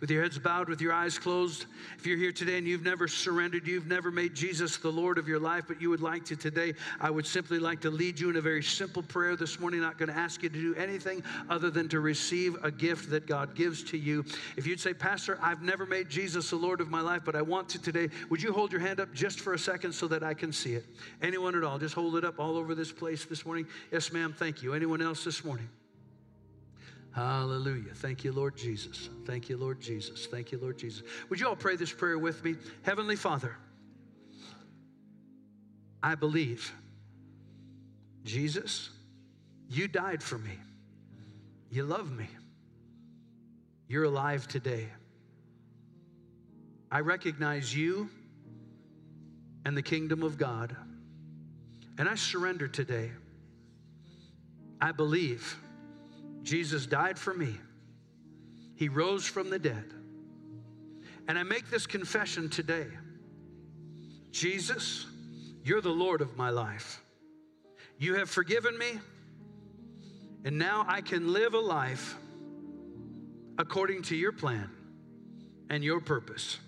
with 0.00 0.10
your 0.10 0.22
heads 0.22 0.38
bowed, 0.38 0.68
with 0.68 0.80
your 0.80 0.92
eyes 0.92 1.18
closed. 1.18 1.66
If 1.98 2.06
you're 2.06 2.16
here 2.16 2.32
today 2.32 2.58
and 2.58 2.66
you've 2.66 2.84
never 2.84 3.06
surrendered, 3.06 3.66
you've 3.66 3.86
never 3.86 4.10
made 4.10 4.34
Jesus 4.34 4.78
the 4.78 4.90
Lord 4.90 5.18
of 5.18 5.28
your 5.28 5.38
life, 5.38 5.64
but 5.68 5.80
you 5.80 5.90
would 5.90 6.00
like 6.00 6.24
to 6.26 6.36
today, 6.36 6.74
I 7.00 7.10
would 7.10 7.26
simply 7.26 7.58
like 7.58 7.80
to 7.82 7.90
lead 7.90 8.18
you 8.18 8.30
in 8.30 8.36
a 8.36 8.40
very 8.40 8.62
simple 8.62 9.02
prayer 9.02 9.36
this 9.36 9.60
morning. 9.60 9.80
Not 9.80 9.98
going 9.98 10.08
to 10.08 10.16
ask 10.16 10.42
you 10.42 10.48
to 10.48 10.60
do 10.60 10.74
anything 10.74 11.22
other 11.48 11.70
than 11.70 11.88
to 11.90 12.00
receive 12.00 12.56
a 12.64 12.70
gift 12.70 13.10
that 13.10 13.26
God 13.26 13.54
gives 13.54 13.82
to 13.84 13.98
you. 13.98 14.24
If 14.56 14.66
you'd 14.66 14.80
say, 14.80 14.94
Pastor, 14.94 15.38
I've 15.42 15.62
never 15.62 15.84
made 15.84 16.08
Jesus 16.08 16.50
the 16.50 16.56
Lord 16.56 16.80
of 16.80 16.90
my 16.90 17.00
life, 17.00 17.22
but 17.24 17.36
I 17.36 17.42
want 17.42 17.68
to 17.70 17.82
today, 17.82 18.08
would 18.30 18.42
you 18.42 18.52
hold 18.52 18.72
your 18.72 18.80
hand 18.80 19.00
up 19.00 19.12
just 19.12 19.40
for 19.40 19.54
a 19.54 19.58
second 19.58 19.92
so 19.92 20.08
that 20.08 20.22
I 20.22 20.34
can 20.34 20.52
see 20.52 20.74
it? 20.74 20.84
Anyone 21.22 21.54
at 21.54 21.64
all? 21.64 21.78
Just 21.78 21.94
hold 21.94 22.16
it 22.16 22.24
up 22.24 22.38
all 22.38 22.56
over 22.56 22.74
this 22.74 22.92
place 22.92 23.24
this 23.24 23.44
morning. 23.44 23.66
Yes, 23.92 24.12
ma'am. 24.12 24.34
Thank 24.36 24.62
you. 24.62 24.74
Anyone 24.74 25.02
else 25.02 25.24
this 25.24 25.44
morning? 25.44 25.68
Hallelujah. 27.12 27.92
Thank 27.94 28.24
you, 28.24 28.32
Lord 28.32 28.56
Jesus. 28.56 29.10
Thank 29.24 29.48
you, 29.48 29.56
Lord 29.56 29.80
Jesus. 29.80 30.26
Thank 30.26 30.52
you, 30.52 30.58
Lord 30.58 30.78
Jesus. 30.78 31.02
Would 31.28 31.40
you 31.40 31.48
all 31.48 31.56
pray 31.56 31.76
this 31.76 31.92
prayer 31.92 32.18
with 32.18 32.44
me? 32.44 32.56
Heavenly 32.82 33.16
Father, 33.16 33.56
I 36.02 36.14
believe, 36.14 36.72
Jesus, 38.24 38.90
you 39.68 39.88
died 39.88 40.22
for 40.22 40.38
me. 40.38 40.58
You 41.70 41.84
love 41.84 42.12
me. 42.12 42.28
You're 43.88 44.04
alive 44.04 44.46
today. 44.46 44.88
I 46.92 47.00
recognize 47.00 47.74
you 47.74 48.08
and 49.64 49.76
the 49.76 49.82
kingdom 49.82 50.22
of 50.22 50.38
God. 50.38 50.76
And 51.98 52.08
I 52.08 52.14
surrender 52.14 52.66
today. 52.66 53.10
I 54.80 54.92
believe 54.92 55.56
Jesus 56.42 56.86
died 56.86 57.18
for 57.18 57.34
me. 57.34 57.56
He 58.74 58.88
rose 58.88 59.26
from 59.26 59.50
the 59.50 59.58
dead. 59.58 59.84
And 61.28 61.38
I 61.38 61.42
make 61.42 61.70
this 61.70 61.86
confession 61.86 62.48
today 62.48 62.86
Jesus, 64.30 65.06
you're 65.64 65.80
the 65.80 65.88
Lord 65.88 66.20
of 66.20 66.36
my 66.36 66.50
life. 66.50 67.02
You 67.98 68.14
have 68.14 68.30
forgiven 68.30 68.78
me, 68.78 68.98
and 70.44 70.56
now 70.56 70.86
I 70.88 71.00
can 71.00 71.32
live 71.32 71.54
a 71.54 71.58
life 71.58 72.16
according 73.58 74.02
to 74.04 74.16
your 74.16 74.32
plan 74.32 74.70
and 75.68 75.84
your 75.84 76.00
purpose. 76.00 76.58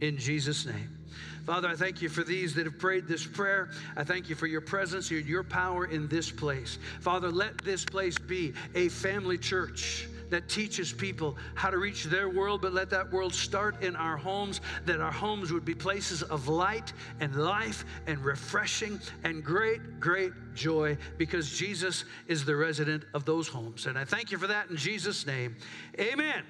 In 0.00 0.16
Jesus' 0.16 0.64
name. 0.64 0.99
Father, 1.44 1.68
I 1.68 1.76
thank 1.76 2.02
you 2.02 2.08
for 2.08 2.22
these 2.22 2.54
that 2.54 2.66
have 2.66 2.78
prayed 2.78 3.06
this 3.06 3.26
prayer. 3.26 3.70
I 3.96 4.04
thank 4.04 4.28
you 4.28 4.34
for 4.34 4.46
your 4.46 4.60
presence, 4.60 5.10
your, 5.10 5.20
your 5.20 5.42
power 5.42 5.86
in 5.86 6.08
this 6.08 6.30
place. 6.30 6.78
Father, 7.00 7.30
let 7.30 7.58
this 7.58 7.84
place 7.84 8.18
be 8.18 8.52
a 8.74 8.88
family 8.88 9.38
church 9.38 10.08
that 10.30 10.48
teaches 10.48 10.92
people 10.92 11.36
how 11.54 11.70
to 11.70 11.78
reach 11.78 12.04
their 12.04 12.28
world, 12.28 12.62
but 12.62 12.72
let 12.72 12.88
that 12.90 13.12
world 13.12 13.34
start 13.34 13.82
in 13.82 13.96
our 13.96 14.16
homes, 14.16 14.60
that 14.86 15.00
our 15.00 15.12
homes 15.12 15.52
would 15.52 15.64
be 15.64 15.74
places 15.74 16.22
of 16.22 16.48
light 16.48 16.92
and 17.20 17.34
life 17.36 17.84
and 18.06 18.24
refreshing 18.24 19.00
and 19.24 19.44
great, 19.44 20.00
great 20.00 20.32
joy 20.54 20.96
because 21.18 21.50
Jesus 21.50 22.04
is 22.26 22.44
the 22.44 22.56
resident 22.56 23.04
of 23.12 23.24
those 23.24 23.48
homes. 23.48 23.86
And 23.86 23.98
I 23.98 24.04
thank 24.04 24.30
you 24.30 24.38
for 24.38 24.46
that 24.46 24.70
in 24.70 24.76
Jesus' 24.76 25.26
name. 25.26 25.56
Amen. 25.98 26.44